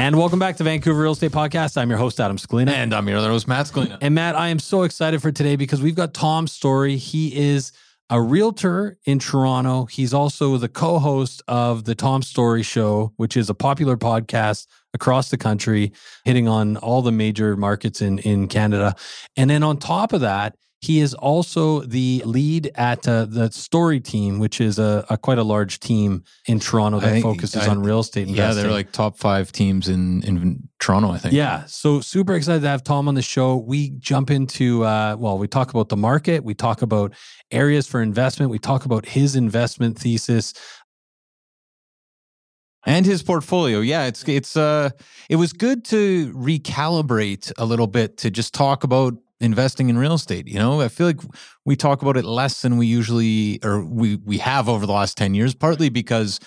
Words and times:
And 0.00 0.16
welcome 0.16 0.38
back 0.38 0.56
to 0.56 0.64
Vancouver 0.64 1.02
Real 1.02 1.12
Estate 1.12 1.30
Podcast. 1.30 1.76
I'm 1.76 1.90
your 1.90 1.98
host, 1.98 2.18
Adam 2.20 2.38
Scalina. 2.38 2.70
And 2.70 2.94
I'm 2.94 3.06
your 3.06 3.18
other 3.18 3.28
host, 3.28 3.46
Matt 3.46 3.66
Scalina. 3.66 3.98
And 4.00 4.14
Matt, 4.14 4.34
I 4.34 4.48
am 4.48 4.58
so 4.58 4.84
excited 4.84 5.20
for 5.20 5.30
today 5.30 5.56
because 5.56 5.82
we've 5.82 5.94
got 5.94 6.14
Tom's 6.14 6.52
Storey. 6.52 6.96
He 6.96 7.36
is 7.36 7.70
a 8.08 8.18
realtor 8.18 8.96
in 9.04 9.18
Toronto. 9.18 9.84
He's 9.84 10.14
also 10.14 10.56
the 10.56 10.70
co 10.70 10.98
host 11.00 11.42
of 11.48 11.84
the 11.84 11.94
Tom 11.94 12.22
Storey 12.22 12.62
Show, 12.62 13.12
which 13.18 13.36
is 13.36 13.50
a 13.50 13.54
popular 13.54 13.98
podcast 13.98 14.68
across 14.94 15.28
the 15.28 15.36
country, 15.36 15.92
hitting 16.24 16.48
on 16.48 16.78
all 16.78 17.02
the 17.02 17.12
major 17.12 17.54
markets 17.54 18.00
in, 18.00 18.20
in 18.20 18.48
Canada. 18.48 18.96
And 19.36 19.50
then 19.50 19.62
on 19.62 19.76
top 19.76 20.14
of 20.14 20.22
that, 20.22 20.56
he 20.82 21.00
is 21.00 21.12
also 21.12 21.80
the 21.80 22.22
lead 22.24 22.70
at 22.74 23.06
uh, 23.06 23.26
the 23.26 23.50
Storey 23.50 24.00
team, 24.00 24.38
which 24.38 24.62
is 24.62 24.78
a, 24.78 25.04
a, 25.10 25.18
quite 25.18 25.36
a 25.36 25.42
large 25.42 25.78
team 25.78 26.24
in 26.46 26.58
Toronto 26.58 27.00
that 27.00 27.10
think- 27.10 27.22
focuses 27.22 27.66
I- 27.66 27.70
on 27.70 27.82
real 27.82 28.00
estate 28.00 28.28
Yeah, 28.28 28.44
investing. 28.44 28.62
they're 28.64 28.72
like 28.72 28.90
top 28.90 29.18
five 29.18 29.52
teams 29.52 29.88
in, 29.90 30.22
in 30.22 30.68
Toronto, 30.78 31.10
I 31.10 31.18
think. 31.18 31.34
Yeah. 31.34 31.64
So 31.66 32.00
super 32.00 32.34
excited 32.34 32.62
to 32.62 32.68
have 32.68 32.82
Tom 32.82 33.08
on 33.08 33.14
the 33.14 33.20
show. 33.20 33.56
We 33.58 33.90
jump 33.98 34.30
into, 34.30 34.82
uh, 34.84 35.16
well, 35.18 35.36
we 35.36 35.48
talk 35.48 35.68
about 35.70 35.90
the 35.90 35.98
market, 35.98 36.44
we 36.44 36.54
talk 36.54 36.80
about 36.80 37.12
areas 37.50 37.86
for 37.86 38.00
investment, 38.00 38.50
we 38.50 38.58
talk 38.58 38.86
about 38.86 39.04
his 39.04 39.36
investment 39.36 39.98
thesis. 39.98 40.54
And 42.86 43.04
his 43.04 43.22
portfolio. 43.22 43.80
Yeah, 43.80 44.06
it's 44.06 44.26
it's 44.26 44.56
uh 44.56 44.88
it 45.28 45.36
was 45.36 45.52
good 45.52 45.84
to 45.86 46.32
recalibrate 46.32 47.52
a 47.58 47.66
little 47.66 47.86
bit 47.86 48.16
to 48.18 48.30
just 48.30 48.54
talk 48.54 48.84
about 48.84 49.12
investing 49.40 49.88
in 49.88 49.98
real 49.98 50.14
estate. 50.14 50.46
You 50.48 50.58
know, 50.58 50.80
I 50.80 50.88
feel 50.88 51.06
like 51.06 51.20
we 51.64 51.76
talk 51.76 52.02
about 52.02 52.16
it 52.16 52.24
less 52.24 52.62
than 52.62 52.76
we 52.76 52.86
usually 52.86 53.58
or 53.64 53.84
we 53.84 54.16
we 54.16 54.38
have 54.38 54.68
over 54.68 54.86
the 54.86 54.92
last 54.92 55.16
10 55.16 55.34
years, 55.34 55.54
partly 55.54 55.88
because 55.88 56.40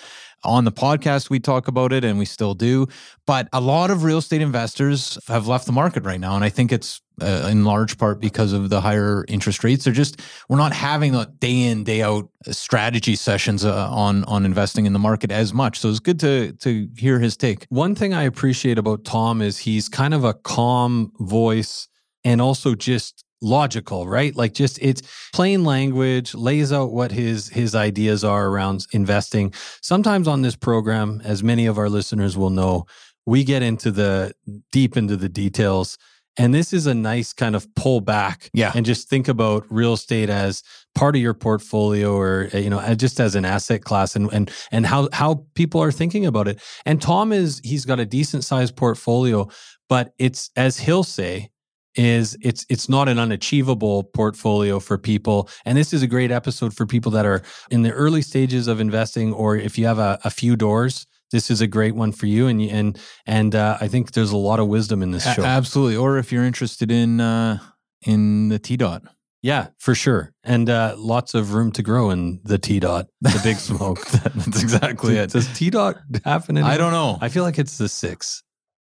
on 0.44 0.66
the 0.66 0.72
podcast 0.72 1.30
we 1.30 1.40
talk 1.40 1.68
about 1.68 1.94
it 1.94 2.04
and 2.04 2.20
we 2.20 2.26
still 2.26 2.54
do, 2.54 2.86
but 3.26 3.48
a 3.54 3.62
lot 3.62 3.90
of 3.90 4.04
real 4.04 4.18
estate 4.18 4.42
investors 4.42 5.18
have 5.28 5.48
left 5.48 5.66
the 5.66 5.72
market 5.72 6.04
right 6.04 6.20
now 6.20 6.36
and 6.36 6.44
I 6.44 6.50
think 6.50 6.72
it's 6.72 7.02
uh, 7.22 7.48
in 7.50 7.64
large 7.64 7.98
part 7.98 8.20
because 8.20 8.54
of 8.54 8.70
the 8.70 8.82
higher 8.82 9.24
interest 9.28 9.64
rates. 9.64 9.86
They're 9.86 9.94
just 9.94 10.20
we're 10.50 10.58
not 10.58 10.74
having 10.74 11.12
the 11.14 11.26
day 11.40 11.62
in 11.62 11.84
day 11.84 12.02
out 12.02 12.28
strategy 12.50 13.16
sessions 13.16 13.64
uh, 13.64 13.90
on 13.90 14.24
on 14.26 14.46
investing 14.46 14.86
in 14.86 14.94
the 14.94 15.00
market 15.00 15.32
as 15.32 15.54
much. 15.54 15.80
So 15.80 15.90
it's 15.90 16.00
good 16.00 16.20
to 16.22 16.54
to 16.54 16.88
hear 16.98 17.20
his 17.20 17.38
take. 17.38 17.66
One 17.70 17.96
thing 17.96 18.14
I 18.14 18.24
appreciate 18.24 18.78
about 18.78 19.06
Tom 19.06 19.42
is 19.42 19.60
he's 19.60 19.90
kind 19.90 20.14
of 20.14 20.24
a 20.24 20.34
calm 20.34 21.12
voice 21.20 21.88
and 22.24 22.42
also 22.42 22.76
just 22.76 23.24
logical, 23.42 24.08
right? 24.08 24.36
Like 24.36 24.54
just 24.54 24.80
it's 24.82 25.02
plain 25.34 25.64
language, 25.66 26.34
lays 26.34 26.72
out 26.72 26.92
what 26.94 27.12
his 27.12 27.50
his 27.50 27.76
ideas 27.76 28.24
are 28.24 28.48
around 28.48 28.88
investing. 28.94 29.54
Sometimes 29.82 30.28
on 30.28 30.42
this 30.42 30.56
program, 30.56 31.22
as 31.26 31.44
many 31.44 31.66
of 31.66 31.78
our 31.78 31.90
listeners 31.90 32.38
will 32.38 32.50
know, 32.50 32.86
we 33.26 33.44
get 33.44 33.62
into 33.62 33.92
the 33.92 34.34
deep 34.72 34.96
into 34.98 35.18
the 35.18 35.30
details. 35.30 35.98
And 36.36 36.52
this 36.52 36.74
is 36.74 36.88
a 36.88 36.96
nice 36.96 37.32
kind 37.32 37.56
of 37.56 37.68
pull 37.76 38.02
back 38.02 38.50
Yeah. 38.56 38.72
and 38.74 38.88
just 38.88 39.08
think 39.08 39.28
about 39.28 39.66
real 39.70 39.94
estate 39.94 40.32
as 40.32 40.64
part 40.96 41.16
of 41.16 41.22
your 41.22 41.36
portfolio 41.36 42.16
or 42.16 42.50
uh, 42.52 42.58
you 42.58 42.72
know 42.72 42.80
uh, 42.80 42.96
just 42.96 43.20
as 43.20 43.36
an 43.36 43.46
asset 43.46 43.84
class 43.84 44.16
and 44.16 44.32
and 44.34 44.50
and 44.72 44.88
how 44.88 45.10
how 45.14 45.46
people 45.54 45.80
are 45.84 45.92
thinking 45.92 46.26
about 46.26 46.48
it. 46.48 46.60
And 46.86 47.00
Tom 47.02 47.32
is 47.34 47.62
he's 47.64 47.86
got 47.86 48.00
a 48.00 48.06
decent 48.06 48.44
sized 48.46 48.76
portfolio, 48.76 49.48
but 49.90 50.14
it's 50.18 50.50
as 50.56 50.80
he'll 50.80 51.04
say 51.04 51.50
is 51.96 52.38
it's 52.42 52.66
it's 52.70 52.90
not 52.90 53.08
an 53.10 53.20
unachievable 53.20 54.04
portfolio 54.04 54.80
for 54.80 54.98
people 54.98 55.48
and 55.66 55.78
this 55.78 55.94
is 55.94 56.02
a 56.02 56.08
great 56.08 56.32
episode 56.32 56.74
for 56.76 56.86
people 56.86 57.12
that 57.12 57.26
are 57.26 57.42
in 57.70 57.84
the 57.84 57.92
early 57.92 58.22
stages 58.22 58.68
of 58.68 58.80
investing 58.80 59.32
or 59.34 59.56
if 59.56 59.78
you 59.78 59.86
have 59.86 60.00
a, 60.00 60.20
a 60.24 60.30
few 60.30 60.56
doors 60.56 61.06
this 61.32 61.50
is 61.52 61.62
a 61.62 61.68
great 61.68 61.96
one 61.96 62.12
for 62.12 62.26
you 62.28 62.48
and 62.48 62.62
you- 62.62 62.70
and 62.70 63.00
and 63.26 63.56
uh, 63.56 63.78
I 63.82 63.88
think 63.88 64.12
there's 64.14 64.32
a 64.32 64.38
lot 64.38 64.60
of 64.60 64.68
wisdom 64.68 65.02
in 65.02 65.12
this 65.12 65.26
A- 65.26 65.34
show. 65.34 65.44
absolutely. 65.44 65.96
Or 65.96 66.18
if 66.18 66.32
you're 66.32 66.44
interested 66.46 66.92
in 66.92 67.20
uh 67.22 67.58
in 68.06 68.50
the 68.50 68.60
T 68.60 68.78
dot. 68.78 69.02
Yeah, 69.42 69.68
for 69.78 69.94
sure. 69.96 70.32
And 70.46 70.70
uh, 70.70 70.96
lots 70.98 71.34
of 71.34 71.54
room 71.54 71.72
to 71.74 71.82
grow 71.84 72.12
in 72.12 72.40
the 72.46 72.58
T 72.58 72.80
dot, 72.80 73.08
the 73.22 73.40
big 73.44 73.58
smoke. 73.70 74.06
That's 74.08 74.62
exactly 74.62 75.18
it. 75.18 75.32
Does 75.32 75.52
T 75.58 75.70
dot 75.70 75.98
happen? 76.24 76.56
Anymore? 76.58 76.72
I 76.72 76.78
don't 76.78 76.92
know. 76.94 77.18
I 77.20 77.28
feel 77.30 77.44
like 77.44 77.58
it's 77.60 77.78
the 77.78 77.90
six. 77.90 78.42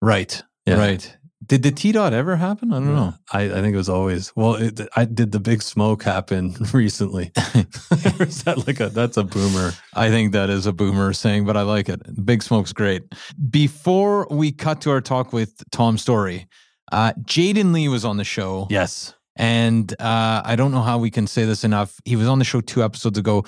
right. 0.02 0.42
Yeah. 0.66 0.78
Right. 0.78 1.18
Did 1.50 1.64
the 1.64 1.72
T 1.72 1.92
dot 1.92 2.14
ever 2.14 2.36
happen? 2.36 2.72
I 2.72 2.76
don't 2.76 2.96
know. 2.96 3.16
I, 3.34 3.42
I 3.46 3.62
think 3.62 3.74
it 3.74 3.78
was 3.78 3.90
always 3.90 4.32
well. 4.36 4.54
It, 4.54 4.80
I 4.96 5.06
did 5.06 5.32
the 5.32 5.40
big 5.40 5.64
smoke 5.64 6.04
happen 6.04 6.56
recently. 6.74 7.32
Is 8.20 8.44
that 8.44 8.64
like 8.68 8.80
a 8.80 8.90
that's 8.90 9.18
a 9.18 9.24
boomer? 9.24 9.72
I 9.96 10.10
think 10.10 10.32
that 10.34 10.52
is 10.52 10.68
a 10.68 10.72
boomer 10.72 11.12
saying, 11.12 11.46
but 11.46 11.58
I 11.58 11.64
like 11.64 11.90
it. 11.90 12.02
Big 12.24 12.44
Smoke's 12.44 12.72
great. 12.72 13.02
Before 13.50 14.28
we 14.30 14.52
cut 14.52 14.82
to 14.82 14.92
our 14.92 15.02
talk 15.02 15.34
with 15.34 15.64
Tom 15.72 15.98
Storey, 15.98 16.48
uh, 16.92 17.14
Jayden 17.24 17.74
Lee 17.74 17.88
was 17.88 18.06
on 18.06 18.18
the 18.18 18.24
show. 18.24 18.68
Yes. 18.70 19.16
And 19.36 19.92
uh, 20.00 20.44
I 20.46 20.56
don't 20.56 20.72
know 20.72 20.82
how 20.82 21.00
we 21.00 21.10
can 21.10 21.26
say 21.26 21.46
this 21.46 21.64
enough. 21.64 22.00
He 22.06 22.16
was 22.16 22.28
on 22.28 22.38
the 22.38 22.46
show 22.46 22.62
two 22.62 22.84
episodes 22.84 23.18
ago. 23.18 23.46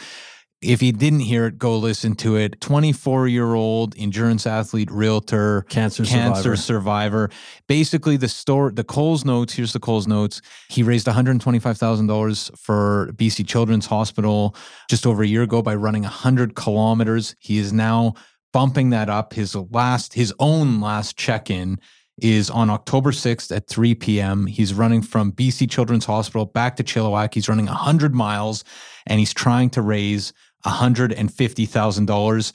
If 0.61 0.83
you 0.83 0.91
didn't 0.91 1.21
hear 1.21 1.47
it, 1.47 1.57
go 1.57 1.75
listen 1.75 2.13
to 2.17 2.35
it. 2.35 2.61
24 2.61 3.27
year 3.27 3.55
old 3.55 3.95
endurance 3.97 4.45
athlete, 4.45 4.91
realtor, 4.91 5.63
Cancer 5.69 6.05
cancer 6.05 6.55
survivor. 6.55 6.55
survivor. 6.55 7.29
Basically, 7.67 8.15
the 8.15 8.27
store, 8.27 8.71
the 8.71 8.83
Coles 8.83 9.25
notes. 9.25 9.53
Here's 9.53 9.73
the 9.73 9.79
Coles 9.79 10.05
notes. 10.07 10.39
He 10.69 10.83
raised 10.83 11.07
125 11.07 11.77
thousand 11.77 12.07
dollars 12.07 12.51
for 12.55 13.09
BC 13.15 13.47
Children's 13.47 13.87
Hospital 13.87 14.55
just 14.87 15.07
over 15.07 15.23
a 15.23 15.27
year 15.27 15.41
ago 15.41 15.63
by 15.63 15.73
running 15.73 16.03
100 16.03 16.55
kilometers. 16.55 17.35
He 17.39 17.57
is 17.57 17.73
now 17.73 18.13
bumping 18.53 18.91
that 18.91 19.09
up. 19.09 19.33
His 19.33 19.55
last, 19.55 20.13
his 20.13 20.31
own 20.39 20.79
last 20.79 21.17
check 21.17 21.49
in 21.49 21.79
is 22.21 22.51
on 22.51 22.69
October 22.69 23.11
6th 23.11 23.55
at 23.55 23.67
3 23.67 23.95
p.m. 23.95 24.45
He's 24.45 24.75
running 24.75 25.01
from 25.01 25.31
BC 25.31 25.71
Children's 25.71 26.05
Hospital 26.05 26.45
back 26.45 26.75
to 26.75 26.83
Chilliwack. 26.83 27.33
He's 27.33 27.49
running 27.49 27.65
100 27.65 28.13
miles 28.13 28.63
and 29.07 29.19
he's 29.19 29.33
trying 29.33 29.71
to 29.71 29.81
raise 29.81 30.33
$150,000. 30.65 32.53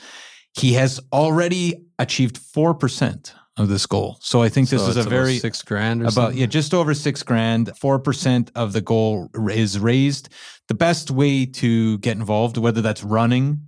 He 0.55 0.73
has 0.75 1.01
already 1.13 1.85
achieved 1.99 2.37
4% 2.39 3.33
of 3.59 3.69
this 3.69 3.87
goal. 3.87 4.19
So 4.21 4.43
I 4.43 4.49
think 4.49 4.69
this 4.69 4.83
So 4.83 4.89
is 4.91 4.97
a 4.97 5.03
very 5.03 5.39
six 5.39 5.63
grand 5.63 6.01
or 6.03 6.05
about 6.05 6.13
something? 6.13 6.39
yeah, 6.39 6.47
just 6.47 6.75
over 6.75 6.93
six 6.95 7.23
grand. 7.23 7.73
Four 7.79 7.99
percent 7.99 8.51
of 8.55 8.75
the 8.75 8.83
goal 8.83 9.31
is 9.51 9.79
raised. 9.79 10.29
The 10.69 10.75
best 10.75 11.11
way 11.11 11.47
to 11.47 11.97
get 11.99 12.17
involved, 12.19 12.59
whether 12.59 12.83
that's 12.83 13.03
running, 13.03 13.63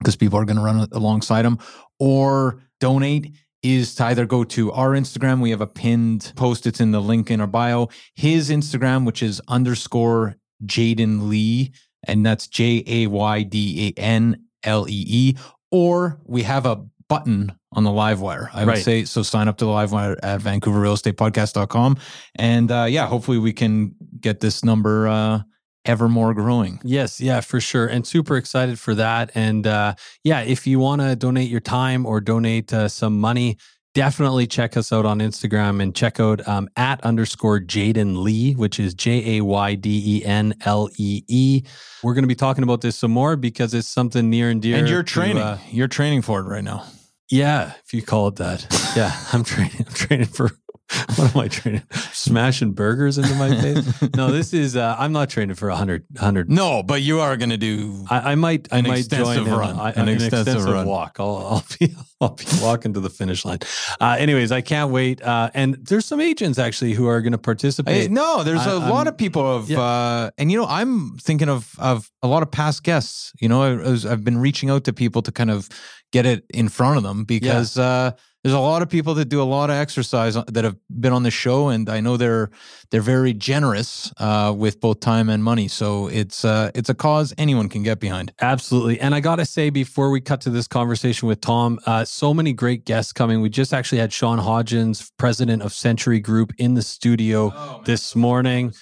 because 0.00 0.16
people 0.16 0.38
are 0.38 0.46
going 0.46 0.56
to 0.56 0.62
run 0.62 0.88
alongside 0.92 1.44
him, 1.44 1.58
or 1.98 2.62
donate, 2.80 3.34
is 3.62 3.94
to 3.96 4.04
either 4.04 4.24
go 4.24 4.44
to 4.44 4.72
our 4.72 4.92
Instagram. 4.92 5.40
We 5.42 5.50
have 5.50 5.60
a 5.60 5.66
pinned 5.66 6.32
post. 6.36 6.66
It's 6.66 6.80
in 6.80 6.92
the 6.92 7.00
link 7.02 7.30
in 7.30 7.40
our 7.42 7.46
bio. 7.46 7.88
His 8.14 8.48
Instagram, 8.48 9.04
which 9.04 9.22
is 9.22 9.42
underscore 9.48 10.36
Jayden 10.64 11.28
Lee, 11.28 11.72
and 12.06 12.24
that's 12.24 12.46
J 12.46 12.82
A 12.86 13.06
Y 13.06 13.42
D 13.42 13.94
A 13.96 14.00
N 14.00 14.44
L 14.64 14.86
E 14.88 15.04
E. 15.06 15.36
Or 15.70 16.20
we 16.24 16.42
have 16.44 16.64
a 16.66 16.84
button 17.08 17.52
on 17.72 17.84
the 17.84 17.92
live 17.92 18.20
wire. 18.20 18.50
I 18.54 18.64
would 18.64 18.70
Right. 18.72 18.82
say 18.84 19.04
so 19.04 19.22
sign 19.22 19.48
up 19.48 19.56
to 19.58 19.64
the 19.64 19.70
live 19.70 19.92
wire 19.92 20.16
at 20.22 20.40
vancouverrealestatepodcast.com. 20.40 21.96
And 22.36 22.70
uh, 22.70 22.86
yeah, 22.88 23.06
hopefully 23.06 23.38
we 23.38 23.52
can 23.52 23.94
get 24.20 24.40
this 24.40 24.64
number 24.64 25.08
uh, 25.08 25.40
ever 25.84 26.08
more 26.08 26.34
growing. 26.34 26.80
Yes, 26.84 27.20
yeah, 27.20 27.40
for 27.40 27.60
sure. 27.60 27.86
And 27.86 28.06
super 28.06 28.36
excited 28.36 28.78
for 28.78 28.94
that. 28.94 29.30
And 29.34 29.66
uh, 29.66 29.94
yeah, 30.24 30.40
if 30.40 30.66
you 30.66 30.78
want 30.78 31.00
to 31.02 31.16
donate 31.16 31.48
your 31.50 31.60
time 31.60 32.04
or 32.06 32.20
donate 32.20 32.72
uh, 32.72 32.88
some 32.88 33.18
money, 33.20 33.56
definitely 33.98 34.46
check 34.46 34.76
us 34.76 34.92
out 34.92 35.04
on 35.04 35.18
Instagram 35.18 35.82
and 35.82 35.92
check 35.92 36.20
out 36.20 36.46
um, 36.46 36.68
at 36.76 37.00
underscore 37.00 37.58
Jayden 37.58 38.22
Lee, 38.22 38.52
which 38.54 38.78
is 38.78 38.94
J 38.94 39.38
A 39.38 39.44
Y 39.44 39.74
D 39.74 40.18
E 40.18 40.24
N 40.24 40.54
L 40.64 40.88
E 40.96 41.24
E. 41.26 41.62
We're 42.04 42.14
going 42.14 42.22
to 42.22 42.28
be 42.28 42.36
talking 42.36 42.62
about 42.62 42.80
this 42.80 42.94
some 42.94 43.10
more 43.10 43.34
because 43.34 43.74
it's 43.74 43.88
something 43.88 44.30
near 44.30 44.50
and 44.50 44.62
dear. 44.62 44.76
and 44.76 44.88
you're 44.88 45.02
to, 45.02 45.12
training. 45.12 45.38
uh, 45.42 45.58
you're 45.70 45.88
training 45.88 46.22
for 46.22 46.38
it 46.38 46.44
right 46.44 46.62
now. 46.62 46.84
yeah, 47.28 47.72
if 47.84 47.92
you 47.92 48.00
call 48.02 48.28
it 48.28 48.36
that. 48.36 48.66
Yeah, 48.96 49.12
I'm 49.32 49.42
training. 49.42 49.84
I'm 49.86 49.94
training 49.94 50.26
for 50.26 50.50
what 51.16 51.34
am 51.34 51.40
I 51.40 51.48
training? 51.48 51.82
Smashing 52.12 52.72
burgers 52.72 53.18
into 53.18 53.34
my 53.34 53.50
face? 53.60 54.02
No, 54.16 54.30
this 54.32 54.54
is. 54.54 54.74
Uh, 54.74 54.96
I'm 54.98 55.12
not 55.12 55.28
training 55.28 55.54
for 55.56 55.68
a 55.68 55.76
hundred. 55.76 56.06
Hundred. 56.16 56.50
No, 56.50 56.82
but 56.82 57.02
you 57.02 57.20
are 57.20 57.36
going 57.36 57.50
to 57.50 57.58
do. 57.58 58.06
I, 58.08 58.32
I 58.32 58.34
might. 58.36 58.68
I 58.72 58.80
might 58.80 59.08
join 59.08 59.38
in, 59.38 59.44
run. 59.52 59.78
I- 59.78 59.90
An 59.90 60.02
an 60.02 60.08
extensive 60.08 60.46
extensive, 60.48 60.72
run. 60.72 60.86
walk. 60.86 61.16
I'll, 61.20 61.36
I'll 61.36 61.64
be. 61.78 61.94
I'll 62.20 62.30
be 62.30 62.44
walking 62.60 62.94
to 62.94 63.00
the 63.00 63.10
finish 63.10 63.44
line. 63.44 63.58
Uh, 64.00 64.16
anyways, 64.18 64.50
I 64.50 64.60
can't 64.60 64.90
wait. 64.90 65.22
Uh, 65.22 65.50
and 65.54 65.74
there's 65.86 66.04
some 66.04 66.20
agents 66.20 66.58
actually 66.58 66.92
who 66.94 67.06
are 67.06 67.20
going 67.20 67.30
to 67.32 67.38
participate. 67.38 68.10
no, 68.10 68.42
there's 68.42 68.66
I- 68.66 68.72
a 68.72 68.78
I'm- 68.80 68.90
lot 68.90 69.06
of 69.06 69.16
people 69.16 69.46
of, 69.46 69.68
Yeah. 69.70 69.80
uh, 69.80 70.30
and 70.38 70.50
you 70.50 70.58
know, 70.58 70.66
I'm 70.66 71.16
thinking 71.18 71.48
of 71.48 71.70
of 71.78 72.10
a 72.22 72.26
lot 72.28 72.42
of 72.42 72.50
past 72.50 72.82
guests. 72.82 73.32
You 73.40 73.48
know, 73.48 73.62
I, 73.62 73.90
I 73.92 74.12
I've 74.12 74.24
been 74.24 74.38
reaching 74.38 74.70
out 74.70 74.84
to 74.84 74.92
people 74.92 75.22
to 75.22 75.30
kind 75.32 75.50
of 75.50 75.68
get 76.12 76.24
it 76.24 76.44
in 76.54 76.68
front 76.70 76.96
of 76.96 77.02
them 77.02 77.24
because 77.24 77.76
uh, 77.78 78.12
there's 78.48 78.56
a 78.56 78.60
lot 78.60 78.80
of 78.80 78.88
people 78.88 79.12
that 79.12 79.26
do 79.26 79.42
a 79.42 79.44
lot 79.44 79.68
of 79.68 79.76
exercise 79.76 80.34
that 80.34 80.64
have 80.64 80.76
been 80.88 81.12
on 81.12 81.22
the 81.22 81.30
show, 81.30 81.68
and 81.68 81.86
I 81.90 82.00
know 82.00 82.16
they're 82.16 82.48
they're 82.90 83.02
very 83.02 83.34
generous 83.34 84.10
uh, 84.16 84.54
with 84.56 84.80
both 84.80 85.00
time 85.00 85.28
and 85.28 85.44
money. 85.44 85.68
So 85.68 86.06
it's 86.06 86.46
uh, 86.46 86.70
it's 86.74 86.88
a 86.88 86.94
cause 86.94 87.34
anyone 87.36 87.68
can 87.68 87.82
get 87.82 88.00
behind. 88.00 88.32
Absolutely. 88.40 89.00
And 89.00 89.14
I 89.14 89.20
got 89.20 89.36
to 89.36 89.44
say, 89.44 89.68
before 89.68 90.10
we 90.10 90.22
cut 90.22 90.40
to 90.42 90.50
this 90.50 90.66
conversation 90.66 91.28
with 91.28 91.42
Tom, 91.42 91.78
uh, 91.84 92.06
so 92.06 92.32
many 92.32 92.54
great 92.54 92.86
guests 92.86 93.12
coming. 93.12 93.42
We 93.42 93.50
just 93.50 93.74
actually 93.74 93.98
had 93.98 94.14
Sean 94.14 94.38
Hodgins, 94.38 95.12
president 95.18 95.60
of 95.60 95.74
Century 95.74 96.18
Group, 96.18 96.54
in 96.56 96.72
the 96.72 96.82
studio 96.82 97.82
this 97.84 98.16
morning. 98.16 98.72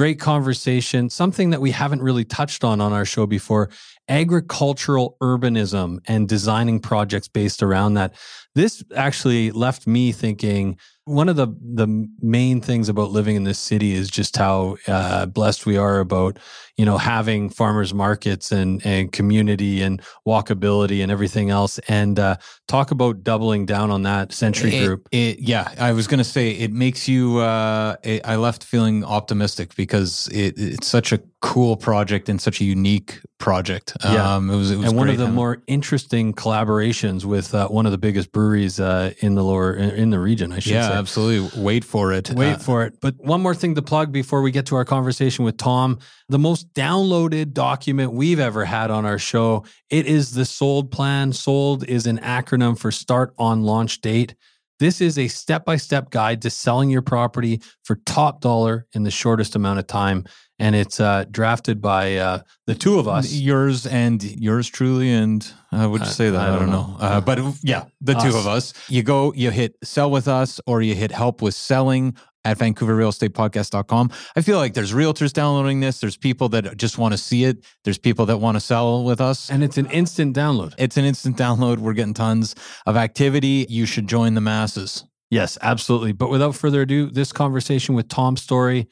Great 0.00 0.18
conversation. 0.18 1.10
Something 1.10 1.50
that 1.50 1.60
we 1.60 1.72
haven't 1.72 2.00
really 2.00 2.24
touched 2.24 2.64
on 2.64 2.80
on 2.80 2.94
our 2.94 3.04
show 3.04 3.26
before 3.26 3.68
agricultural 4.08 5.18
urbanism 5.22 5.98
and 6.06 6.26
designing 6.26 6.80
projects 6.80 7.28
based 7.28 7.62
around 7.62 7.92
that. 7.92 8.14
This 8.54 8.82
actually 8.96 9.50
left 9.50 9.86
me 9.86 10.10
thinking 10.12 10.78
one 11.10 11.28
of 11.28 11.36
the 11.36 11.48
the 11.74 11.86
main 12.22 12.60
things 12.60 12.88
about 12.88 13.10
living 13.10 13.36
in 13.36 13.44
this 13.44 13.58
city 13.58 13.94
is 13.94 14.08
just 14.10 14.36
how 14.36 14.76
uh, 14.86 15.26
blessed 15.26 15.66
we 15.66 15.76
are 15.76 15.98
about 16.00 16.38
you 16.76 16.84
know 16.84 16.98
having 16.98 17.50
farmers 17.50 17.92
markets 17.92 18.52
and 18.52 18.80
and 18.86 19.10
community 19.12 19.82
and 19.82 20.00
walkability 20.26 21.02
and 21.02 21.10
everything 21.12 21.50
else 21.50 21.78
and 21.88 22.18
uh, 22.18 22.36
talk 22.68 22.90
about 22.90 23.22
doubling 23.24 23.66
down 23.66 23.90
on 23.90 24.02
that 24.02 24.32
century 24.32 24.74
It- 24.74 24.86
group 24.86 25.08
It, 25.10 25.40
yeah, 25.40 25.72
I 25.78 25.92
was 25.92 26.06
going 26.06 26.18
to 26.18 26.24
say 26.36 26.50
it 26.52 26.72
makes 26.72 27.08
you. 27.08 27.38
Uh, 27.38 27.96
it, 28.04 28.20
I 28.24 28.36
left 28.36 28.62
feeling 28.64 29.04
optimistic 29.04 29.74
because 29.74 30.28
it, 30.32 30.54
it's 30.56 30.86
such 30.86 31.12
a 31.12 31.20
cool 31.42 31.76
project 31.76 32.28
and 32.28 32.40
such 32.40 32.60
a 32.60 32.64
unique 32.64 33.18
project. 33.38 33.96
Yeah. 34.04 34.36
Um, 34.36 34.50
it 34.50 34.56
was, 34.56 34.70
it 34.70 34.76
was 34.76 34.88
and 34.88 34.96
one 34.96 35.08
of 35.08 35.16
the 35.16 35.24
having- 35.24 35.34
more 35.34 35.62
interesting 35.66 36.34
collaborations 36.34 37.24
with 37.24 37.54
uh, 37.54 37.68
one 37.68 37.86
of 37.86 37.92
the 37.92 37.98
biggest 37.98 38.30
breweries 38.32 38.78
uh, 38.78 39.12
in 39.20 39.34
the 39.34 39.42
lower 39.42 39.74
in, 39.74 39.90
in 39.90 40.10
the 40.10 40.18
region 40.18 40.52
i 40.52 40.58
should 40.58 40.72
Yeah, 40.72 40.88
say 40.90 40.94
absolutely. 41.00 41.60
Wait 41.62 41.84
for 41.84 42.12
it. 42.12 42.30
Wait 42.30 42.52
Uh, 42.54 42.58
for 42.58 42.84
it. 42.84 42.94
But 43.00 43.14
one 43.18 43.40
more 43.40 43.54
thing 43.54 43.74
to 43.74 43.82
plug 43.82 44.12
before 44.12 44.42
we 44.42 44.50
get 44.50 44.66
to 44.66 44.76
our 44.76 44.84
conversation 44.84 45.44
with 45.44 45.56
Tom. 45.56 45.98
The 46.28 46.38
most 46.38 46.72
downloaded 46.74 47.52
document 47.52 48.12
we've 48.12 48.38
ever 48.38 48.64
had 48.64 48.90
on 48.90 49.04
our 49.04 49.18
show. 49.18 49.64
It 49.88 50.06
is 50.06 50.32
the 50.32 50.44
SOLD 50.44 50.90
plan. 50.92 51.32
SOLD 51.32 51.84
is 51.84 52.06
an 52.06 52.18
acronym 52.18 52.78
for 52.78 52.90
start 52.92 53.34
on 53.38 53.62
launch 53.64 54.00
date. 54.00 54.34
This 54.80 55.02
is 55.02 55.18
a 55.18 55.28
step 55.28 55.66
by 55.66 55.76
step 55.76 56.08
guide 56.10 56.40
to 56.42 56.50
selling 56.50 56.88
your 56.88 57.02
property 57.02 57.60
for 57.84 57.96
top 58.06 58.40
dollar 58.40 58.86
in 58.94 59.02
the 59.02 59.10
shortest 59.10 59.54
amount 59.54 59.78
of 59.78 59.86
time. 59.86 60.24
And 60.58 60.74
it's 60.74 60.98
uh, 60.98 61.26
drafted 61.30 61.82
by 61.82 62.16
uh, 62.16 62.40
the 62.66 62.74
two 62.74 62.98
of 62.98 63.06
us. 63.06 63.30
yours 63.32 63.86
and 63.86 64.22
yours 64.22 64.68
truly, 64.68 65.10
and 65.10 65.46
uh, 65.70 65.88
would 65.88 66.00
you 66.00 66.06
say 66.06 66.30
that? 66.30 66.40
I 66.40 66.48
I, 66.48 66.58
don't 66.58 66.58
don't 66.60 66.70
know. 66.70 66.96
Uh, 66.98 67.20
but 67.20 67.38
yeah, 67.62 67.84
the 68.00 68.14
two 68.14 68.28
of 68.28 68.46
us. 68.46 68.74
You 68.88 69.02
go, 69.02 69.32
you 69.34 69.50
hit 69.50 69.76
sell 69.82 70.10
with 70.10 70.28
us, 70.28 70.60
or 70.66 70.82
you 70.82 70.94
hit 70.94 71.12
help 71.12 71.40
with 71.40 71.54
selling 71.54 72.14
at 72.44 72.58
VancouverRealEstatePodcast.com. 72.58 74.10
I 74.36 74.40
feel 74.40 74.58
like 74.58 74.74
there's 74.74 74.92
realtors 74.92 75.32
downloading 75.32 75.80
this. 75.80 76.00
There's 76.00 76.16
people 76.16 76.48
that 76.50 76.76
just 76.76 76.98
want 76.98 77.12
to 77.12 77.18
see 77.18 77.44
it. 77.44 77.64
There's 77.84 77.98
people 77.98 78.26
that 78.26 78.38
want 78.38 78.56
to 78.56 78.60
sell 78.60 79.04
with 79.04 79.20
us. 79.20 79.50
And 79.50 79.62
it's 79.62 79.78
an 79.78 79.86
instant 79.86 80.36
download. 80.36 80.74
It's 80.78 80.96
an 80.96 81.04
instant 81.04 81.36
download. 81.36 81.78
We're 81.78 81.92
getting 81.92 82.14
tons 82.14 82.54
of 82.86 82.96
activity. 82.96 83.66
You 83.68 83.86
should 83.86 84.08
join 84.08 84.34
the 84.34 84.40
masses. 84.40 85.04
Yes, 85.30 85.58
absolutely. 85.62 86.12
But 86.12 86.30
without 86.30 86.56
further 86.56 86.82
ado, 86.82 87.10
this 87.10 87.32
conversation 87.32 87.94
with 87.94 88.08
Tom 88.08 88.36
Storey. 88.36 88.88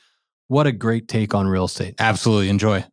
What 0.47 0.67
a 0.67 0.73
great 0.73 1.09
take 1.09 1.35
on 1.35 1.47
real 1.47 1.65
estate. 1.65 1.97
Absolutely 1.99 2.49
enjoy. 2.49 2.85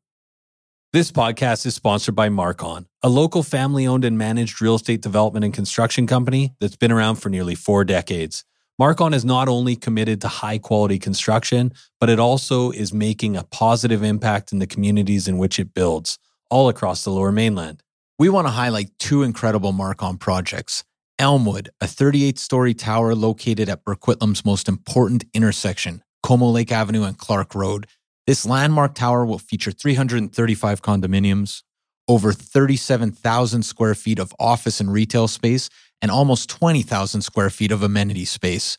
This 0.92 1.12
podcast 1.12 1.66
is 1.66 1.76
sponsored 1.76 2.16
by 2.16 2.30
Marcon, 2.30 2.86
a 3.04 3.10
local 3.10 3.44
family 3.44 3.86
owned 3.86 4.06
and 4.06 4.18
managed 4.18 4.62
real 4.62 4.76
estate 4.76 5.02
development 5.02 5.44
and 5.44 5.54
construction 5.54 6.08
company 6.08 6.54
that's 6.62 6.78
been 6.78 6.92
around 6.92 7.18
for 7.18 7.30
nearly 7.30 7.54
four 7.54 7.84
decades. 7.84 8.46
Marcon 8.82 9.14
is 9.14 9.24
not 9.24 9.48
only 9.48 9.78
committed 9.78 10.20
to 10.20 10.28
high 10.28 10.58
quality 10.58 11.00
construction, 11.00 11.72
but 11.98 12.10
it 12.10 12.20
also 12.20 12.72
is 12.72 12.94
making 12.94 13.38
a 13.38 13.44
positive 13.44 14.04
impact 14.04 14.52
in 14.52 14.60
the 14.60 14.68
communities 14.68 15.30
in 15.30 15.38
which 15.38 15.60
it 15.60 15.74
builds, 15.74 16.20
all 16.50 16.68
across 16.68 17.06
the 17.06 17.10
lower 17.10 17.32
mainland. 17.32 17.82
We 18.20 18.28
want 18.28 18.48
to 18.48 18.52
highlight 18.52 18.90
two 19.00 19.24
incredible 19.24 19.72
Marcon 19.72 20.20
projects. 20.20 20.84
Elmwood, 21.18 21.70
a 21.80 21.88
38 21.88 22.38
story 22.38 22.74
tower 22.74 23.16
located 23.16 23.70
at 23.70 23.86
Burquitlam's 23.86 24.44
most 24.44 24.68
important 24.68 25.24
intersection, 25.34 26.04
Como 26.22 26.48
Lake 26.48 26.74
Avenue 26.74 27.04
and 27.04 27.18
Clark 27.18 27.56
Road. 27.56 27.88
This 28.28 28.46
landmark 28.46 28.94
tower 28.94 29.26
will 29.26 29.40
feature 29.40 29.72
335 29.72 30.82
condominiums, 30.82 31.64
over 32.10 32.34
37,000 32.34 33.64
square 33.64 33.96
feet 33.96 34.20
of 34.20 34.34
office 34.38 34.82
and 34.82 34.92
retail 34.92 35.30
space, 35.30 35.70
and 36.06 36.12
almost 36.12 36.52
20,000 36.52 37.24
square 37.24 37.50
feet 37.50 37.72
of 37.72 37.82
amenity 37.82 38.26
space. 38.26 38.78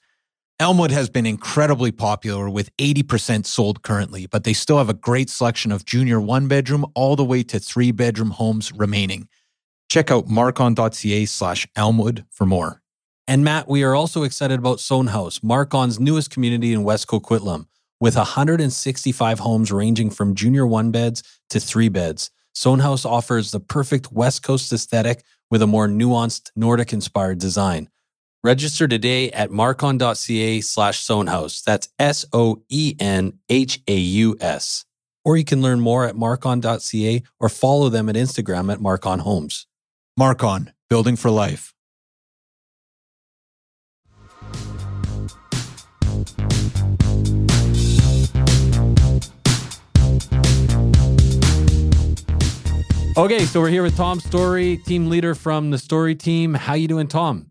Elmwood 0.61 0.93
has 0.93 1.11
been 1.11 1.27
incredibly 1.27 1.91
popular 1.91 2.49
with 2.49 2.71
80% 2.77 3.47
sold 3.47 3.83
currently, 3.83 4.27
but 4.27 4.45
they 4.45 4.53
still 4.53 4.79
have 4.79 4.89
a 4.89 4.95
great 4.95 5.29
selection 5.29 5.73
of 5.73 5.85
junior 5.85 6.21
one 6.21 6.47
bedroom 6.47 6.87
all 6.95 7.17
the 7.17 7.25
way 7.25 7.43
to 7.43 7.59
three 7.59 7.91
bedroom 7.91 8.31
homes 8.31 8.73
remaining. 8.73 9.27
Check 9.89 10.13
out 10.13 10.29
marcon.ca 10.29 11.27
slash 11.27 11.67
Elmwood 11.75 12.25
for 12.31 12.47
more. 12.47 12.81
And 13.27 13.43
Matt, 13.43 13.67
we 13.67 13.83
are 13.83 13.97
also 13.97 14.23
excited 14.23 14.61
about 14.61 14.79
Soenhaus, 14.79 15.43
Marcon's 15.43 15.99
newest 15.99 16.31
community 16.31 16.73
in 16.73 16.85
West 16.85 17.09
Coquitlam, 17.09 17.67
with 17.99 18.15
165 18.15 19.41
homes 19.41 19.73
ranging 19.73 20.11
from 20.11 20.37
junior 20.37 20.65
one 20.65 20.93
beds 20.93 21.25
to 21.51 21.59
three 21.59 21.89
beds. 21.89 22.31
Soenhaus 22.55 23.05
offers 23.05 23.51
the 23.51 23.59
perfect 23.59 24.13
West 24.13 24.45
Coast 24.45 24.73
aesthetic 24.73 25.25
with 25.51 25.63
a 25.63 25.67
more 25.67 25.89
nuanced 25.89 26.51
Nordic 26.57 26.93
inspired 26.93 27.39
design. 27.39 27.89
Register 28.45 28.87
today 28.87 29.31
at 29.33 29.51
marcon.ca 29.51 30.61
slash 30.61 31.05
Soenhaus. 31.05 31.63
That's 31.65 31.89
S 31.99 32.25
O 32.33 32.63
E 32.69 32.95
N 33.01 33.39
H 33.49 33.81
A 33.89 33.97
U 33.97 34.37
S. 34.41 34.85
Or 35.25 35.37
you 35.37 35.45
can 35.45 35.63
learn 35.63 35.81
more 35.81 36.05
at 36.07 36.15
marcon.ca 36.15 37.23
or 37.41 37.49
follow 37.49 37.89
them 37.89 38.09
at 38.09 38.15
Instagram 38.15 38.73
at 38.73 38.79
Marcon 38.79 39.21
Homes. 39.21 39.67
Marcon, 40.19 40.73
building 40.89 41.17
for 41.17 41.31
life. 41.31 41.75
Okay, 53.19 53.47
so 53.47 53.63
we're 53.63 53.71
here 53.71 53.83
with 53.83 53.97
Tom 53.97 54.21
Storey, 54.21 54.77
team 54.77 55.09
leader 55.09 55.35
from 55.35 55.71
the 55.71 55.79
Storey 55.79 56.15
team. 56.15 56.53
How 56.53 56.75
you 56.75 56.87
doing, 56.87 57.09
Tom? 57.09 57.47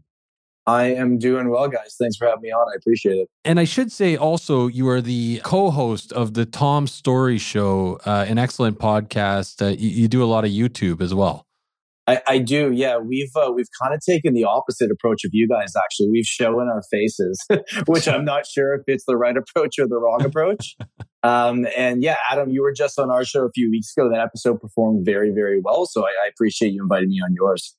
I 0.67 0.93
am 0.93 1.17
doing 1.17 1.49
well, 1.49 1.67
guys. 1.67 1.95
Thanks 1.99 2.17
for 2.17 2.27
having 2.27 2.43
me 2.43 2.51
on. 2.51 2.67
I 2.71 2.75
appreciate 2.77 3.17
it. 3.17 3.29
And 3.43 3.59
I 3.59 3.63
should 3.63 3.91
say 3.91 4.15
also, 4.15 4.67
you 4.67 4.87
are 4.89 5.01
the 5.01 5.41
co-host 5.43 6.11
of 6.11 6.35
the 6.35 6.45
Tom 6.45 6.85
Storey 6.85 7.39
Show, 7.39 7.99
uh, 8.05 8.25
an 8.27 8.37
excellent 8.37 8.77
podcast. 8.77 9.59
Uh, 9.59 9.69
you, 9.69 9.89
you 9.89 10.07
do 10.07 10.23
a 10.23 10.25
lot 10.25 10.45
of 10.45 10.51
YouTube 10.51 11.01
as 11.01 11.15
well. 11.15 11.47
I, 12.07 12.21
I 12.27 12.37
do, 12.37 12.71
yeah. 12.71 12.97
We've 12.97 13.31
uh, 13.35 13.51
we've 13.53 13.69
kind 13.81 13.93
of 13.93 13.99
taken 14.01 14.33
the 14.33 14.43
opposite 14.43 14.91
approach 14.91 15.23
of 15.25 15.31
you 15.33 15.47
guys. 15.47 15.73
Actually, 15.75 16.09
we've 16.11 16.25
shown 16.25 16.67
our 16.67 16.83
faces, 16.91 17.43
which 17.87 18.07
I'm 18.07 18.23
not 18.23 18.45
sure 18.45 18.75
if 18.75 18.81
it's 18.87 19.05
the 19.05 19.17
right 19.17 19.35
approach 19.35 19.79
or 19.79 19.87
the 19.87 19.97
wrong 19.97 20.23
approach. 20.23 20.75
Um, 21.23 21.65
and 21.75 22.03
yeah, 22.03 22.17
Adam, 22.29 22.51
you 22.51 22.61
were 22.61 22.71
just 22.71 22.99
on 22.99 23.09
our 23.09 23.25
show 23.25 23.45
a 23.45 23.49
few 23.49 23.71
weeks 23.71 23.91
ago. 23.97 24.11
That 24.11 24.19
episode 24.19 24.61
performed 24.61 25.05
very, 25.07 25.31
very 25.31 25.59
well. 25.59 25.87
So 25.87 26.03
I, 26.05 26.09
I 26.23 26.27
appreciate 26.27 26.71
you 26.71 26.83
inviting 26.83 27.09
me 27.09 27.19
on 27.25 27.33
yours. 27.33 27.75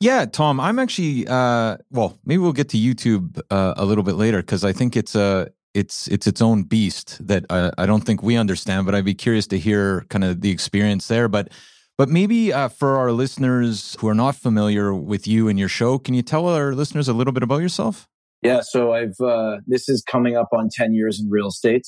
Yeah, 0.00 0.24
Tom, 0.24 0.58
I'm 0.58 0.80
actually 0.80 1.24
uh 1.28 1.76
well, 1.92 2.18
maybe 2.24 2.38
we'll 2.38 2.52
get 2.52 2.68
to 2.70 2.76
YouTube 2.76 3.40
uh, 3.48 3.74
a 3.76 3.84
little 3.84 4.02
bit 4.02 4.16
later 4.16 4.38
because 4.38 4.64
I 4.64 4.72
think 4.72 4.96
it's 4.96 5.14
a 5.14 5.50
it's 5.72 6.08
it's 6.08 6.26
its 6.26 6.42
own 6.42 6.64
beast 6.64 7.24
that 7.24 7.46
I, 7.48 7.70
I 7.78 7.86
don't 7.86 8.00
think 8.00 8.24
we 8.24 8.36
understand, 8.36 8.86
but 8.86 8.94
I'd 8.96 9.04
be 9.04 9.14
curious 9.14 9.46
to 9.48 9.58
hear 9.58 10.04
kind 10.08 10.24
of 10.24 10.40
the 10.40 10.50
experience 10.50 11.06
there. 11.06 11.28
But 11.28 11.52
but 12.00 12.08
maybe 12.08 12.50
uh, 12.50 12.68
for 12.68 12.96
our 12.96 13.12
listeners 13.12 13.94
who 14.00 14.08
are 14.08 14.14
not 14.14 14.34
familiar 14.34 14.94
with 14.94 15.26
you 15.26 15.48
and 15.48 15.58
your 15.58 15.68
show, 15.68 15.98
can 15.98 16.14
you 16.14 16.22
tell 16.22 16.48
our 16.48 16.74
listeners 16.74 17.08
a 17.08 17.12
little 17.12 17.34
bit 17.34 17.42
about 17.42 17.60
yourself? 17.60 18.08
Yeah, 18.40 18.62
so 18.62 18.94
I've 18.94 19.20
uh, 19.20 19.58
this 19.66 19.86
is 19.86 20.02
coming 20.02 20.34
up 20.34 20.48
on 20.54 20.70
10 20.74 20.94
years 20.94 21.20
in 21.20 21.28
real 21.28 21.48
estate. 21.48 21.86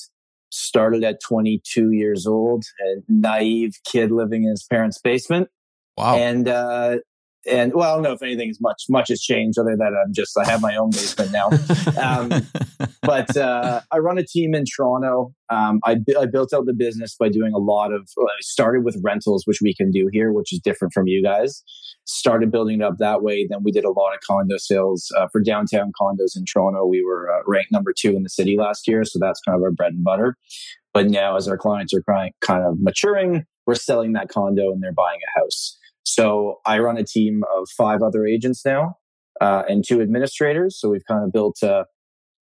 Started 0.51 1.03
at 1.03 1.19
22 1.27 1.93
years 1.93 2.27
old, 2.27 2.63
a 2.79 3.01
naive 3.09 3.71
kid 3.91 4.11
living 4.11 4.43
in 4.43 4.51
his 4.51 4.67
parents' 4.69 4.99
basement. 5.03 5.49
Wow. 5.97 6.15
And 6.17 6.47
uh, 6.47 6.97
and 7.49 7.73
well, 7.73 7.91
I 7.91 7.93
don't 7.95 8.03
know 8.03 8.13
if 8.13 8.21
anything 8.21 8.49
is 8.49 8.59
much 8.61 8.83
much 8.89 9.09
has 9.09 9.21
changed 9.21 9.57
other 9.59 9.75
than 9.77 9.93
I'm 9.93 10.13
just 10.13 10.37
I 10.37 10.49
have 10.49 10.61
my 10.61 10.75
own 10.75 10.91
basement 10.91 11.31
now. 11.31 11.49
Um, 12.01 12.29
but 13.01 13.35
uh, 13.35 13.81
I 13.91 13.97
run 13.97 14.17
a 14.17 14.23
team 14.25 14.53
in 14.55 14.63
Toronto. 14.65 15.33
Um, 15.49 15.79
I, 15.83 15.97
I 16.19 16.25
built 16.25 16.53
out 16.53 16.65
the 16.65 16.73
business 16.73 17.15
by 17.19 17.29
doing 17.29 17.53
a 17.53 17.57
lot 17.57 17.91
of. 17.91 18.09
I 18.17 18.27
started 18.41 18.83
with 18.83 18.99
rentals, 19.03 19.43
which 19.45 19.59
we 19.61 19.73
can 19.73 19.91
do 19.91 20.09
here, 20.11 20.31
which 20.31 20.53
is 20.53 20.59
different 20.59 20.93
from 20.93 21.07
you 21.07 21.23
guys. 21.23 21.63
Started 22.05 22.51
building 22.51 22.81
it 22.81 22.83
up 22.83 22.97
that 22.99 23.21
way. 23.21 23.47
Then 23.49 23.63
we 23.63 23.71
did 23.71 23.85
a 23.85 23.91
lot 23.91 24.13
of 24.13 24.19
condo 24.27 24.57
sales 24.57 25.11
uh, 25.17 25.27
for 25.31 25.41
downtown 25.41 25.91
condos 25.99 26.35
in 26.35 26.45
Toronto. 26.45 26.85
We 26.85 27.03
were 27.03 27.31
uh, 27.31 27.43
ranked 27.45 27.71
number 27.71 27.93
two 27.97 28.15
in 28.15 28.23
the 28.23 28.29
city 28.29 28.57
last 28.57 28.87
year, 28.87 29.03
so 29.03 29.19
that's 29.19 29.41
kind 29.41 29.55
of 29.55 29.63
our 29.63 29.71
bread 29.71 29.93
and 29.93 30.03
butter. 30.03 30.37
But 30.93 31.09
now, 31.09 31.35
as 31.35 31.47
our 31.47 31.57
clients 31.57 31.93
are 31.93 32.03
kind 32.41 32.63
of 32.63 32.79
maturing, 32.79 33.45
we're 33.65 33.75
selling 33.75 34.13
that 34.13 34.29
condo 34.29 34.71
and 34.71 34.81
they're 34.81 34.93
buying 34.93 35.19
a 35.35 35.39
house. 35.39 35.77
So 36.03 36.59
I 36.65 36.79
run 36.79 36.97
a 36.97 37.03
team 37.03 37.43
of 37.55 37.67
five 37.77 38.01
other 38.01 38.25
agents 38.25 38.65
now 38.65 38.97
uh, 39.41 39.63
and 39.67 39.83
two 39.87 40.01
administrators. 40.01 40.79
So 40.79 40.89
we've 40.89 41.05
kind 41.07 41.23
of 41.23 41.31
built 41.31 41.57
a, 41.63 41.85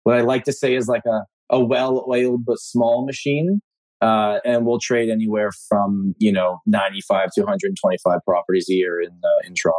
what 0.04 0.18
I 0.18 0.22
like 0.22 0.46
to 0.46 0.54
say 0.54 0.76
is 0.76 0.88
like 0.88 1.04
a, 1.06 1.26
a 1.50 1.64
well 1.64 2.06
oiled 2.10 2.46
but 2.46 2.60
small 2.60 3.06
machine. 3.06 3.62
Uh, 4.02 4.40
and 4.44 4.66
we'll 4.66 4.80
trade 4.80 5.10
anywhere 5.10 5.52
from, 5.70 6.16
you 6.18 6.32
know, 6.32 6.58
95 6.66 7.30
to 7.36 7.42
125 7.42 8.20
properties 8.26 8.68
a 8.68 8.74
year 8.74 9.00
in, 9.00 9.12
uh, 9.24 9.48
in 9.48 9.54
Toronto. 9.54 9.78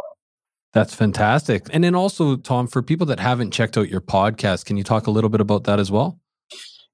That's 0.71 0.95
fantastic. 0.95 1.67
And 1.71 1.83
then 1.83 1.93
also, 1.93 2.37
Tom, 2.37 2.67
for 2.67 2.81
people 2.81 3.05
that 3.07 3.19
haven't 3.19 3.51
checked 3.51 3.77
out 3.77 3.89
your 3.89 4.01
podcast, 4.01 4.65
can 4.65 4.77
you 4.77 4.83
talk 4.83 5.07
a 5.07 5.11
little 5.11 5.29
bit 5.29 5.41
about 5.41 5.65
that 5.65 5.77
as 5.77 5.91
well? 5.91 6.21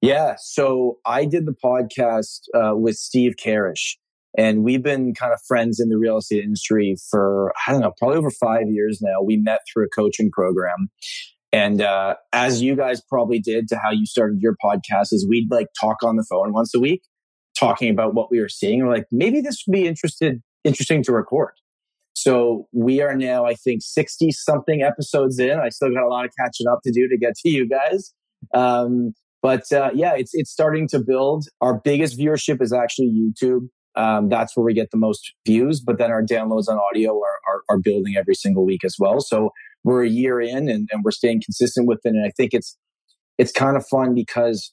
Yeah. 0.02 0.34
So 0.38 0.98
I 1.06 1.24
did 1.24 1.46
the 1.46 1.54
podcast 1.64 2.40
uh, 2.54 2.76
with 2.76 2.96
Steve 2.96 3.34
Karish. 3.36 3.96
And 4.36 4.62
we've 4.62 4.82
been 4.82 5.12
kind 5.14 5.32
of 5.32 5.40
friends 5.46 5.80
in 5.80 5.88
the 5.88 5.98
real 5.98 6.18
estate 6.18 6.44
industry 6.44 6.96
for, 7.10 7.52
I 7.66 7.72
don't 7.72 7.80
know, 7.80 7.92
probably 7.98 8.18
over 8.18 8.30
five 8.30 8.68
years 8.68 9.00
now. 9.02 9.20
We 9.22 9.36
met 9.36 9.60
through 9.72 9.86
a 9.86 9.88
coaching 9.88 10.30
program. 10.30 10.88
And 11.52 11.82
uh, 11.82 12.14
as 12.32 12.62
you 12.62 12.76
guys 12.76 13.02
probably 13.08 13.40
did 13.40 13.66
to 13.68 13.76
how 13.76 13.90
you 13.90 14.06
started 14.06 14.40
your 14.40 14.56
podcast, 14.64 15.12
is 15.12 15.26
we'd 15.28 15.50
like 15.50 15.66
talk 15.80 15.96
on 16.04 16.16
the 16.16 16.24
phone 16.30 16.52
once 16.52 16.74
a 16.74 16.80
week, 16.80 17.02
talking 17.58 17.90
about 17.90 18.14
what 18.14 18.30
we 18.30 18.40
were 18.40 18.48
seeing. 18.48 18.84
We're 18.84 18.94
like, 18.94 19.06
maybe 19.10 19.40
this 19.40 19.64
would 19.66 19.72
be 19.72 19.86
interested, 19.86 20.40
interesting 20.64 21.02
to 21.04 21.12
record. 21.12 21.52
So 22.12 22.68
we 22.72 23.00
are 23.00 23.16
now, 23.16 23.46
I 23.46 23.54
think, 23.54 23.82
60 23.82 24.30
something 24.32 24.82
episodes 24.82 25.38
in. 25.38 25.58
I 25.58 25.70
still 25.70 25.90
got 25.92 26.04
a 26.04 26.08
lot 26.08 26.24
of 26.24 26.32
catching 26.38 26.66
up 26.68 26.80
to 26.84 26.92
do 26.92 27.08
to 27.08 27.18
get 27.18 27.34
to 27.36 27.48
you 27.48 27.68
guys. 27.68 28.12
Um, 28.54 29.12
but 29.42 29.72
uh, 29.72 29.90
yeah, 29.94 30.14
it's 30.14 30.32
it's 30.34 30.50
starting 30.50 30.86
to 30.88 30.98
build. 30.98 31.46
Our 31.60 31.80
biggest 31.80 32.18
viewership 32.18 32.60
is 32.60 32.72
actually 32.72 33.08
YouTube. 33.08 33.68
Um, 33.96 34.28
that's 34.28 34.56
where 34.56 34.64
we 34.64 34.74
get 34.74 34.90
the 34.90 34.96
most 34.96 35.32
views. 35.46 35.80
But 35.80 35.98
then 35.98 36.10
our 36.10 36.22
downloads 36.22 36.68
on 36.68 36.78
audio 36.78 37.16
are, 37.20 37.40
are, 37.48 37.62
are 37.68 37.78
building 37.78 38.14
every 38.16 38.34
single 38.34 38.64
week 38.64 38.84
as 38.84 38.96
well. 38.98 39.20
So 39.20 39.50
we're 39.84 40.04
a 40.04 40.08
year 40.08 40.40
in 40.40 40.68
and, 40.68 40.88
and 40.92 41.02
we're 41.04 41.10
staying 41.10 41.42
consistent 41.44 41.88
with 41.88 42.00
it. 42.04 42.10
And 42.10 42.26
I 42.26 42.30
think 42.30 42.52
it's 42.52 42.76
it's 43.38 43.52
kind 43.52 43.76
of 43.76 43.86
fun 43.86 44.14
because 44.14 44.72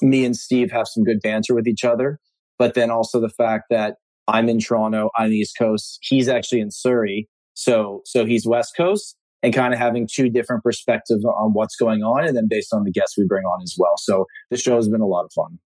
me 0.00 0.24
and 0.24 0.34
Steve 0.36 0.70
have 0.72 0.88
some 0.88 1.04
good 1.04 1.20
banter 1.22 1.54
with 1.54 1.66
each 1.66 1.84
other. 1.84 2.18
But 2.58 2.74
then 2.74 2.90
also 2.90 3.20
the 3.20 3.28
fact 3.28 3.64
that 3.70 3.96
I'm 4.26 4.48
in 4.48 4.58
Toronto, 4.58 5.10
I'm 5.16 5.30
the 5.30 5.36
East 5.36 5.56
Coast, 5.58 5.98
he's 6.02 6.28
actually 6.28 6.60
in 6.60 6.70
Surrey. 6.70 7.28
So 7.54 8.02
so 8.04 8.24
he's 8.24 8.46
West 8.46 8.74
Coast 8.76 9.16
and 9.42 9.54
kind 9.54 9.72
of 9.72 9.78
having 9.78 10.08
two 10.10 10.28
different 10.28 10.62
perspectives 10.62 11.24
on 11.24 11.52
what's 11.52 11.76
going 11.76 12.02
on 12.02 12.26
and 12.26 12.36
then 12.36 12.48
based 12.48 12.72
on 12.72 12.84
the 12.84 12.90
guests 12.90 13.16
we 13.16 13.24
bring 13.26 13.44
on 13.44 13.62
as 13.62 13.76
well. 13.78 13.94
So 13.98 14.26
the 14.50 14.56
show 14.56 14.76
has 14.76 14.88
been 14.88 15.00
a 15.00 15.06
lot 15.06 15.24
of 15.24 15.32
fun. 15.32 15.58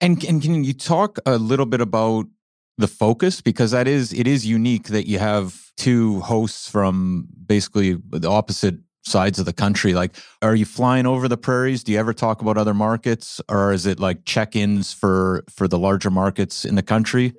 And, 0.00 0.22
and 0.24 0.40
can 0.40 0.64
you 0.64 0.72
talk 0.72 1.18
a 1.26 1.38
little 1.38 1.66
bit 1.66 1.80
about 1.80 2.26
the 2.76 2.88
focus? 2.88 3.40
Because 3.40 3.72
that 3.72 3.88
is 3.88 4.12
it 4.12 4.26
is 4.26 4.46
unique 4.46 4.88
that 4.88 5.08
you 5.08 5.18
have 5.18 5.72
two 5.76 6.20
hosts 6.20 6.68
from 6.68 7.28
basically 7.46 7.98
the 8.10 8.28
opposite 8.28 8.76
sides 9.04 9.38
of 9.38 9.46
the 9.46 9.52
country. 9.52 9.94
Like 9.94 10.14
are 10.42 10.54
you 10.54 10.64
flying 10.64 11.06
over 11.06 11.26
the 11.28 11.36
prairies? 11.36 11.82
Do 11.82 11.92
you 11.92 11.98
ever 11.98 12.12
talk 12.12 12.42
about 12.42 12.56
other 12.56 12.74
markets? 12.74 13.40
Or 13.48 13.72
is 13.72 13.86
it 13.86 13.98
like 13.98 14.24
check-ins 14.24 14.92
for 14.92 15.44
for 15.50 15.66
the 15.66 15.78
larger 15.78 16.10
markets 16.10 16.64
in 16.64 16.76
the 16.76 16.82
country? 16.82 17.34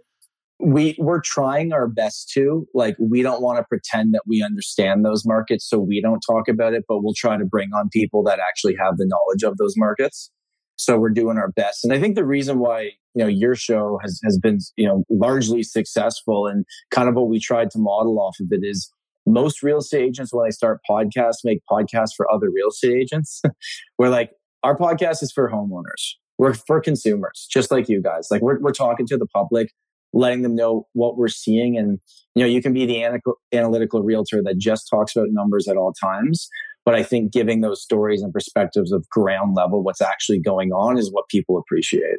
We 0.61 0.97
we're 0.99 1.21
trying 1.21 1.71
our 1.71 1.87
best 1.87 2.29
to. 2.31 2.67
Like 2.73 2.97
we 2.99 3.21
don't 3.21 3.41
want 3.41 3.59
to 3.59 3.63
pretend 3.63 4.13
that 4.13 4.23
we 4.27 4.43
understand 4.43 5.05
those 5.05 5.25
markets 5.25 5.69
so 5.69 5.79
we 5.79 6.01
don't 6.01 6.19
talk 6.19 6.49
about 6.49 6.73
it 6.73 6.83
but 6.89 7.01
we'll 7.01 7.13
try 7.13 7.37
to 7.37 7.45
bring 7.45 7.69
on 7.73 7.87
people 7.89 8.23
that 8.23 8.39
actually 8.39 8.75
have 8.75 8.97
the 8.97 9.05
knowledge 9.05 9.43
of 9.43 9.57
those 9.57 9.75
markets 9.77 10.31
so 10.79 10.97
we're 10.97 11.09
doing 11.09 11.37
our 11.37 11.51
best. 11.51 11.83
And 11.83 11.91
I 11.91 11.99
think 11.99 12.15
the 12.15 12.25
reason 12.25 12.57
why, 12.57 12.91
you 13.13 13.23
know, 13.23 13.27
your 13.27 13.53
show 13.53 13.99
has, 14.01 14.21
has 14.23 14.39
been, 14.39 14.59
you 14.77 14.87
know, 14.87 15.03
largely 15.09 15.61
successful 15.61 16.47
and 16.47 16.65
kind 16.89 17.09
of 17.09 17.15
what 17.15 17.27
we 17.27 17.37
tried 17.37 17.69
to 17.71 17.79
model 17.79 18.17
off 18.17 18.37
of 18.39 18.47
it 18.51 18.61
is 18.63 18.89
most 19.27 19.61
real 19.61 19.79
estate 19.79 20.03
agents, 20.03 20.33
when 20.33 20.45
they 20.45 20.51
start 20.51 20.79
podcasts, 20.89 21.39
make 21.43 21.59
podcasts 21.69 22.15
for 22.15 22.31
other 22.31 22.49
real 22.49 22.69
estate 22.69 22.95
agents. 22.97 23.41
we're 23.97 24.07
like, 24.09 24.31
our 24.63 24.77
podcast 24.77 25.21
is 25.21 25.33
for 25.33 25.51
homeowners. 25.51 26.15
We're 26.37 26.53
for 26.53 26.79
consumers, 26.79 27.45
just 27.51 27.71
like 27.71 27.89
you 27.89 28.01
guys. 28.01 28.29
Like 28.31 28.41
we're, 28.41 28.59
we're 28.61 28.71
talking 28.71 29.05
to 29.07 29.17
the 29.17 29.27
public, 29.27 29.73
letting 30.13 30.43
them 30.43 30.55
know 30.55 30.87
what 30.93 31.17
we're 31.17 31.27
seeing. 31.27 31.77
And, 31.77 31.99
you 32.35 32.43
know, 32.43 32.47
you 32.47 32.61
can 32.61 32.71
be 32.71 32.85
the 32.85 33.19
analytical 33.51 34.01
realtor 34.01 34.41
that 34.43 34.57
just 34.57 34.87
talks 34.89 35.13
about 35.13 35.27
numbers 35.31 35.67
at 35.67 35.75
all 35.75 35.91
times. 35.91 36.47
But 36.89 36.95
I 36.95 37.03
think 37.03 37.31
giving 37.31 37.61
those 37.61 37.83
stories 37.83 38.23
and 38.23 38.33
perspectives 38.33 38.91
of 38.91 39.07
ground 39.09 39.55
level, 39.55 39.83
what's 39.83 40.01
actually 40.01 40.39
going 40.39 40.71
on 40.71 40.97
is 40.97 41.11
what 41.11 41.29
people 41.29 41.55
appreciate. 41.59 42.17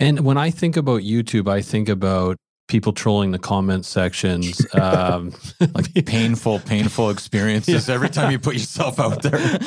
And 0.00 0.24
when 0.24 0.36
I 0.36 0.50
think 0.50 0.76
about 0.76 1.02
YouTube, 1.02 1.48
I 1.48 1.62
think 1.62 1.88
about 1.88 2.36
people 2.66 2.92
trolling 2.92 3.30
the 3.30 3.38
comment 3.38 3.86
sections 3.86 4.66
um, 4.74 5.32
like 5.60 6.06
painful 6.06 6.58
painful 6.58 7.08
experiences 7.08 7.88
yeah. 7.88 7.94
every 7.94 8.08
time 8.08 8.32
you 8.32 8.38
put 8.40 8.54
yourself 8.54 8.98
out 8.98 9.22
there 9.22 9.38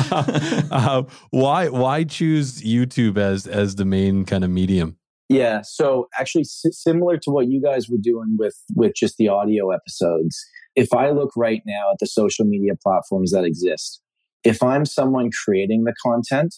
uh, 0.72 1.04
why 1.30 1.70
why 1.70 2.04
choose 2.04 2.60
youtube 2.64 3.16
as 3.16 3.46
as 3.46 3.76
the 3.76 3.86
main 3.86 4.26
kind 4.26 4.44
of 4.44 4.50
medium 4.50 4.98
yeah 5.30 5.62
so 5.64 6.10
actually 6.20 6.42
s- 6.42 6.66
similar 6.72 7.18
to 7.18 7.30
what 7.30 7.48
you 7.48 7.62
guys 7.62 7.88
were 7.88 8.00
doing 8.02 8.36
with 8.40 8.56
with 8.76 8.94
just 8.96 9.16
the 9.18 9.28
audio 9.28 9.70
episodes 9.70 10.44
if 10.76 10.92
i 10.92 11.12
look 11.12 11.30
right 11.38 11.62
now 11.68 11.92
at 11.92 12.00
the 12.00 12.08
social 12.08 12.46
media 12.46 12.74
platforms 12.84 13.32
that 13.32 13.44
exist 13.44 14.02
if 14.44 14.62
I'm 14.64 14.86
someone 14.86 15.30
creating 15.46 15.84
the 15.84 15.94
content, 16.04 16.56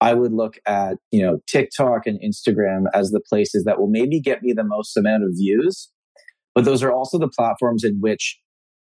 I 0.00 0.14
would 0.14 0.32
look 0.32 0.58
at, 0.66 0.96
you 1.12 1.22
know, 1.22 1.38
TikTok 1.46 2.06
and 2.06 2.20
Instagram 2.20 2.86
as 2.92 3.10
the 3.10 3.20
places 3.20 3.64
that 3.64 3.78
will 3.78 3.88
maybe 3.88 4.20
get 4.20 4.42
me 4.42 4.52
the 4.52 4.64
most 4.64 4.96
amount 4.96 5.22
of 5.22 5.30
views. 5.34 5.90
But 6.54 6.64
those 6.64 6.82
are 6.82 6.92
also 6.92 7.18
the 7.18 7.28
platforms 7.28 7.84
in 7.84 7.98
which 8.00 8.38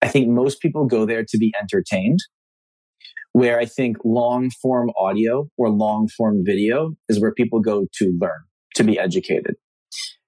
I 0.01 0.07
think 0.07 0.29
most 0.29 0.61
people 0.61 0.85
go 0.85 1.05
there 1.05 1.25
to 1.27 1.37
be 1.37 1.51
entertained. 1.61 2.19
Where 3.33 3.59
I 3.59 3.65
think 3.65 3.97
long 4.03 4.49
form 4.61 4.91
audio 4.97 5.49
or 5.57 5.69
long 5.69 6.09
form 6.17 6.43
video 6.45 6.93
is 7.07 7.19
where 7.19 7.33
people 7.33 7.59
go 7.59 7.85
to 7.93 8.17
learn, 8.19 8.41
to 8.75 8.83
be 8.83 8.99
educated. 8.99 9.55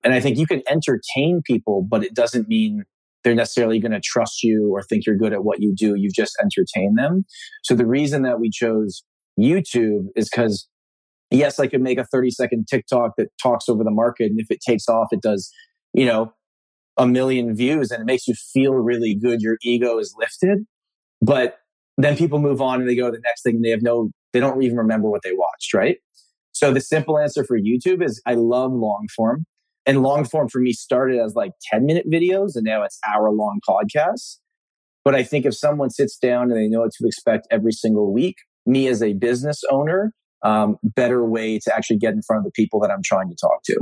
And 0.03 0.13
I 0.13 0.19
think 0.19 0.37
you 0.37 0.45
can 0.45 0.61
entertain 0.69 1.41
people, 1.45 1.85
but 1.89 2.03
it 2.03 2.13
doesn't 2.13 2.47
mean 2.47 2.83
they're 3.23 3.35
necessarily 3.35 3.79
going 3.79 3.91
to 3.91 4.01
trust 4.01 4.43
you 4.43 4.71
or 4.73 4.83
think 4.83 5.05
you're 5.05 5.17
good 5.17 5.33
at 5.33 5.43
what 5.43 5.61
you 5.61 5.73
do. 5.75 5.95
You've 5.95 6.13
just 6.13 6.35
entertained 6.41 6.97
them. 6.97 7.25
So 7.63 7.75
the 7.75 7.85
reason 7.85 8.23
that 8.23 8.39
we 8.39 8.49
chose 8.49 9.03
YouTube 9.39 10.07
is 10.15 10.29
because 10.29 10.67
yes, 11.31 11.59
I 11.59 11.67
could 11.67 11.81
make 11.81 11.97
a 11.97 12.05
30 12.05 12.31
second 12.31 12.67
TikTok 12.69 13.13
that 13.17 13.29
talks 13.41 13.67
over 13.67 13.83
the 13.83 13.91
market. 13.91 14.25
And 14.25 14.39
if 14.39 14.47
it 14.49 14.59
takes 14.65 14.87
off, 14.87 15.07
it 15.11 15.21
does, 15.21 15.51
you 15.93 16.05
know, 16.05 16.33
a 16.97 17.07
million 17.07 17.55
views 17.55 17.91
and 17.91 18.01
it 18.01 18.05
makes 18.05 18.27
you 18.27 18.35
feel 18.53 18.73
really 18.73 19.15
good. 19.15 19.41
Your 19.41 19.57
ego 19.63 19.97
is 19.97 20.13
lifted. 20.17 20.59
But 21.21 21.57
then 21.97 22.15
people 22.15 22.39
move 22.39 22.61
on 22.61 22.81
and 22.81 22.89
they 22.89 22.95
go 22.95 23.09
to 23.09 23.17
the 23.17 23.21
next 23.23 23.43
thing 23.43 23.55
and 23.55 23.65
they 23.65 23.69
have 23.69 23.81
no, 23.81 24.11
they 24.31 24.39
don't 24.39 24.61
even 24.61 24.77
remember 24.77 25.09
what 25.09 25.21
they 25.23 25.33
watched, 25.33 25.73
right? 25.73 25.97
So 26.51 26.71
the 26.71 26.81
simple 26.81 27.17
answer 27.17 27.43
for 27.43 27.57
YouTube 27.57 28.03
is 28.03 28.21
I 28.27 28.35
love 28.35 28.71
long 28.71 29.07
form 29.15 29.45
and 29.85 30.01
long 30.01 30.25
form 30.25 30.47
for 30.47 30.59
me 30.59 30.73
started 30.73 31.19
as 31.19 31.35
like 31.35 31.51
10 31.71 31.85
minute 31.85 32.09
videos 32.09 32.55
and 32.55 32.63
now 32.63 32.83
it's 32.83 32.99
hour 33.07 33.31
long 33.31 33.59
podcasts. 33.67 34.37
But 35.03 35.15
I 35.15 35.23
think 35.23 35.45
if 35.45 35.55
someone 35.55 35.89
sits 35.89 36.17
down 36.17 36.43
and 36.43 36.53
they 36.53 36.67
know 36.67 36.81
what 36.81 36.91
to 36.93 37.07
expect 37.07 37.47
every 37.51 37.73
single 37.73 38.13
week, 38.13 38.37
me 38.65 38.87
as 38.87 39.03
a 39.03 39.13
business 39.13 39.61
owner, 39.69 40.13
um, 40.43 40.77
better 40.83 41.25
way 41.25 41.59
to 41.59 41.75
actually 41.75 41.97
get 41.97 42.13
in 42.13 42.21
front 42.21 42.39
of 42.39 42.45
the 42.45 42.51
people 42.51 42.79
that 42.81 42.91
I'm 42.91 43.01
trying 43.03 43.29
to 43.29 43.35
talk 43.35 43.63
to. 43.65 43.79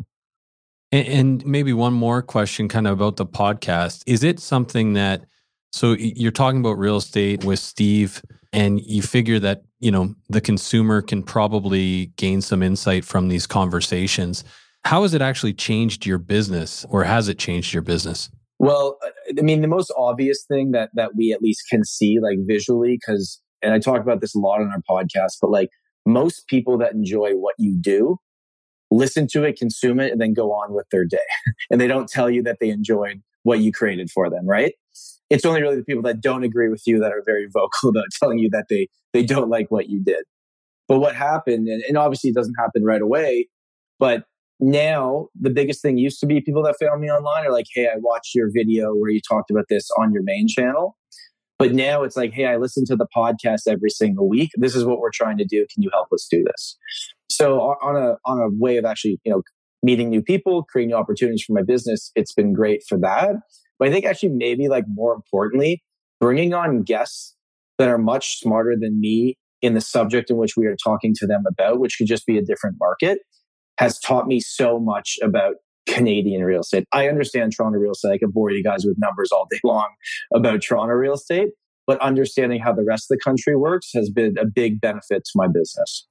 And, 0.91 1.08
and 1.08 1.46
maybe 1.46 1.74
one 1.74 1.93
more 1.93 2.22
question 2.22 2.67
kind 2.67 2.88
of 2.88 2.93
about 2.93 3.17
the 3.17 3.25
podcast. 3.25 4.03
Is 4.08 4.24
it 4.24 4.39
something 4.39 4.93
that, 4.93 5.25
so 5.72 5.93
you're 5.93 6.31
talking 6.31 6.60
about 6.60 6.77
real 6.77 6.98
estate 6.98 7.43
with 7.43 7.60
Steve 7.60 8.22
and 8.51 8.81
you 8.81 9.01
figure 9.01 9.39
that, 9.39 9.63
you 9.79 9.91
know, 9.91 10.15
the 10.29 10.41
consumer 10.41 11.01
can 11.01 11.24
probably 11.24 12.08
gain 12.17 12.41
some 12.41 12.62
insight 12.62 13.05
from 13.05 13.29
these 13.29 13.48
conversations. 13.48 14.43
How 14.84 15.04
has 15.04 15.14
it 15.14 15.22
actually 15.22 15.54
changed 15.54 16.06
your 16.06 16.18
business 16.18 16.86
or 16.90 17.04
has 17.04 17.28
it 17.28 17.38
changed 17.38 17.74
your 17.74 17.84
business? 17.84 18.30
Well, 18.60 18.98
uh, 19.04 19.10
I 19.38 19.42
mean, 19.42 19.62
the 19.62 19.68
most 19.68 19.92
obvious 19.98 20.44
thing 20.48 20.72
that, 20.72 20.90
that 20.96 21.16
we 21.16 21.32
at 21.32 21.42
least 21.42 21.64
can 21.70 21.84
see 21.84 22.20
like 22.20 22.38
visually, 22.42 23.00
because, 23.00 23.42
and 23.62 23.74
I 23.74 23.80
talk 23.80 24.02
about 24.02 24.22
this 24.22 24.36
a 24.36 24.40
lot 24.40 24.62
on 24.62 24.72
our 24.72 24.82
podcast, 24.90 25.38
but 25.42 25.50
like 25.50 25.70
most 26.06 26.48
people 26.48 26.78
that 26.80 26.94
enjoy 26.94 27.32
what 27.34 27.56
you 27.58 27.78
do 27.80 28.18
listen 28.94 29.26
to 29.26 29.44
it, 29.46 29.58
consume 29.58 30.02
it, 30.02 30.12
and 30.12 30.20
then 30.20 30.34
go 30.34 30.52
on 30.52 30.74
with 30.74 30.86
their 30.92 31.06
day. 31.06 31.18
and 31.72 31.80
they 31.80 31.88
don't 31.88 32.10
tell 32.10 32.30
you 32.30 32.44
that 32.44 32.58
they 32.60 32.70
enjoyed 32.70 33.22
what 33.44 33.60
you 33.60 33.72
created 33.72 34.12
for 34.12 34.30
them, 34.30 34.46
right? 34.46 34.74
it's 35.32 35.46
only 35.46 35.62
really 35.62 35.78
the 35.78 35.86
people 35.86 36.04
that 36.04 36.20
don't 36.20 36.44
agree 36.44 36.68
with 36.68 36.84
you 36.86 37.00
that 37.00 37.14
are 37.14 37.24
very 37.26 37.48
vocal 37.52 37.90
about 37.90 38.06
telling 38.20 38.38
you 38.38 38.50
that 38.52 38.66
they 38.70 38.88
they 39.14 39.24
don't 39.24 39.50
like 39.50 39.72
what 39.72 39.90
you 39.90 40.04
did. 40.04 40.24
But 40.88 41.00
what 41.00 41.16
happened, 41.16 41.68
and, 41.68 41.82
and 41.84 41.98
obviously 41.98 42.30
it 42.30 42.36
doesn't 42.36 42.56
happen 42.60 42.84
right 42.84 43.02
away, 43.02 43.48
but 43.98 44.26
now 44.62 45.27
the 45.39 45.50
biggest 45.50 45.82
thing 45.82 45.98
used 45.98 46.20
to 46.20 46.25
be 46.27 46.39
people 46.39 46.63
that 46.63 46.75
found 46.80 47.01
me 47.01 47.10
online 47.10 47.46
are 47.46 47.51
like, 47.51 47.65
hey, 47.74 47.88
I 47.88 47.98
watched 47.98 48.36
your 48.36 48.50
video 48.53 48.94
where 48.94 49.10
you 49.10 49.20
talked 49.27 49.50
about 49.50 49.65
this 49.70 49.89
on 49.98 50.13
your 50.13 50.24
main 50.24 50.48
channel. 50.48 50.98
But 51.58 51.74
now 51.74 52.03
it's 52.03 52.15
like, 52.15 52.34
hey, 52.34 52.46
I 52.46 52.58
listen 52.58 52.86
to 52.86 52.96
the 52.96 53.08
podcast 53.15 53.62
every 53.68 53.89
single 53.89 54.27
week. 54.30 54.51
This 54.56 54.75
is 54.75 54.86
what 54.86 55.00
we're 55.00 55.12
trying 55.13 55.38
to 55.38 55.46
do. 55.46 55.65
Can 55.74 55.84
you 55.84 55.89
help 55.91 56.08
us 56.13 56.27
do 56.30 56.44
this? 56.44 56.77
So 57.30 57.60
on 57.60 57.96
a 57.96 58.18
on 58.25 58.39
a 58.39 58.50
way 58.50 58.77
of 58.77 58.86
actually, 58.86 59.20
you 59.24 59.32
know, 59.32 59.41
meeting 59.84 60.10
new 60.10 60.22
people, 60.22 60.63
creating 60.63 60.89
new 60.89 60.96
opportunities 60.96 61.44
for 61.44 61.53
my 61.53 61.63
business, 61.63 62.12
it's 62.15 62.34
been 62.34 62.53
great 62.53 62.84
for 62.88 62.98
that. 63.00 63.36
But 63.80 63.88
I 63.88 63.91
think 63.91 64.06
actually 64.06 64.30
maybe 64.30 64.70
like 64.70 64.86
more 64.88 65.13
importantly, 65.13 65.84
bringing 66.20 66.53
on 66.53 66.84
guests 66.84 67.36
that 67.77 67.89
are 67.89 67.98
much 67.98 68.39
smarter 68.39 68.75
than 68.80 69.00
me 69.00 69.38
in 69.62 69.74
the 69.74 69.82
subject 69.82 70.30
in 70.30 70.38
which 70.38 70.58
we 70.58 70.65
are 70.65 70.75
talking 70.75 71.13
to 71.15 71.27
them 71.27 71.44
about, 71.48 71.80
which 71.80 71.96
could 71.98 72.08
just 72.08 72.25
be 72.25 72.38
a 72.38 72.44
different 72.44 72.77
market, 72.80 73.20
has 73.78 74.00
taught 74.00 74.28
me 74.28 74.40
so 74.40 74.80
much 74.80 75.18
about 75.22 75.56
Canadian 75.88 76.44
real 76.44 76.62
estate. 76.62 76.86
I 76.92 77.08
understand 77.08 77.54
Toronto 77.56 77.80
real 77.80 77.92
estate. 77.92 78.12
I 78.12 78.18
can 78.18 78.32
bore 78.32 78.51
you 78.51 78.63
guys 78.63 78.86
with 78.86 78.98
numbers 78.98 79.32
all 79.32 79.48
day 79.50 79.60
long 79.63 79.90
about 80.34 80.62
Toronto 80.62 80.94
real 80.94 81.13
estate, 81.13 81.50
but 81.88 82.00
understanding 82.01 82.60
how 82.60 82.74
the 82.74 82.84
rest 82.84 83.12
of 83.12 83.18
the 83.18 83.22
country 83.24 83.56
works 83.56 83.92
has 83.94 84.10
been 84.10 84.38
a 84.38 84.46
big 84.46 84.80
benefit 84.80 85.24
to 85.25 85.32
my 85.36 85.48
business. 85.48 86.08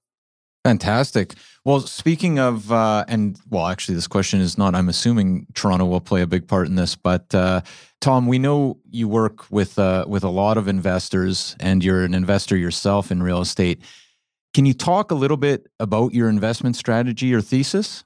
Fantastic. 0.64 1.34
Well, 1.64 1.80
speaking 1.80 2.38
of, 2.38 2.70
uh, 2.70 3.06
and 3.08 3.38
well, 3.48 3.66
actually, 3.66 3.94
this 3.94 4.06
question 4.06 4.40
is 4.40 4.58
not. 4.58 4.74
I'm 4.74 4.90
assuming 4.90 5.46
Toronto 5.54 5.86
will 5.86 6.02
play 6.02 6.20
a 6.20 6.26
big 6.26 6.46
part 6.46 6.66
in 6.66 6.74
this, 6.74 6.96
but 6.96 7.34
uh, 7.34 7.62
Tom, 8.02 8.26
we 8.26 8.38
know 8.38 8.78
you 8.90 9.08
work 9.08 9.50
with 9.50 9.78
uh, 9.78 10.04
with 10.06 10.22
a 10.22 10.28
lot 10.28 10.58
of 10.58 10.68
investors, 10.68 11.56
and 11.60 11.82
you're 11.82 12.04
an 12.04 12.12
investor 12.12 12.58
yourself 12.58 13.10
in 13.10 13.22
real 13.22 13.40
estate. 13.40 13.80
Can 14.52 14.66
you 14.66 14.74
talk 14.74 15.10
a 15.10 15.14
little 15.14 15.36
bit 15.36 15.66
about 15.78 16.12
your 16.12 16.28
investment 16.28 16.76
strategy 16.76 17.32
or 17.32 17.40
thesis? 17.40 18.04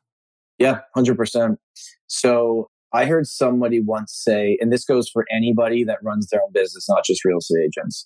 Yeah, 0.59 0.81
hundred 0.95 1.17
percent. 1.17 1.59
So 2.07 2.69
I 2.93 3.07
heard 3.07 3.27
somebody 3.27 3.81
once 3.81 4.13
say, 4.15 4.57
and 4.61 4.73
this 4.73 4.85
goes 4.85 5.09
for 5.09 5.25
anybody 5.35 5.85
that 5.85 5.99
runs 6.03 6.29
their 6.29 6.43
own 6.43 6.53
business, 6.53 6.89
not 6.89 7.05
just 7.05 7.25
real 7.25 7.39
estate 7.39 7.65
agents. 7.65 8.05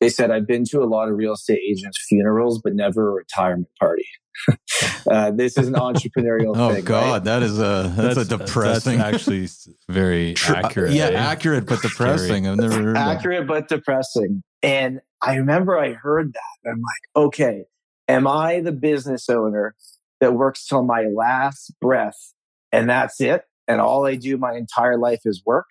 They 0.00 0.10
said, 0.10 0.30
I've 0.30 0.46
been 0.46 0.64
to 0.66 0.82
a 0.82 0.84
lot 0.84 1.08
of 1.08 1.16
real 1.16 1.32
estate 1.32 1.60
agents' 1.66 2.04
funerals, 2.06 2.60
but 2.62 2.74
never 2.74 3.08
a 3.08 3.14
retirement 3.14 3.68
party. 3.80 4.04
uh, 5.10 5.30
this 5.30 5.56
is 5.56 5.68
an 5.68 5.74
entrepreneurial 5.74 6.54
oh, 6.54 6.74
thing. 6.74 6.84
God, 6.84 7.12
right? 7.12 7.24
that 7.24 7.42
is 7.42 7.58
a 7.58 7.92
that's, 7.96 8.16
that's 8.16 8.30
a 8.30 8.38
depressing. 8.38 8.98
That's 8.98 9.14
actually 9.14 9.48
very 9.88 10.34
accurate. 10.48 10.92
Yeah, 10.92 11.06
eh? 11.06 11.14
accurate 11.14 11.66
but 11.66 11.80
depressing. 11.80 12.46
I've 12.46 12.58
never 12.58 12.82
heard 12.82 12.96
accurate 12.96 13.46
but 13.46 13.68
depressing. 13.68 14.42
And 14.62 15.00
I 15.22 15.36
remember 15.36 15.78
I 15.78 15.94
heard 15.94 16.34
that. 16.34 16.70
I'm 16.70 16.82
like, 16.82 17.24
okay, 17.24 17.64
am 18.08 18.26
I 18.26 18.60
the 18.60 18.72
business 18.72 19.28
owner 19.28 19.74
that 20.20 20.34
works 20.34 20.66
till 20.66 20.84
my 20.84 21.04
last 21.14 21.72
breath 21.80 22.32
and 22.72 22.88
that's 22.88 23.20
it? 23.20 23.42
And 23.68 23.80
all 23.80 24.06
I 24.06 24.14
do 24.14 24.36
my 24.36 24.54
entire 24.54 24.98
life 24.98 25.20
is 25.24 25.42
work? 25.44 25.66